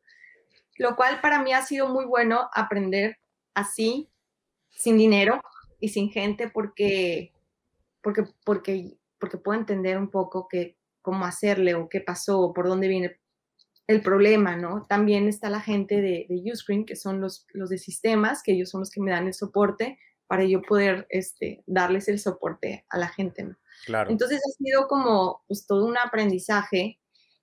Lo 0.77 0.97
cual 0.97 1.21
para 1.21 1.43
mí 1.43 1.53
ha 1.53 1.61
sido 1.61 1.89
muy 1.89 2.07
bueno 2.07 2.49
aprender 2.55 3.19
así, 3.53 4.09
sin 4.71 4.97
dinero 4.97 5.41
y 5.79 5.91
sin 5.91 6.11
gente, 6.11 6.49
porque, 6.49 7.33
porque, 8.01 8.25
porque, 8.45 8.97
porque 9.19 9.37
puedo 9.37 9.59
entender 9.59 9.99
un 9.99 10.11
poco 10.11 10.49
que, 10.49 10.77
cómo 11.03 11.27
hacerle 11.27 11.75
o 11.75 11.91
qué 11.91 12.01
pasó 12.01 12.41
o 12.41 12.55
por 12.55 12.67
dónde 12.67 12.89
viene 12.89 13.21
el 13.87 14.01
problema, 14.01 14.57
¿no? 14.57 14.87
También 14.89 15.29
está 15.29 15.51
la 15.51 15.61
gente 15.61 16.01
de, 16.01 16.27
de 16.31 16.51
Uscreen, 16.51 16.87
que 16.87 16.97
son 16.97 17.21
los, 17.21 17.47
los 17.53 17.69
de 17.69 17.77
sistemas, 17.77 18.43
que 18.43 18.53
ellos 18.53 18.71
son 18.71 18.81
los 18.81 18.91
que 18.91 19.03
me 19.03 19.11
dan 19.11 19.27
el 19.27 19.35
soporte 19.35 19.99
para 20.27 20.45
yo 20.45 20.63
poder 20.63 21.07
este, 21.11 21.63
darles 21.67 22.09
el 22.09 22.19
soporte 22.19 22.87
a 22.89 22.97
la 22.97 23.09
gente, 23.09 23.43
¿no? 23.45 23.57
Claro. 23.85 24.11
Entonces 24.11 24.39
ha 24.39 24.51
sido 24.57 24.89
como 24.89 25.43
pues, 25.47 25.67
todo 25.67 25.85
un 25.85 25.99
aprendizaje 25.99 26.99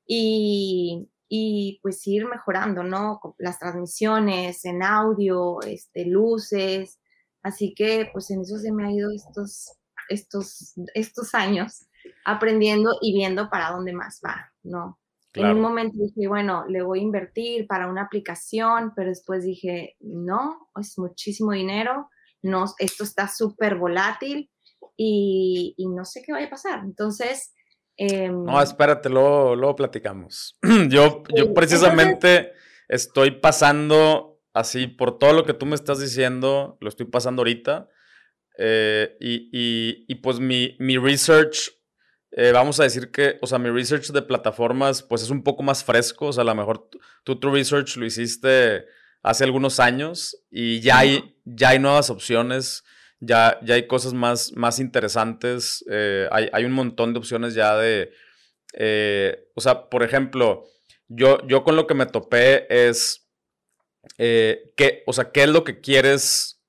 y, 0.07 1.07
y 1.33 1.79
pues 1.81 2.05
ir 2.07 2.25
mejorando, 2.25 2.83
¿no? 2.83 3.21
Las 3.37 3.57
transmisiones 3.57 4.65
en 4.65 4.83
audio, 4.83 5.61
este, 5.61 6.05
luces. 6.05 6.99
Así 7.41 7.73
que 7.73 8.09
pues 8.11 8.29
en 8.31 8.41
eso 8.41 8.57
se 8.57 8.73
me 8.73 8.85
ha 8.85 8.91
ido 8.91 9.09
estos, 9.15 9.77
estos, 10.09 10.73
estos 10.93 11.33
años 11.33 11.87
aprendiendo 12.25 12.97
y 13.01 13.13
viendo 13.13 13.49
para 13.49 13.71
dónde 13.71 13.93
más 13.93 14.19
va, 14.25 14.51
¿no? 14.63 14.99
En 15.33 15.45
un 15.45 15.61
momento 15.61 15.95
dije, 15.97 16.27
bueno, 16.27 16.65
le 16.67 16.81
voy 16.81 16.99
a 16.99 17.03
invertir 17.03 17.65
para 17.65 17.87
una 17.87 18.01
aplicación, 18.01 18.91
pero 18.93 19.07
después 19.07 19.45
dije, 19.45 19.95
no, 20.01 20.67
es 20.77 20.99
muchísimo 20.99 21.53
dinero, 21.53 22.09
no, 22.41 22.65
esto 22.77 23.05
está 23.05 23.29
súper 23.29 23.77
volátil 23.77 24.51
y, 24.97 25.75
y, 25.77 25.87
no 25.87 26.03
sé 26.03 26.21
qué 26.25 26.33
vaya 26.33 26.47
a 26.47 26.49
pasar. 26.49 26.79
Entonces, 26.83 27.53
Em, 27.97 28.45
no, 28.45 28.61
espérate, 28.61 29.09
luego, 29.09 29.55
luego 29.55 29.75
platicamos. 29.75 30.57
yo, 30.89 31.23
yo 31.35 31.53
precisamente 31.53 32.53
estoy 32.87 33.31
pasando 33.31 34.41
así 34.53 34.87
por 34.87 35.17
todo 35.17 35.33
lo 35.33 35.45
que 35.45 35.53
tú 35.53 35.65
me 35.65 35.75
estás 35.75 35.99
diciendo, 35.99 36.77
lo 36.81 36.89
estoy 36.89 37.05
pasando 37.05 37.41
ahorita. 37.41 37.89
Eh, 38.57 39.17
y, 39.19 40.15
pues 40.15 40.39
mi, 40.39 40.75
mi 40.79 40.97
research, 40.97 41.71
eh, 42.31 42.51
vamos 42.51 42.79
a 42.79 42.83
decir 42.83 43.11
que, 43.11 43.37
o 43.41 43.47
sea, 43.47 43.57
mi 43.59 43.69
research 43.69 44.11
de 44.11 44.21
plataformas, 44.21 45.01
pues 45.01 45.23
es 45.23 45.29
un 45.29 45.43
poco 45.43 45.63
más 45.63 45.83
fresco. 45.83 46.27
O 46.27 46.33
sea, 46.33 46.43
a 46.43 46.45
lo 46.45 46.55
mejor 46.55 46.89
tú 47.23 47.39
tu 47.39 47.51
research 47.51 47.97
lo 47.97 48.05
hiciste 48.05 48.85
hace 49.23 49.43
algunos 49.43 49.79
años 49.79 50.43
y 50.49 50.79
ya 50.81 50.99
hay, 50.99 51.37
ya 51.45 51.69
hay 51.69 51.79
nuevas 51.79 52.09
opciones, 52.09 52.83
ya, 53.21 53.59
ya 53.61 53.75
hay 53.75 53.87
cosas 53.87 54.13
más, 54.13 54.51
más 54.53 54.79
interesantes, 54.79 55.85
eh, 55.89 56.27
hay, 56.31 56.49
hay, 56.51 56.65
un 56.65 56.73
montón 56.73 57.13
de 57.13 57.19
opciones 57.19 57.53
ya 57.53 57.77
de, 57.77 58.11
eh, 58.73 59.47
o 59.55 59.61
sea, 59.61 59.89
por 59.89 60.03
ejemplo, 60.03 60.65
yo, 61.07 61.37
yo 61.47 61.63
con 61.63 61.75
lo 61.75 61.85
que 61.85 61.93
me 61.93 62.07
topé 62.07 62.65
es, 62.87 63.29
eh, 64.17 64.73
¿qué, 64.75 65.03
o 65.05 65.13
sea, 65.13 65.31
¿qué 65.31 65.43
es 65.43 65.49
lo 65.49 65.63
que 65.63 65.79
quieres 65.79 66.63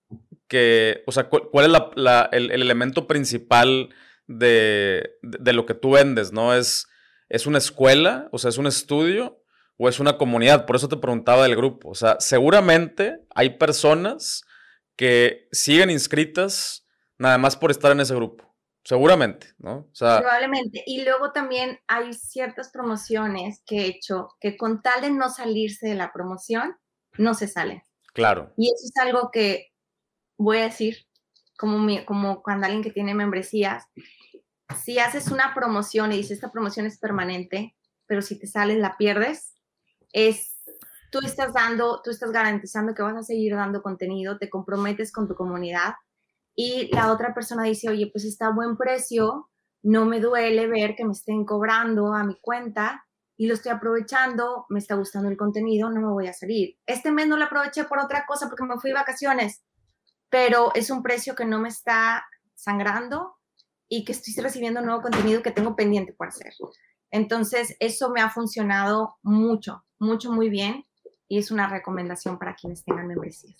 que, 0.46 1.02
o 1.06 1.12
sea, 1.12 1.30
cuál, 1.30 1.64
es 1.64 1.72
la, 1.96 2.28
el, 2.30 2.50
elemento 2.50 3.06
principal 3.06 3.88
de, 4.26 5.12
de, 5.22 5.52
lo 5.54 5.64
que 5.64 5.72
tú 5.72 5.92
vendes, 5.92 6.32
¿no? 6.32 6.54
Es, 6.54 6.86
es 7.30 7.46
una 7.46 7.56
escuela, 7.56 8.28
o 8.30 8.36
sea, 8.36 8.50
es 8.50 8.58
un 8.58 8.66
estudio 8.66 9.42
o 9.78 9.88
es 9.88 9.98
una 10.00 10.18
comunidad. 10.18 10.66
Por 10.66 10.76
eso 10.76 10.88
te 10.88 10.98
preguntaba 10.98 11.44
del 11.44 11.56
grupo. 11.56 11.88
O 11.88 11.94
sea, 11.94 12.16
seguramente 12.20 13.20
hay 13.34 13.56
personas 13.56 14.44
que 14.96 15.48
siguen 15.52 15.90
inscritas 15.90 16.86
nada 17.18 17.38
más 17.38 17.56
por 17.56 17.70
estar 17.70 17.92
en 17.92 18.00
ese 18.00 18.14
grupo. 18.14 18.52
Seguramente, 18.84 19.46
¿no? 19.58 19.88
O 19.92 19.94
sea, 19.94 20.18
Probablemente. 20.18 20.82
Y 20.86 21.04
luego 21.04 21.30
también 21.32 21.78
hay 21.86 22.12
ciertas 22.14 22.70
promociones 22.70 23.62
que 23.64 23.82
he 23.82 23.86
hecho 23.86 24.30
que 24.40 24.56
con 24.56 24.82
tal 24.82 25.02
de 25.02 25.10
no 25.12 25.28
salirse 25.30 25.88
de 25.88 25.94
la 25.94 26.12
promoción, 26.12 26.76
no 27.16 27.34
se 27.34 27.46
salen. 27.46 27.82
Claro. 28.12 28.52
Y 28.56 28.66
eso 28.66 28.84
es 28.84 28.96
algo 29.00 29.30
que 29.32 29.72
voy 30.36 30.58
a 30.58 30.64
decir, 30.64 31.06
como, 31.56 31.86
como 32.04 32.42
cuando 32.42 32.66
alguien 32.66 32.82
que 32.82 32.90
tiene 32.90 33.14
membresías, 33.14 33.84
si 34.82 34.98
haces 34.98 35.28
una 35.28 35.54
promoción 35.54 36.12
y 36.12 36.16
dices, 36.16 36.32
esta 36.32 36.50
promoción 36.50 36.86
es 36.86 36.98
permanente, 36.98 37.76
pero 38.06 38.22
si 38.22 38.38
te 38.38 38.46
sales 38.46 38.78
la 38.78 38.96
pierdes, 38.96 39.54
es, 40.12 40.51
tú 41.12 41.20
estás 41.22 41.52
dando, 41.52 42.00
tú 42.02 42.10
estás 42.10 42.32
garantizando 42.32 42.94
que 42.94 43.02
vas 43.02 43.16
a 43.16 43.22
seguir 43.22 43.54
dando 43.54 43.82
contenido, 43.82 44.38
te 44.38 44.48
comprometes 44.48 45.12
con 45.12 45.28
tu 45.28 45.34
comunidad 45.34 45.94
y 46.56 46.88
la 46.92 47.12
otra 47.12 47.34
persona 47.34 47.64
dice, 47.64 47.90
oye, 47.90 48.08
pues 48.10 48.24
está 48.24 48.46
a 48.46 48.54
buen 48.54 48.78
precio, 48.78 49.50
no 49.82 50.06
me 50.06 50.20
duele 50.20 50.66
ver 50.66 50.96
que 50.96 51.04
me 51.04 51.12
estén 51.12 51.44
cobrando 51.44 52.14
a 52.14 52.24
mi 52.24 52.38
cuenta 52.40 53.04
y 53.36 53.46
lo 53.46 53.54
estoy 53.54 53.72
aprovechando, 53.72 54.64
me 54.70 54.78
está 54.78 54.94
gustando 54.94 55.28
el 55.28 55.36
contenido, 55.36 55.90
no 55.90 56.00
me 56.00 56.08
voy 56.08 56.28
a 56.28 56.32
salir. 56.32 56.78
Este 56.86 57.10
mes 57.10 57.28
no 57.28 57.36
lo 57.36 57.44
aproveché 57.44 57.84
por 57.84 57.98
otra 57.98 58.24
cosa 58.26 58.48
porque 58.48 58.64
me 58.64 58.78
fui 58.78 58.90
de 58.90 58.94
vacaciones, 58.94 59.62
pero 60.30 60.72
es 60.74 60.90
un 60.90 61.02
precio 61.02 61.34
que 61.34 61.44
no 61.44 61.58
me 61.58 61.68
está 61.68 62.24
sangrando 62.54 63.34
y 63.86 64.06
que 64.06 64.12
estoy 64.12 64.32
recibiendo 64.42 64.80
nuevo 64.80 65.02
contenido 65.02 65.42
que 65.42 65.50
tengo 65.50 65.76
pendiente 65.76 66.14
por 66.14 66.28
hacer. 66.28 66.54
Entonces, 67.10 67.76
eso 67.80 68.08
me 68.08 68.22
ha 68.22 68.30
funcionado 68.30 69.16
mucho, 69.22 69.84
mucho, 69.98 70.32
muy 70.32 70.48
bien 70.48 70.86
y 71.32 71.38
es 71.38 71.50
una 71.50 71.66
recomendación 71.66 72.38
para 72.38 72.54
quienes 72.54 72.84
tengan 72.84 73.06
membresías. 73.06 73.56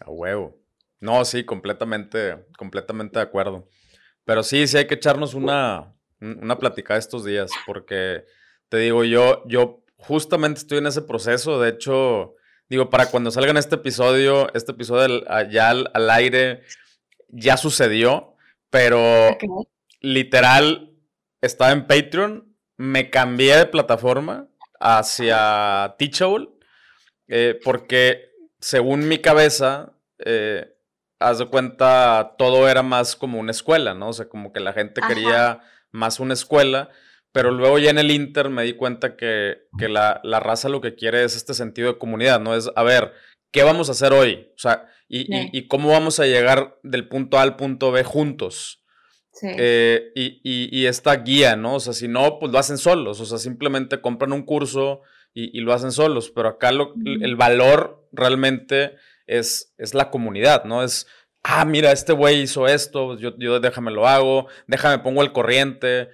A 0.00 0.08
huevo. 0.10 0.56
No, 1.00 1.22
sí, 1.26 1.44
completamente, 1.44 2.46
completamente 2.56 3.18
de 3.18 3.22
acuerdo. 3.22 3.68
Pero 4.24 4.42
sí, 4.42 4.66
sí 4.66 4.78
hay 4.78 4.86
que 4.86 4.94
echarnos 4.94 5.34
una, 5.34 5.94
una 6.18 6.56
plática 6.58 6.96
estos 6.96 7.26
días, 7.26 7.50
porque 7.66 8.24
te 8.70 8.78
digo, 8.78 9.04
yo, 9.04 9.42
yo 9.46 9.84
justamente 9.98 10.60
estoy 10.60 10.78
en 10.78 10.86
ese 10.86 11.02
proceso. 11.02 11.60
De 11.60 11.68
hecho, 11.68 12.36
digo, 12.70 12.88
para 12.88 13.10
cuando 13.10 13.30
salga 13.30 13.52
este 13.58 13.74
episodio, 13.74 14.50
este 14.54 14.72
episodio 14.72 15.22
ya 15.50 15.68
al, 15.68 16.10
aire 16.12 16.62
ya 17.28 17.58
sucedió, 17.58 18.34
pero 18.70 19.36
literal 20.00 20.96
estaba 21.42 21.72
en 21.72 21.86
Patreon, 21.86 22.56
me 22.78 23.10
cambié 23.10 23.56
de 23.56 23.66
plataforma 23.66 24.48
hacia 24.80 25.96
Teachable, 25.98 26.48
eh, 27.30 27.58
porque 27.64 28.32
según 28.58 29.06
mi 29.06 29.18
cabeza, 29.18 29.92
eh, 30.18 30.76
haz 31.20 31.38
de 31.38 31.46
cuenta, 31.46 32.34
todo 32.36 32.68
era 32.68 32.82
más 32.82 33.14
como 33.14 33.38
una 33.38 33.52
escuela, 33.52 33.94
¿no? 33.94 34.08
O 34.08 34.12
sea, 34.12 34.28
como 34.28 34.52
que 34.52 34.58
la 34.58 34.72
gente 34.72 35.00
quería 35.06 35.60
más 35.92 36.18
una 36.18 36.34
escuela, 36.34 36.90
pero 37.30 37.52
luego 37.52 37.78
ya 37.78 37.90
en 37.90 37.98
el 37.98 38.10
Inter 38.10 38.50
me 38.50 38.64
di 38.64 38.72
cuenta 38.72 39.16
que, 39.16 39.58
la, 39.78 40.20
raza 40.40 40.68
lo 40.68 40.80
que 40.80 40.96
quiere 40.96 41.22
es 41.22 41.36
este 41.36 41.54
sentido 41.54 41.92
de 41.92 41.98
comunidad, 41.98 42.40
¿no? 42.40 42.56
Es, 42.56 42.68
a 42.74 42.82
ver, 42.82 43.12
¿qué 43.52 43.62
vamos 43.62 43.88
a 43.88 43.92
hacer 43.92 44.12
hoy? 44.12 44.48
O 44.56 44.58
sea, 44.58 44.88
y, 45.08 45.68
cómo 45.68 45.90
vamos 45.90 46.18
a 46.18 46.26
llegar 46.26 46.78
del 46.82 47.08
punto 47.08 47.38
A 47.38 47.42
al 47.42 47.54
punto 47.54 47.92
B 47.92 48.02
juntos. 48.02 48.82
Sí. 49.32 49.46
Eh, 49.56 50.10
y, 50.14 50.86
esta 50.86 51.14
guía, 51.14 51.54
¿no? 51.54 51.76
O 51.76 51.80
sea, 51.80 51.92
si 51.92 52.08
no, 52.08 52.40
pues 52.40 52.50
lo 52.50 52.58
hacen 52.58 52.76
solos, 52.76 53.20
o 53.20 53.24
sea, 53.24 53.38
simplemente 53.38 54.00
compran 54.00 54.32
un 54.32 54.42
curso 54.42 55.02
y, 55.32 55.60
lo 55.60 55.72
hacen 55.72 55.92
solos, 55.92 56.30
pero 56.30 56.48
acá 56.48 56.72
lo, 56.72 56.94
el 57.04 57.36
valor 57.36 58.08
realmente 58.12 58.96
es, 59.26 59.74
es 59.78 59.94
la 59.94 60.10
comunidad, 60.10 60.64
¿no? 60.64 60.82
Es, 60.82 61.06
ah, 61.42 61.64
mira, 61.64 61.92
este 61.92 62.12
güey 62.12 62.42
hizo 62.42 62.66
esto, 62.66 63.16
yo, 63.18 63.36
yo 63.38 63.60
déjame 63.60 63.90
lo 63.90 64.08
hago, 64.08 64.48
déjame 64.66 64.98
pongo 64.98 65.22
el 65.22 65.32
corriente. 65.32 66.10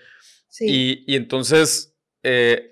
Sí. 0.48 1.04
Y, 1.06 1.16
entonces, 1.16 1.96
eh, 2.22 2.70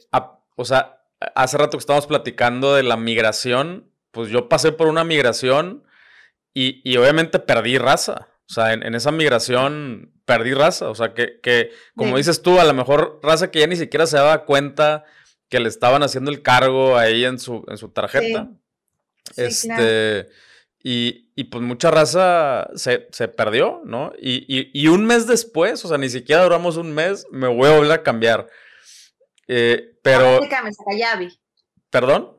o 0.56 0.64
sea, 0.64 1.02
hace 1.34 1.58
rato 1.58 1.72
que 1.72 1.82
estábamos 1.82 2.06
platicando 2.06 2.74
de 2.74 2.82
la 2.82 2.96
migración, 2.96 3.90
pues 4.10 4.28
yo 4.28 4.48
pasé 4.48 4.72
por 4.72 4.86
una 4.86 5.04
migración 5.04 5.84
y, 6.52 6.96
obviamente 6.96 7.38
perdí 7.40 7.78
raza. 7.78 8.28
O 8.48 8.52
sea, 8.52 8.72
en, 8.72 8.94
esa 8.94 9.10
migración 9.10 10.12
perdí 10.24 10.54
raza. 10.54 10.90
O 10.90 10.94
sea, 10.94 11.14
que, 11.14 11.40
que 11.40 11.70
como 11.96 12.16
dices 12.16 12.42
tú, 12.42 12.60
a 12.60 12.64
lo 12.64 12.74
mejor 12.74 13.18
raza 13.22 13.50
que 13.50 13.60
ya 13.60 13.66
ni 13.66 13.76
siquiera 13.76 14.06
se 14.06 14.16
daba 14.16 14.44
cuenta 14.44 15.04
que 15.54 15.60
le 15.60 15.68
estaban 15.68 16.02
haciendo 16.02 16.32
el 16.32 16.42
cargo 16.42 16.98
ahí 16.98 17.24
en 17.24 17.38
su, 17.38 17.64
en 17.68 17.76
su 17.76 17.88
tarjeta 17.90 18.50
este, 19.36 20.28
y, 20.82 21.44
pues 21.44 21.62
mucha 21.62 21.92
raza 21.92 22.68
se, 22.74 22.98
perdió, 23.28 23.80
¿no? 23.84 24.12
Y, 24.20 24.88
un 24.88 25.06
mes 25.06 25.28
después, 25.28 25.84
o 25.84 25.88
sea, 25.88 25.96
ni 25.96 26.08
siquiera 26.08 26.42
duramos 26.42 26.76
un 26.76 26.92
mes, 26.92 27.24
me 27.30 27.46
voy 27.46 27.68
a 27.68 27.76
volver 27.76 27.92
a 27.92 28.02
cambiar. 28.02 28.48
Eh, 29.46 29.96
pero... 30.02 30.26
¿A 30.26 30.32
dónde 30.32 30.48
te 30.48 30.54
cambias? 30.56 30.80
¿A 30.80 30.84
Callavi? 30.90 31.40
¿Perdón? 31.90 32.36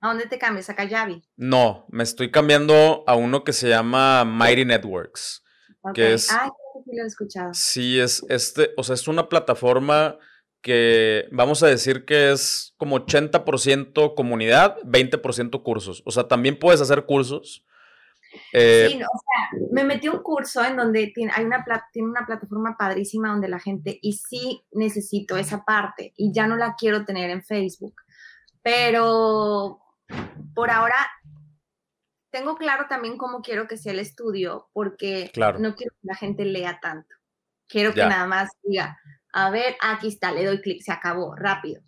¿A 0.00 0.08
dónde 0.08 0.26
te 0.26 0.38
cambias? 0.38 0.70
¿A 0.70 0.74
Callavi? 0.74 1.22
No, 1.36 1.84
me 1.90 2.02
estoy 2.02 2.30
cambiando 2.30 3.04
a 3.06 3.14
uno 3.14 3.44
que 3.44 3.52
se 3.52 3.68
llama 3.68 4.24
Mighty 4.24 4.64
Networks. 4.64 5.44
Que 5.92 6.14
es... 6.14 6.32
Ah, 6.32 6.50
sí 6.82 6.96
lo 6.96 7.04
he 7.04 7.06
escuchado. 7.06 7.50
Sí, 7.52 8.00
es 8.00 8.24
este, 8.30 8.70
o 8.78 8.82
sea, 8.82 8.94
es 8.94 9.06
una 9.06 9.28
plataforma 9.28 10.18
que 10.64 11.28
vamos 11.30 11.62
a 11.62 11.66
decir 11.66 12.06
que 12.06 12.32
es 12.32 12.72
como 12.78 12.96
80% 12.96 14.14
comunidad, 14.14 14.78
20% 14.78 15.62
cursos. 15.62 16.02
O 16.06 16.10
sea, 16.10 16.26
también 16.26 16.58
puedes 16.58 16.80
hacer 16.80 17.04
cursos. 17.04 17.66
Eh, 18.54 18.88
sí, 18.90 18.96
o 18.96 18.98
sea, 18.98 19.66
me 19.72 19.84
metí 19.84 20.08
un 20.08 20.22
curso 20.22 20.64
en 20.64 20.78
donde 20.78 21.12
tiene, 21.14 21.32
hay 21.36 21.44
una, 21.44 21.62
tiene 21.92 22.08
una 22.08 22.24
plataforma 22.24 22.76
padrísima 22.78 23.28
donde 23.28 23.48
la 23.48 23.60
gente, 23.60 23.98
y 24.00 24.14
sí 24.14 24.64
necesito 24.72 25.36
esa 25.36 25.66
parte, 25.66 26.14
y 26.16 26.32
ya 26.32 26.46
no 26.46 26.56
la 26.56 26.76
quiero 26.76 27.04
tener 27.04 27.28
en 27.28 27.44
Facebook. 27.44 27.96
Pero 28.62 29.82
por 30.54 30.70
ahora 30.70 30.96
tengo 32.30 32.56
claro 32.56 32.86
también 32.88 33.18
cómo 33.18 33.42
quiero 33.42 33.68
que 33.68 33.76
sea 33.76 33.92
el 33.92 33.98
estudio, 33.98 34.70
porque 34.72 35.30
no 35.36 35.74
quiero 35.74 35.92
que 35.92 36.08
la 36.08 36.14
gente 36.14 36.46
lea 36.46 36.80
tanto. 36.80 37.14
Quiero 37.68 37.92
que 37.92 38.00
nada 38.00 38.26
más 38.26 38.50
diga, 38.62 38.98
a 39.34 39.50
ver, 39.50 39.76
aquí 39.82 40.06
está, 40.06 40.30
le 40.30 40.46
doy 40.46 40.60
clic, 40.60 40.80
se 40.80 40.92
acabó, 40.92 41.34
rápido, 41.34 41.82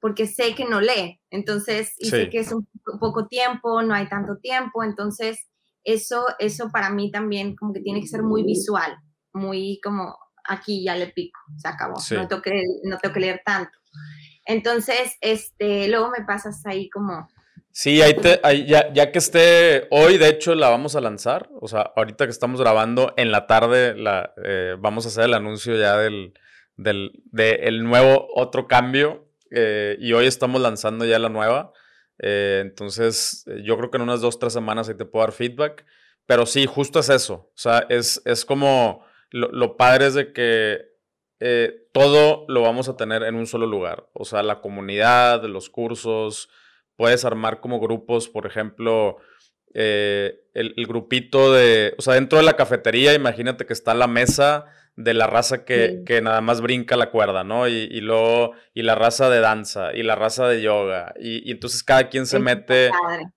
porque 0.00 0.26
sé 0.26 0.56
que 0.56 0.64
no 0.64 0.80
lee, 0.80 1.20
entonces, 1.30 1.94
y 1.96 2.10
sé 2.10 2.28
que 2.28 2.40
es 2.40 2.52
un 2.52 2.68
poco 2.98 3.28
tiempo, 3.28 3.80
no 3.82 3.94
hay 3.94 4.08
tanto 4.08 4.36
tiempo, 4.38 4.82
entonces, 4.82 5.48
eso, 5.84 6.26
eso 6.40 6.70
para 6.72 6.90
mí 6.90 7.12
también 7.12 7.54
como 7.54 7.72
que 7.72 7.80
tiene 7.80 8.00
que 8.00 8.08
ser 8.08 8.24
muy 8.24 8.42
visual, 8.42 8.96
muy 9.32 9.80
como, 9.82 10.18
aquí 10.44 10.84
ya 10.84 10.96
le 10.96 11.06
pico, 11.06 11.38
se 11.56 11.68
acabó, 11.68 11.94
no, 12.10 12.26
tengo 12.26 12.42
que, 12.42 12.62
no 12.82 12.98
tengo 12.98 13.14
que 13.14 13.20
leer 13.20 13.42
tanto. 13.44 13.78
Entonces, 14.44 15.16
este, 15.20 15.88
luego 15.88 16.10
me 16.10 16.24
pasas 16.24 16.66
ahí 16.66 16.90
como... 16.90 17.28
Sí, 17.70 18.02
ahí 18.02 18.14
te, 18.14 18.40
ya, 18.66 18.92
ya, 18.92 19.12
que 19.12 19.18
esté 19.18 19.86
hoy, 19.90 20.18
de 20.18 20.30
hecho, 20.30 20.56
la 20.56 20.68
vamos 20.68 20.96
a 20.96 21.00
lanzar. 21.00 21.48
O 21.60 21.68
sea, 21.68 21.92
ahorita 21.94 22.24
que 22.24 22.32
estamos 22.32 22.60
grabando 22.60 23.12
en 23.16 23.30
la 23.30 23.46
tarde, 23.46 23.94
la, 23.94 24.32
eh, 24.42 24.74
vamos 24.80 25.04
a 25.04 25.08
hacer 25.08 25.26
el 25.26 25.34
anuncio 25.34 25.76
ya 25.76 25.96
del, 25.98 26.32
del 26.78 27.20
de 27.26 27.54
el 27.64 27.84
nuevo 27.84 28.28
otro 28.34 28.66
cambio 28.66 29.28
eh, 29.50 29.96
y 30.00 30.12
hoy 30.14 30.26
estamos 30.26 30.60
lanzando 30.60 31.04
ya 31.04 31.18
la 31.18 31.28
nueva. 31.28 31.72
Eh, 32.20 32.60
entonces, 32.62 33.44
eh, 33.46 33.62
yo 33.64 33.76
creo 33.76 33.90
que 33.90 33.98
en 33.98 34.04
unas 34.04 34.20
dos, 34.20 34.38
tres 34.38 34.52
semanas 34.52 34.88
ahí 34.88 34.96
te 34.96 35.04
puedo 35.04 35.24
dar 35.24 35.32
feedback. 35.32 35.84
Pero 36.26 36.46
sí, 36.46 36.66
justo 36.66 37.00
es 37.00 37.08
eso. 37.08 37.34
O 37.34 37.52
sea, 37.56 37.86
es, 37.88 38.22
es 38.24 38.44
como 38.44 39.04
lo, 39.30 39.76
padre 39.76 40.06
es 40.06 40.14
de 40.14 40.32
que 40.32 40.88
todo 41.92 42.44
lo 42.48 42.62
vamos 42.62 42.88
a 42.88 42.96
tener 42.96 43.22
en 43.22 43.34
un 43.34 43.46
solo 43.46 43.66
lugar. 43.66 44.08
O 44.12 44.24
sea, 44.24 44.42
la 44.42 44.60
comunidad, 44.60 45.42
los 45.44 45.70
cursos, 45.70 46.50
puedes 46.96 47.24
armar 47.24 47.60
como 47.60 47.80
grupos, 47.80 48.28
por 48.28 48.46
ejemplo, 48.46 49.18
eh, 49.74 50.40
el, 50.54 50.86
grupito 50.86 51.52
de, 51.52 51.94
o 51.98 52.02
sea, 52.02 52.14
dentro 52.14 52.38
de 52.38 52.44
la 52.44 52.56
cafetería, 52.56 53.14
imagínate 53.14 53.66
que 53.66 53.72
está 53.72 53.94
la 53.94 54.06
mesa 54.06 54.66
de 54.96 55.14
la 55.14 55.28
raza 55.28 55.64
que, 55.64 56.02
nada 56.22 56.40
más 56.40 56.60
brinca 56.60 56.96
la 56.96 57.10
cuerda, 57.10 57.44
¿no? 57.44 57.68
Y, 57.68 58.00
luego, 58.00 58.54
y 58.74 58.82
la 58.82 58.96
raza 58.96 59.30
de 59.30 59.38
danza, 59.38 59.92
y 59.94 60.02
la 60.02 60.16
raza 60.16 60.48
de 60.48 60.60
yoga, 60.60 61.14
y, 61.20 61.52
entonces 61.52 61.84
cada 61.84 62.08
quien 62.08 62.26
se 62.26 62.40
mete 62.40 62.90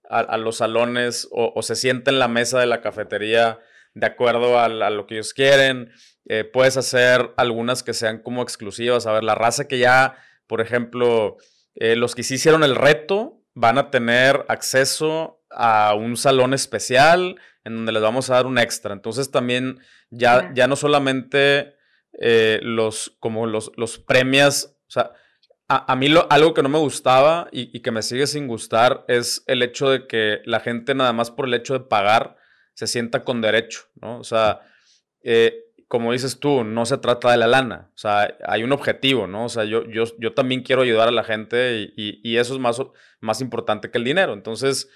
a, 0.10 0.38
los 0.38 0.58
salones 0.58 1.28
o, 1.32 1.62
se 1.62 1.76
sienta 1.76 2.10
en 2.10 2.18
la 2.18 2.28
mesa 2.28 2.60
de 2.60 2.66
la 2.66 2.82
cafetería 2.82 3.60
de 3.94 4.08
acuerdo 4.08 4.60
a, 4.60 4.70
lo 4.70 5.06
que 5.06 5.16
ellos 5.16 5.34
quieren. 5.36 5.92
Eh, 6.26 6.46
puedes 6.46 6.78
hacer 6.78 7.32
algunas 7.38 7.84
que 7.84 7.94
sean 7.94 8.20
como 8.20 8.42
exclusivas. 8.42 9.06
A 9.06 9.12
ver, 9.12 9.24
la 9.24 9.36
raza 9.36 9.68
que 9.68 9.78
ya, 9.78 10.16
por 10.48 10.62
ejemplo, 10.62 11.38
eh, 11.76 11.96
los 11.96 12.16
que 12.16 12.24
sí 12.24 12.36
hicieron 12.36 12.64
el 12.64 12.76
reto 12.76 13.42
van 13.54 13.78
a 13.78 13.92
tener 13.92 14.46
acceso 14.48 15.41
a 15.54 15.94
un 15.96 16.18
salón 16.18 16.54
especial 16.54 17.36
en 17.64 17.76
donde 17.76 17.92
les 17.92 18.02
vamos 18.02 18.30
a 18.30 18.36
dar 18.36 18.46
un 18.46 18.58
extra. 18.58 18.94
Entonces 18.94 19.32
también 19.32 19.80
ya, 20.10 20.52
ya 20.54 20.68
no 20.68 20.76
solamente 20.76 21.76
eh, 22.20 22.60
los, 22.64 23.16
como 23.20 23.46
los, 23.48 23.72
los 23.76 23.98
premios, 23.98 24.76
o 24.88 24.92
sea, 24.92 25.14
a, 25.68 25.96
mí 25.96 26.10
lo, 26.10 26.30
algo 26.30 26.54
que 26.54 26.64
no 26.64 26.70
me 26.70 26.80
gustaba 26.80 27.48
y, 27.52 27.80
que 27.80 27.92
me 27.92 28.02
sigue 28.02 28.28
sin 28.28 28.46
gustar 28.46 29.06
es 29.08 29.44
el 29.48 29.64
hecho 29.64 29.90
de 29.90 30.06
que 30.06 30.42
la 30.44 30.60
gente 30.60 30.94
nada 30.96 31.14
más 31.14 31.32
por 31.32 31.46
el 31.46 31.54
hecho 31.54 31.74
de 31.74 31.80
pagar 31.80 32.36
se 32.74 32.88
sienta 32.88 33.24
con 33.24 33.40
derecho, 33.40 33.84
¿no? 33.96 34.20
O 34.20 34.24
sea, 34.26 34.60
eh, 35.24 35.72
como 35.88 36.12
dices 36.12 36.40
tú, 36.40 36.66
no 36.66 36.86
se 36.86 36.98
trata 36.98 37.32
de 37.32 37.38
la 37.38 37.48
lana, 37.48 37.90
o 37.96 37.98
sea, 37.98 38.38
hay 38.46 38.64
un 38.64 38.74
objetivo, 38.74 39.28
¿no? 39.28 39.46
O 39.46 39.50
sea, 39.50 39.64
yo, 39.64 39.86
yo, 39.86 40.04
yo 40.20 40.34
también 40.34 40.62
quiero 40.62 40.82
ayudar 40.82 41.08
a 41.08 41.12
la 41.12 41.24
gente 41.24 41.94
y, 41.96 42.38
eso 42.38 42.54
es 42.54 42.60
más, 42.60 42.82
más 43.22 43.40
importante 43.40 43.92
que 43.92 43.98
el 43.98 44.04
dinero. 44.04 44.34
Entonces, 44.34 44.90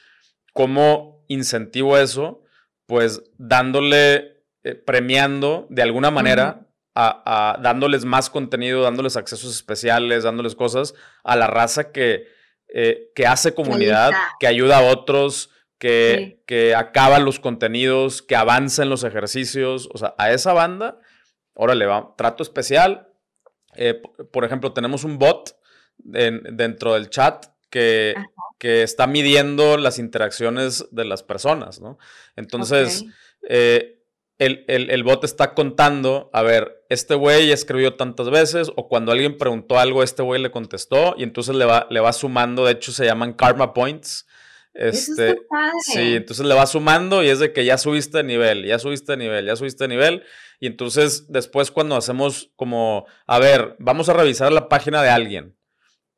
¿cómo 0.55 1.25
incentivo 1.27 1.97
eso? 1.97 2.41
Pues 2.87 3.21
dándole, 3.37 4.41
eh, 4.63 4.73
premiando 4.73 5.67
de 5.69 5.83
alguna 5.83 6.11
manera, 6.11 6.65
a, 6.95 7.59
dándoles 7.61 8.05
más 8.05 8.29
contenido, 8.29 8.83
dándoles 8.83 9.17
accesos 9.17 9.53
especiales, 9.53 10.23
dándoles 10.23 10.55
cosas 10.55 10.95
a 11.25 11.35
la 11.35 11.47
raza 11.47 11.91
que, 11.91 12.29
eh, 12.69 13.11
que 13.13 13.27
hace 13.27 13.53
comunidad, 13.53 14.13
que 14.39 14.47
ayuda 14.47 14.77
a 14.77 14.83
otros, 14.83 15.49
que, 15.77 16.41
que 16.47 16.73
acaba 16.73 17.19
los 17.19 17.41
contenidos, 17.41 18.21
que 18.21 18.37
avanza 18.37 18.83
en 18.83 18.89
los 18.89 19.03
ejercicios. 19.03 19.89
O 19.93 19.97
sea, 19.97 20.15
a 20.17 20.31
esa 20.31 20.53
banda, 20.53 20.99
órale, 21.53 21.85
va, 21.85 22.13
trato 22.15 22.43
especial. 22.43 23.09
Eh, 23.75 24.01
por 24.31 24.45
ejemplo, 24.45 24.71
tenemos 24.71 25.03
un 25.03 25.19
bot 25.19 25.59
dentro 25.97 26.93
del 26.93 27.09
chat 27.09 27.45
que, 27.75 28.15
que, 28.57 28.83
está 28.83 29.05
midiendo 29.05 29.75
las 29.75 29.99
interacciones 29.99 30.87
de 30.91 31.03
las 31.03 31.23
personas, 31.23 31.81
¿no? 31.81 31.97
Entonces, 32.37 33.03
eh, 33.49 34.01
el, 34.37 34.63
el, 34.67 35.03
bot 35.03 35.25
está 35.25 35.53
contando, 35.53 36.29
a 36.31 36.41
ver, 36.41 36.85
este 36.87 37.15
güey 37.15 37.51
escribió 37.51 37.95
tantas 37.95 38.29
veces, 38.29 38.71
o 38.77 38.87
cuando 38.87 39.11
alguien 39.11 39.37
preguntó 39.37 39.77
algo, 39.77 40.03
este 40.03 40.23
güey 40.23 40.41
le 40.41 40.51
contestó, 40.51 41.15
y 41.17 41.23
entonces 41.23 41.53
le 41.53 41.65
va, 41.65 41.85
le 41.89 41.99
va 41.99 42.13
sumando, 42.13 42.65
de 42.65 42.71
hecho 42.71 42.93
se 42.93 43.03
llaman 43.03 43.33
karma 43.33 43.73
points, 43.73 44.25
este, 44.73 45.37
sí, 45.81 46.15
entonces 46.15 46.45
le 46.45 46.53
va 46.53 46.65
sumando 46.65 47.23
y 47.23 47.27
es 47.27 47.39
de 47.39 47.51
que 47.51 47.65
ya 47.65 47.77
subiste 47.77 48.19
de 48.19 48.23
nivel, 48.23 48.65
ya 48.65 48.79
subiste 48.79 49.13
de 49.13 49.17
nivel, 49.17 49.45
ya 49.45 49.55
subiste 49.55 49.85
de 49.85 49.87
nivel. 49.89 50.23
Y 50.59 50.67
entonces 50.67 51.31
después 51.31 51.71
cuando 51.71 51.95
hacemos 51.95 52.51
como, 52.57 53.05
a 53.25 53.39
ver, 53.39 53.77
vamos 53.79 54.09
a 54.09 54.13
revisar 54.13 54.51
la 54.51 54.67
página 54.67 55.01
de 55.01 55.09
alguien 55.09 55.54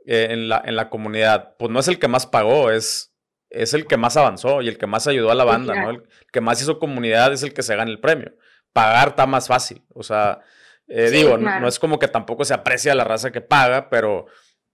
eh, 0.10 0.28
en, 0.30 0.47
la, 0.47 0.62
en 0.64 0.78
la 0.78 0.89
comunidad, 0.89 1.58
pues 1.60 1.70
no 1.70 1.82
es 1.82 1.89
el 1.89 1.99
que 1.99 2.08
más 2.08 2.26
pagó, 2.26 2.72
es, 2.72 3.14
es 3.49 3.74
el 3.74 3.88
que 3.88 3.97
más 3.97 4.16
avanzó 4.16 4.62
y 4.62 4.70
el 4.70 4.78
que 4.78 4.88
más 4.88 5.05
ayudó 5.05 5.32
a 5.32 5.36
la 5.36 5.43
banda, 5.43 5.76
¿no? 5.76 5.89
El 5.89 6.03
que 6.32 6.39
más 6.39 6.62
hizo 6.62 6.80
comunidad 6.80 7.34
es 7.34 7.43
el 7.43 7.53
que 7.53 7.62
se 7.62 7.76
gana 7.76 7.91
el 7.91 7.99
premio. 7.99 8.34
Pagar 8.72 9.10
está 9.10 9.26
más 9.26 9.47
fácil, 9.47 9.86
o 9.93 10.03
sea, 10.03 10.39
eh, 10.88 11.10
digo, 11.12 11.38
no, 11.38 11.68
es 11.68 11.78
como 11.78 11.99
que 11.99 12.08
tampoco 12.08 12.45
se 12.45 12.53
aprecia 12.53 12.95
la 12.95 13.03
raza 13.03 13.32
que 13.32 13.41
paga, 13.41 13.89
pero 13.89 14.28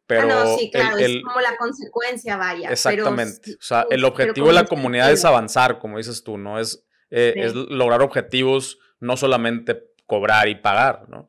pero 0.06 0.24
ah, 0.24 0.44
no, 0.44 0.58
sí, 0.58 0.70
claro, 0.70 0.98
es 0.98 1.24
como 1.24 1.42
la 1.42 1.58
consecuencia, 1.58 2.38
vaya. 2.38 2.70
Exactamente. 2.70 3.54
o 3.54 3.62
sea, 3.62 3.88
el 3.90 4.06
objetivo 4.06 4.48
de 4.48 4.54
la 4.54 4.66
comunidad 4.66 5.12
es 5.12 5.26
avanzar, 5.26 5.80
como 5.80 5.98
dices 5.98 6.24
tú, 6.24 6.38
¿no? 6.38 6.60
Es, 6.60 6.86
eh, 7.10 7.34
es 7.38 7.56
lograr 7.56 8.04
objetivos, 8.04 8.78
no 9.00 9.18
solamente 9.18 9.82
cobrar 10.06 10.48
y 10.48 10.56
pagar, 10.56 11.10
¿no? 11.10 11.28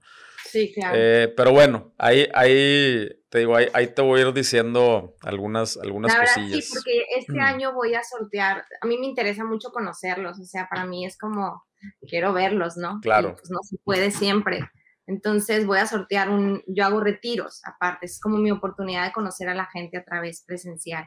Sí, 0.54 0.72
claro. 0.72 0.96
Eh, 0.96 1.34
pero 1.36 1.50
bueno, 1.50 1.92
ahí, 1.98 2.28
ahí 2.32 3.08
te 3.28 3.40
digo, 3.40 3.56
ahí, 3.56 3.66
ahí, 3.72 3.88
te 3.88 4.02
voy 4.02 4.20
a 4.20 4.28
ir 4.28 4.32
diciendo 4.32 5.16
algunas, 5.22 5.76
algunas 5.76 6.12
la 6.12 6.20
verdad, 6.20 6.34
cosillas. 6.36 6.64
Sí, 6.64 6.72
porque 6.72 7.06
este 7.18 7.40
año 7.40 7.74
voy 7.74 7.94
a 7.94 8.04
sortear, 8.04 8.64
a 8.80 8.86
mí 8.86 8.96
me 8.96 9.06
interesa 9.06 9.44
mucho 9.44 9.70
conocerlos, 9.70 10.38
o 10.38 10.44
sea, 10.44 10.68
para 10.70 10.86
mí 10.86 11.04
es 11.04 11.18
como, 11.18 11.64
quiero 12.08 12.32
verlos, 12.32 12.76
¿no? 12.76 13.00
Claro. 13.02 13.34
pues 13.34 13.50
no 13.50 13.58
se 13.64 13.78
puede 13.82 14.12
siempre. 14.12 14.60
Entonces 15.08 15.66
voy 15.66 15.80
a 15.80 15.88
sortear 15.88 16.30
un, 16.30 16.62
yo 16.68 16.84
hago 16.84 17.00
retiros 17.00 17.60
aparte, 17.64 18.06
es 18.06 18.20
como 18.20 18.38
mi 18.38 18.52
oportunidad 18.52 19.06
de 19.06 19.12
conocer 19.12 19.48
a 19.48 19.54
la 19.56 19.66
gente 19.66 19.98
a 19.98 20.04
través 20.04 20.44
presencial. 20.46 21.04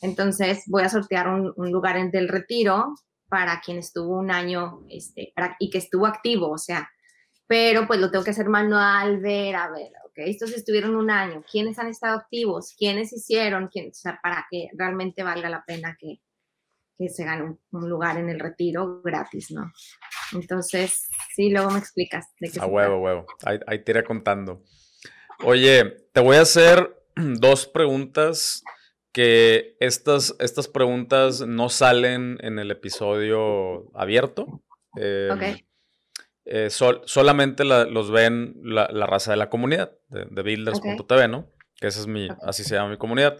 Entonces 0.00 0.62
voy 0.68 0.84
a 0.84 0.88
sortear 0.88 1.26
un, 1.26 1.72
lugar 1.72 1.96
en, 1.96 2.12
del 2.12 2.28
retiro 2.28 2.94
para 3.28 3.60
quien 3.62 3.78
estuvo 3.78 4.16
un 4.16 4.30
año 4.30 4.82
este, 4.88 5.34
y 5.58 5.70
que 5.70 5.78
estuvo 5.78 6.06
activo, 6.06 6.52
o 6.52 6.58
sea, 6.58 6.88
pero 7.46 7.86
pues 7.86 8.00
lo 8.00 8.10
tengo 8.10 8.24
que 8.24 8.30
hacer 8.30 8.48
manual, 8.48 9.18
ver, 9.20 9.56
a 9.56 9.70
ver, 9.70 9.92
ok, 10.04 10.14
estos 10.16 10.52
estuvieron 10.52 10.96
un 10.96 11.10
año, 11.10 11.44
quiénes 11.50 11.78
han 11.78 11.88
estado 11.88 12.18
activos, 12.18 12.74
quiénes 12.76 13.12
hicieron, 13.12 13.68
quién, 13.68 13.90
o 13.90 13.94
sea, 13.94 14.18
para 14.22 14.46
que 14.50 14.68
realmente 14.76 15.22
valga 15.22 15.48
la 15.48 15.64
pena 15.64 15.96
que, 15.98 16.20
que 16.98 17.08
se 17.08 17.24
gane 17.24 17.56
un, 17.70 17.88
lugar 17.88 18.18
en 18.18 18.30
el 18.30 18.40
retiro 18.40 19.00
gratis, 19.02 19.50
¿no? 19.50 19.70
Entonces, 20.32 21.08
sí, 21.34 21.50
luego 21.50 21.70
me 21.70 21.78
explicas 21.78 22.26
de 22.40 22.50
qué 22.50 22.60
A 22.60 22.66
huevo, 22.66 22.98
huevo. 22.98 23.26
Ahí, 23.44 23.60
ahí 23.66 23.84
te 23.84 23.92
iré 23.92 24.02
contando. 24.02 24.62
Oye, 25.44 26.08
te 26.12 26.20
voy 26.20 26.36
a 26.36 26.42
hacer 26.42 27.04
dos 27.14 27.66
preguntas 27.66 28.64
que 29.12 29.76
estas, 29.80 30.34
estas 30.40 30.68
preguntas 30.68 31.40
no 31.46 31.68
salen 31.68 32.38
en 32.40 32.58
el 32.58 32.70
episodio 32.70 33.90
abierto. 33.94 34.62
Eh, 34.98 35.30
ok. 35.32 35.65
Eh, 36.46 36.70
solamente 36.70 37.64
los 37.64 38.10
ven 38.10 38.54
la, 38.62 38.86
raza 39.06 39.32
de 39.32 39.36
la 39.36 39.50
comunidad, 39.50 39.92
de, 40.08 40.42
builders.tv, 40.42 41.28
¿no? 41.28 41.52
Que 41.76 41.88
esa 41.88 42.00
es 42.00 42.06
mi, 42.06 42.28
así 42.42 42.64
se 42.64 42.76
llama 42.76 42.90
mi 42.90 42.98
comunidad. 42.98 43.36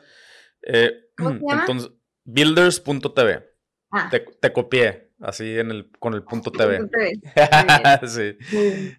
Eh, 0.62 0.92
entonces, 1.18 1.90
builders.tv. 2.24 3.56
Ah. 3.92 4.10
Te, 4.10 4.52
copié 4.52 5.12
así 5.20 5.58
en 5.58 5.70
el, 5.70 5.90
con 5.98 6.14
el 6.14 6.24
punto 6.24 6.50
TV. 6.50 6.80
sí. 8.06 8.36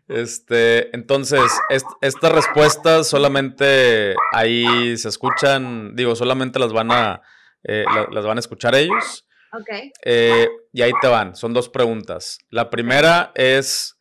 Este, 0.08 0.96
entonces, 0.96 1.42
estas 2.02 2.32
respuestas 2.32 3.08
solamente 3.08 4.16
ahí 4.32 4.98
se 4.98 5.10
escuchan, 5.10 5.96
digo, 5.96 6.16
solamente 6.16 6.60
las 6.60 6.72
van 6.72 6.92
a, 6.92 7.22
eh, 7.64 7.86
las 8.12 8.26
van 8.26 8.38
a 8.38 8.40
escuchar 8.40 8.76
ellos. 8.76 9.28
Ok. 9.54 9.70
Eh, 10.04 10.48
y 10.72 10.82
ahí 10.82 10.92
te 11.02 11.08
van, 11.08 11.36
son 11.36 11.54
dos 11.54 11.70
preguntas. 11.70 12.40
La 12.50 12.70
primera 12.70 13.32
es, 13.36 13.97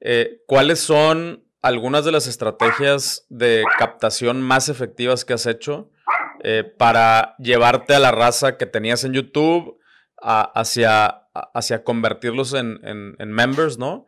eh, 0.00 0.42
¿cuáles 0.46 0.80
son 0.80 1.44
algunas 1.62 2.04
de 2.04 2.12
las 2.12 2.26
estrategias 2.26 3.26
de 3.28 3.64
captación 3.78 4.40
más 4.40 4.68
efectivas 4.68 5.24
que 5.24 5.34
has 5.34 5.46
hecho 5.46 5.90
eh, 6.42 6.64
para 6.64 7.36
llevarte 7.38 7.94
a 7.94 7.98
la 7.98 8.10
raza 8.10 8.56
que 8.56 8.66
tenías 8.66 9.04
en 9.04 9.12
YouTube 9.12 9.78
hacia, 10.22 11.28
hacia 11.54 11.84
convertirlos 11.84 12.54
en, 12.54 13.14
members, 13.18 13.78
¿no? 13.78 14.06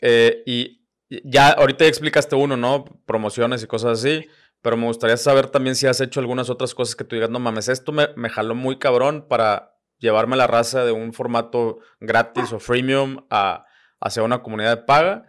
Eh, 0.00 0.42
y 0.46 0.84
ya 1.24 1.50
ahorita 1.50 1.84
ya 1.84 1.88
explicaste 1.88 2.36
uno, 2.36 2.56
¿no? 2.56 2.84
Promociones 3.06 3.62
y 3.62 3.66
cosas 3.66 4.00
así, 4.00 4.26
pero 4.62 4.76
me 4.76 4.86
gustaría 4.86 5.16
saber 5.16 5.48
también 5.48 5.76
si 5.76 5.86
has 5.86 6.00
hecho 6.00 6.20
algunas 6.20 6.50
otras 6.50 6.74
cosas 6.74 6.96
que 6.96 7.04
tú 7.04 7.16
digas, 7.16 7.30
no 7.30 7.38
mames, 7.38 7.68
esto 7.68 7.92
me, 7.92 8.08
me 8.16 8.28
jaló 8.28 8.54
muy 8.54 8.78
cabrón 8.78 9.26
para 9.28 9.76
llevarme 9.98 10.36
la 10.36 10.46
raza 10.46 10.84
de 10.84 10.92
un 10.92 11.12
formato 11.12 11.78
gratis 12.00 12.52
o 12.52 12.58
freemium 12.58 13.24
a, 13.30 13.66
hacia 14.00 14.22
una 14.22 14.42
comunidad 14.42 14.76
de 14.76 14.82
paga. 14.84 15.26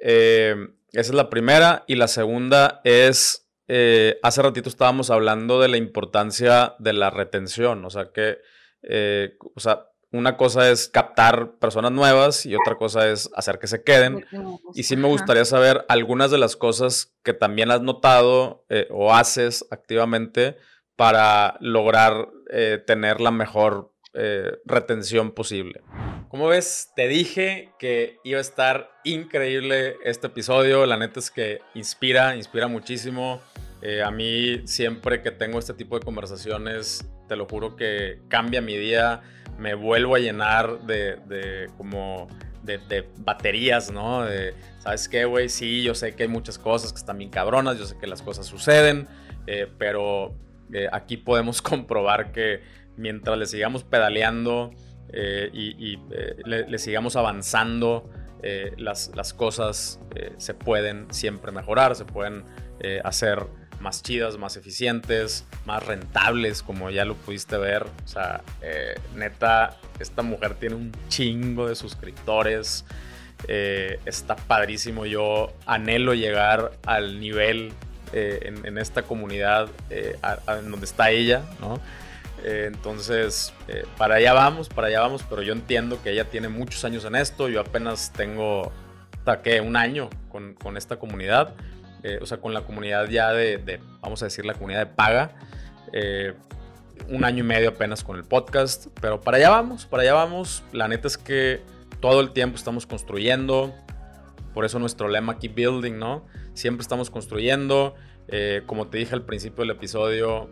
Eh, 0.00 0.54
esa 0.92 1.10
es 1.10 1.14
la 1.14 1.30
primera. 1.30 1.84
Y 1.86 1.96
la 1.96 2.08
segunda 2.08 2.80
es 2.84 3.46
eh, 3.68 4.18
hace 4.22 4.42
ratito 4.42 4.68
estábamos 4.68 5.10
hablando 5.10 5.60
de 5.60 5.68
la 5.68 5.76
importancia 5.76 6.76
de 6.78 6.92
la 6.92 7.10
retención, 7.10 7.84
o 7.84 7.90
sea 7.90 8.10
que, 8.12 8.38
eh, 8.82 9.36
o 9.54 9.60
sea, 9.60 9.90
una 10.12 10.36
cosa 10.36 10.70
es 10.70 10.88
captar 10.88 11.56
personas 11.58 11.90
nuevas 11.90 12.46
y 12.46 12.54
otra 12.54 12.76
cosa 12.76 13.08
es 13.10 13.28
hacer 13.34 13.58
que 13.58 13.66
se 13.66 13.82
queden. 13.82 14.24
Y 14.72 14.84
sí 14.84 14.96
me 14.96 15.08
gustaría 15.08 15.44
saber 15.44 15.84
algunas 15.88 16.30
de 16.30 16.38
las 16.38 16.56
cosas 16.56 17.12
que 17.24 17.34
también 17.34 17.70
has 17.72 17.82
notado 17.82 18.64
eh, 18.68 18.86
o 18.90 19.12
haces 19.12 19.66
activamente 19.70 20.56
para 20.94 21.56
lograr 21.60 22.28
tener 22.86 23.20
la 23.20 23.32
mejor 23.32 23.92
retención 24.64 25.32
posible. 25.32 25.82
Como 26.28 26.48
ves, 26.48 26.92
te 26.96 27.06
dije 27.06 27.70
que 27.78 28.18
iba 28.24 28.38
a 28.38 28.40
estar 28.40 28.90
increíble 29.04 29.96
este 30.04 30.26
episodio. 30.26 30.84
La 30.84 30.96
neta 30.96 31.20
es 31.20 31.30
que 31.30 31.60
inspira, 31.74 32.36
inspira 32.36 32.66
muchísimo. 32.66 33.40
Eh, 33.80 34.02
a 34.02 34.10
mí 34.10 34.66
siempre 34.66 35.22
que 35.22 35.30
tengo 35.30 35.58
este 35.58 35.72
tipo 35.74 35.98
de 35.98 36.04
conversaciones, 36.04 37.08
te 37.28 37.36
lo 37.36 37.46
juro 37.46 37.76
que 37.76 38.20
cambia 38.28 38.60
mi 38.60 38.76
día, 38.76 39.22
me 39.58 39.74
vuelvo 39.74 40.16
a 40.16 40.18
llenar 40.18 40.80
de, 40.80 41.70
como 41.76 42.26
de, 42.62 43.06
baterías, 43.18 43.90
¿no? 43.92 44.24
De, 44.24 44.54
¿sabes 44.80 45.08
qué, 45.08 45.24
güey? 45.24 45.48
Sí, 45.48 45.82
yo 45.82 45.94
sé 45.94 46.14
que 46.16 46.24
hay 46.24 46.28
muchas 46.28 46.58
cosas 46.58 46.92
que 46.92 46.98
están 46.98 47.18
bien 47.18 47.30
cabronas, 47.30 47.78
yo 47.78 47.86
sé 47.86 47.96
que 47.98 48.06
las 48.06 48.22
cosas 48.22 48.46
suceden, 48.46 49.06
eh, 49.46 49.68
pero 49.78 50.34
eh, 50.72 50.88
aquí 50.90 51.16
podemos 51.16 51.62
comprobar 51.62 52.32
que 52.32 52.62
mientras 52.96 53.38
le 53.38 53.46
sigamos 53.46 53.84
pedaleando 53.84 54.72
eh, 55.12 55.50
y, 55.52 55.98
le, 56.44 56.78
sigamos 56.78 57.16
avanzando, 57.16 58.10
las, 58.76 59.10
las, 59.16 59.34
cosas 59.34 59.98
se 60.36 60.54
pueden 60.54 61.12
siempre 61.12 61.50
mejorar, 61.50 61.96
se 61.96 62.04
pueden 62.04 62.44
hacer 63.02 63.46
más 63.80 64.02
chidas, 64.02 64.38
más 64.38 64.56
eficientes, 64.56 65.44
más 65.64 65.84
rentables, 65.84 66.62
como 66.62 66.90
ya 66.90 67.04
lo 67.04 67.14
pudiste 67.14 67.56
ver. 67.56 67.84
O 68.04 68.08
sea, 68.08 68.42
eh, 68.62 68.94
neta, 69.14 69.76
esta 69.98 70.22
mujer 70.22 70.54
tiene 70.54 70.76
un 70.76 70.92
chingo 71.08 71.68
de 71.68 71.74
suscriptores. 71.74 72.84
Eh, 73.48 74.00
está 74.06 74.36
padrísimo. 74.36 75.06
Yo 75.06 75.52
anhelo 75.66 76.14
llegar 76.14 76.72
al 76.86 77.20
nivel 77.20 77.72
eh, 78.12 78.52
en, 78.64 78.78
esta 78.78 79.02
comunidad 79.02 79.68
en 79.90 80.70
donde 80.70 80.86
está 80.86 81.10
ella, 81.10 81.42
¿no? 81.60 81.80
Entonces, 82.48 83.52
para 83.98 84.16
allá 84.16 84.32
vamos, 84.32 84.68
para 84.68 84.86
allá 84.86 85.00
vamos, 85.00 85.24
pero 85.28 85.42
yo 85.42 85.52
entiendo 85.52 86.00
que 86.02 86.12
ella 86.12 86.30
tiene 86.30 86.48
muchos 86.48 86.84
años 86.84 87.04
en 87.04 87.16
esto. 87.16 87.48
Yo 87.48 87.60
apenas 87.60 88.12
tengo, 88.12 88.72
hasta 89.18 89.42
que 89.42 89.60
un 89.60 89.76
año 89.76 90.08
con, 90.28 90.54
con 90.54 90.76
esta 90.76 90.96
comunidad. 90.96 91.54
Eh, 92.02 92.20
o 92.22 92.26
sea, 92.26 92.38
con 92.38 92.54
la 92.54 92.60
comunidad 92.60 93.08
ya 93.08 93.32
de, 93.32 93.80
vamos 94.00 94.22
a 94.22 94.26
decir, 94.26 94.44
la 94.44 94.54
comunidad 94.54 94.78
de 94.78 94.86
paga. 94.86 95.32
Eh, 95.92 96.34
un 97.08 97.24
año 97.24 97.40
y 97.40 97.46
medio 97.46 97.70
apenas 97.70 98.04
con 98.04 98.16
el 98.16 98.22
podcast, 98.22 98.86
pero 99.00 99.20
para 99.20 99.38
allá 99.38 99.50
vamos, 99.50 99.86
para 99.86 100.04
allá 100.04 100.14
vamos. 100.14 100.62
La 100.72 100.86
neta 100.86 101.08
es 101.08 101.18
que 101.18 101.62
todo 101.98 102.20
el 102.20 102.32
tiempo 102.32 102.56
estamos 102.56 102.86
construyendo, 102.86 103.74
por 104.54 104.64
eso 104.64 104.78
nuestro 104.78 105.08
lema 105.08 105.38
Keep 105.38 105.54
Building, 105.56 105.98
¿no? 105.98 106.24
Siempre 106.54 106.82
estamos 106.82 107.10
construyendo. 107.10 107.96
Eh, 108.28 108.62
como 108.66 108.86
te 108.86 108.98
dije 108.98 109.14
al 109.14 109.22
principio 109.22 109.62
del 109.62 109.70
episodio, 109.70 110.48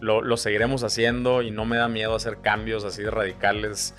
lo, 0.00 0.22
lo, 0.22 0.36
seguiremos 0.36 0.82
haciendo 0.82 1.42
y 1.42 1.50
no 1.50 1.64
me 1.64 1.76
da 1.76 1.88
miedo 1.88 2.14
hacer 2.14 2.38
cambios 2.40 2.84
así 2.84 3.04
radicales 3.04 3.94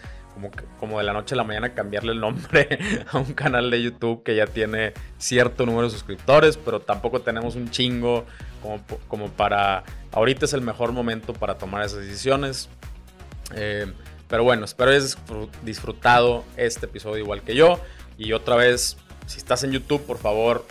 como, 0.79 0.97
de 0.97 1.03
la 1.03 1.13
noche 1.13 1.35
a 1.35 1.37
la 1.37 1.43
mañana 1.43 1.73
cambiarle 1.73 2.13
el 2.13 2.19
nombre 2.19 2.79
a 3.11 3.17
un 3.17 3.33
canal 3.33 3.69
de 3.69 3.81
YouTube 3.81 4.23
que 4.23 4.35
ya 4.35 4.47
tiene 4.47 4.93
cierto 5.17 5.65
número 5.65 5.83
de 5.83 5.91
suscriptores, 5.91 6.57
pero 6.57 6.79
tampoco 6.79 7.21
tenemos 7.21 7.55
un 7.55 7.69
chingo 7.69 8.25
como, 8.61 8.81
como 9.07 9.29
para... 9.29 9.83
Ahorita 10.11 10.45
es 10.45 10.53
el 10.53 10.61
mejor 10.61 10.91
momento 10.91 11.33
para 11.33 11.57
tomar 11.57 11.83
esas 11.85 11.99
decisiones. 11.99 12.69
Eh, 13.55 13.91
pero 14.27 14.43
bueno, 14.43 14.65
espero 14.65 14.91
hayas 14.91 15.17
disfrutado 15.63 16.43
este 16.57 16.85
episodio 16.85 17.23
igual 17.23 17.41
que 17.41 17.55
yo. 17.55 17.79
Y 18.17 18.33
otra 18.33 18.55
vez, 18.55 18.97
si 19.25 19.37
estás 19.37 19.63
en 19.63 19.71
YouTube, 19.71 20.05
por 20.05 20.17
favor, 20.17 20.65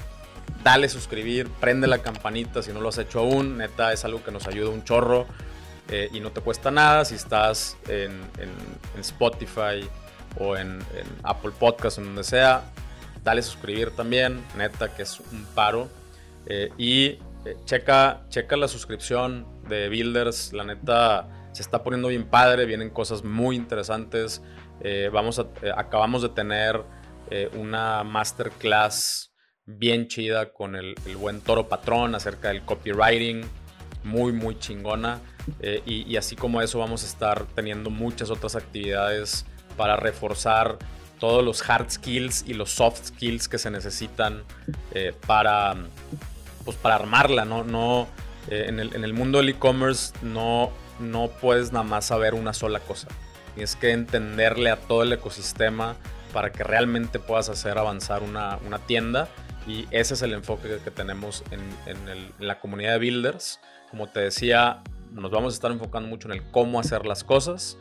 dale 0.62 0.88
suscribir, 0.88 1.48
prende 1.48 1.86
la 1.86 1.98
campanita 1.98 2.62
si 2.62 2.72
no 2.72 2.80
lo 2.80 2.88
has 2.88 2.98
hecho 2.98 3.20
aún. 3.20 3.58
Neta, 3.58 3.92
es 3.92 4.04
algo 4.04 4.22
que 4.22 4.30
nos 4.30 4.46
ayuda 4.46 4.70
un 4.70 4.84
chorro. 4.84 5.26
Eh, 5.88 6.08
y 6.12 6.20
no 6.20 6.30
te 6.30 6.40
cuesta 6.40 6.70
nada 6.70 7.04
si 7.04 7.16
estás 7.16 7.76
en, 7.88 8.20
Spotify 9.00 9.88
o 10.38 10.56
en, 10.56 10.78
Apple 11.24 11.52
Podcast 11.58 11.98
o 11.98 12.02
donde 12.02 12.24
sea. 12.24 12.62
Dale 13.24 13.42
suscribir 13.42 13.90
también, 13.90 14.40
neta, 14.56 14.94
que 14.94 15.02
es 15.02 15.20
un 15.20 15.44
paro. 15.54 15.88
Eh, 16.46 16.70
y 16.78 17.04
eh, 17.06 17.18
checa, 17.64 18.22
checa 18.28 18.56
la 18.56 18.68
suscripción 18.68 19.46
de 19.68 19.88
Builders, 19.88 20.52
la 20.52 20.64
neta 20.64 21.28
se 21.52 21.62
está 21.62 21.82
poniendo 21.82 22.08
bien 22.08 22.24
padre, 22.24 22.64
vienen 22.64 22.90
cosas 22.90 23.24
muy 23.24 23.56
interesantes. 23.56 24.40
vamos 25.12 25.44
acabamos 25.76 26.22
de 26.22 26.28
tener 26.30 26.80
una 27.54 28.04
masterclass 28.04 29.29
bien 29.66 30.08
chida 30.08 30.52
con 30.52 30.76
el, 30.76 30.94
el 31.06 31.16
buen 31.16 31.40
Toro 31.40 31.68
Patrón 31.68 32.14
acerca 32.14 32.48
del 32.48 32.62
copywriting, 32.62 33.42
muy, 34.04 34.32
muy 34.32 34.58
chingona. 34.58 35.20
Eh, 35.60 35.82
y, 35.86 36.16
así 36.16 36.36
como 36.36 36.60
eso 36.60 36.78
vamos 36.78 37.02
a 37.02 37.06
estar 37.06 37.44
teniendo 37.54 37.90
muchas 37.90 38.30
otras 38.30 38.56
actividades 38.56 39.46
para 39.76 39.96
reforzar 39.96 40.78
todos 41.18 41.44
los 41.44 41.68
hard 41.68 41.90
skills 41.90 42.44
y 42.46 42.54
los 42.54 42.70
soft 42.70 43.06
skills 43.06 43.48
que 43.48 43.58
se 43.58 43.70
necesitan 43.70 44.42
eh, 44.92 45.12
para, 45.26 45.74
pues 46.64 46.76
para 46.76 46.94
armarla. 46.96 47.44
No, 47.44 47.64
no, 47.64 48.08
eh, 48.48 48.66
en, 48.68 48.80
el, 48.80 48.94
en, 48.94 49.04
el, 49.04 49.12
mundo 49.12 49.38
del 49.38 49.50
e-commerce 49.50 50.14
no, 50.22 50.70
no 50.98 51.28
puedes 51.28 51.72
nada 51.72 51.84
más 51.84 52.06
saber 52.06 52.34
una 52.34 52.52
sola 52.52 52.80
cosa. 52.80 53.08
Tienes 53.54 53.76
que 53.76 53.90
entenderle 53.90 54.70
a 54.70 54.76
todo 54.76 55.02
el 55.02 55.12
ecosistema 55.12 55.96
para 56.32 56.52
que 56.52 56.62
realmente 56.62 57.18
puedas 57.18 57.48
hacer 57.48 57.76
avanzar 57.76 58.22
una, 58.22 58.58
una 58.66 58.78
tienda. 58.78 59.28
Y 59.66 59.86
ese 59.90 60.14
es 60.14 60.22
el 60.22 60.32
enfoque 60.32 60.78
que 60.82 60.90
tenemos 60.90 61.44
en, 61.50 61.60
la 62.38 62.58
comunidad 62.60 62.92
de 62.92 62.98
builders. 62.98 63.60
Como 63.90 64.08
te 64.08 64.20
decía, 64.20 64.82
nos 65.12 65.30
vamos 65.30 65.54
a 65.54 65.56
estar 65.56 65.70
enfocando 65.70 66.08
mucho 66.08 66.28
en 66.28 66.34
el 66.34 66.50
cómo 66.50 66.80
hacer 66.80 67.06
las 67.06 67.24
cosas. 67.24 67.76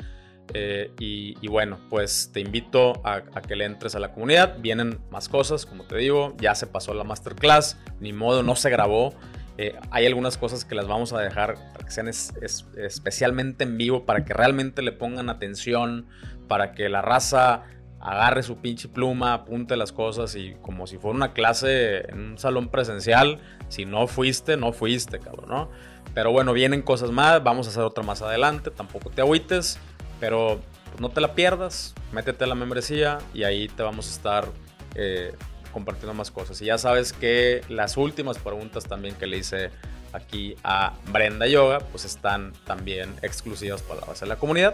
Eh, 0.53 0.91
y, 0.99 1.47
bueno, 1.47 1.77
pues 1.89 2.31
te 2.33 2.39
invito 2.39 3.01
a, 3.05 3.21
que 3.21 3.55
le 3.55 3.65
entres 3.65 3.95
a 3.95 3.99
la 3.99 4.11
comunidad. 4.11 4.57
Vienen 4.59 4.99
más 5.11 5.29
cosas, 5.29 5.65
como 5.65 5.83
te 5.83 5.97
digo, 5.97 6.35
ya 6.39 6.55
se 6.55 6.67
pasó 6.67 6.93
la 6.93 7.03
masterclass, 7.03 7.77
ni 7.99 8.13
modo, 8.13 8.43
no 8.43 8.55
se 8.55 8.69
grabó. 8.69 9.13
Eh, 9.57 9.75
hay 9.91 10.05
algunas 10.05 10.37
cosas 10.37 10.63
que 10.63 10.73
las 10.73 10.87
vamos 10.87 11.11
a 11.11 11.19
dejar 11.19 11.55
para 11.73 11.85
que 11.85 11.91
sean 11.91 12.07
especialmente 12.07 13.65
en 13.65 13.77
vivo, 13.77 14.05
para 14.05 14.23
que 14.23 14.33
realmente 14.33 14.81
le 14.81 14.93
pongan 14.93 15.29
atención, 15.29 16.07
para 16.47 16.71
que 16.71 16.87
la 16.87 17.01
raza 17.01 17.63
agarre 18.01 18.43
su 18.43 18.57
pinche 18.57 18.87
pluma, 18.87 19.33
apunte 19.33 19.75
las 19.75 19.91
cosas 19.91 20.35
y 20.35 20.55
como 20.61 20.87
si 20.87 20.97
fuera 20.97 21.15
una 21.15 21.33
clase 21.33 22.09
en 22.09 22.19
un 22.31 22.37
salón 22.37 22.69
presencial, 22.69 23.39
si 23.67 23.85
no 23.85 24.07
fuiste, 24.07 24.57
no 24.57 24.71
fuiste, 24.71 25.19
cabrón, 25.19 25.49
¿no? 25.49 25.69
Pero 26.13 26.31
bueno, 26.31 26.53
vienen 26.53 26.81
cosas 26.81 27.11
más, 27.11 27.43
vamos 27.43 27.67
a 27.67 27.69
hacer 27.71 27.83
otra 27.83 28.03
más 28.03 28.21
adelante, 28.21 28.71
tampoco 28.71 29.09
te 29.09 29.21
agüites, 29.21 29.79
pero 30.19 30.59
no 30.99 31.09
te 31.09 31.21
la 31.21 31.35
pierdas, 31.35 31.93
métete 32.11 32.45
a 32.45 32.47
la 32.47 32.55
membresía 32.55 33.19
y 33.33 33.43
ahí 33.43 33.67
te 33.67 33.83
vamos 33.83 34.07
a 34.07 34.11
estar 34.11 34.47
eh, 34.95 35.33
compartiendo 35.71 36.13
más 36.13 36.31
cosas. 36.31 36.61
Y 36.61 36.65
ya 36.65 36.77
sabes 36.77 37.13
que 37.13 37.61
las 37.69 37.97
últimas 37.97 38.37
preguntas 38.37 38.85
también 38.85 39.15
que 39.15 39.27
le 39.27 39.37
hice 39.37 39.71
aquí 40.13 40.55
a 40.63 40.93
Brenda 41.11 41.47
Yoga, 41.47 41.79
pues 41.79 42.05
están 42.05 42.53
también 42.65 43.13
exclusivas 43.21 43.81
para 43.81 44.01
la 44.01 44.07
base 44.07 44.25
de 44.25 44.29
la 44.29 44.37
comunidad, 44.37 44.73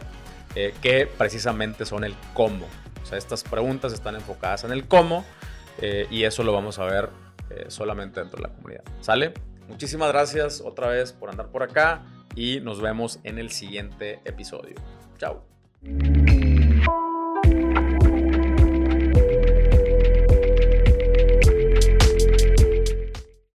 eh, 0.56 0.74
que 0.82 1.08
precisamente 1.08 1.86
son 1.86 2.04
el 2.04 2.16
cómo. 2.34 2.66
O 3.06 3.08
sea, 3.08 3.20
estas 3.20 3.44
preguntas 3.44 3.94
están 3.94 4.16
enfocadas 4.16 4.64
en 4.64 4.72
el 4.72 4.88
cómo 4.88 5.24
eh, 5.80 6.08
y 6.10 6.24
eso 6.24 6.42
lo 6.42 6.54
vamos 6.54 6.80
a 6.80 6.86
ver 6.86 7.10
eh, 7.52 7.66
solamente 7.68 8.20
dentro 8.20 8.38
de 8.38 8.48
la 8.48 8.50
comunidad. 8.50 8.84
¿Sale? 9.00 9.32
Muchísimas 9.68 10.08
gracias 10.10 10.60
otra 10.60 10.88
vez 10.88 11.14
por 11.14 11.30
andar 11.30 11.50
por 11.50 11.62
acá 11.62 12.04
y 12.36 12.62
nos 12.62 12.82
vemos 12.82 13.20
en 13.24 13.38
el 13.38 13.52
siguiente 13.52 14.22
episodio. 14.26 14.76
Chao. 15.20 15.46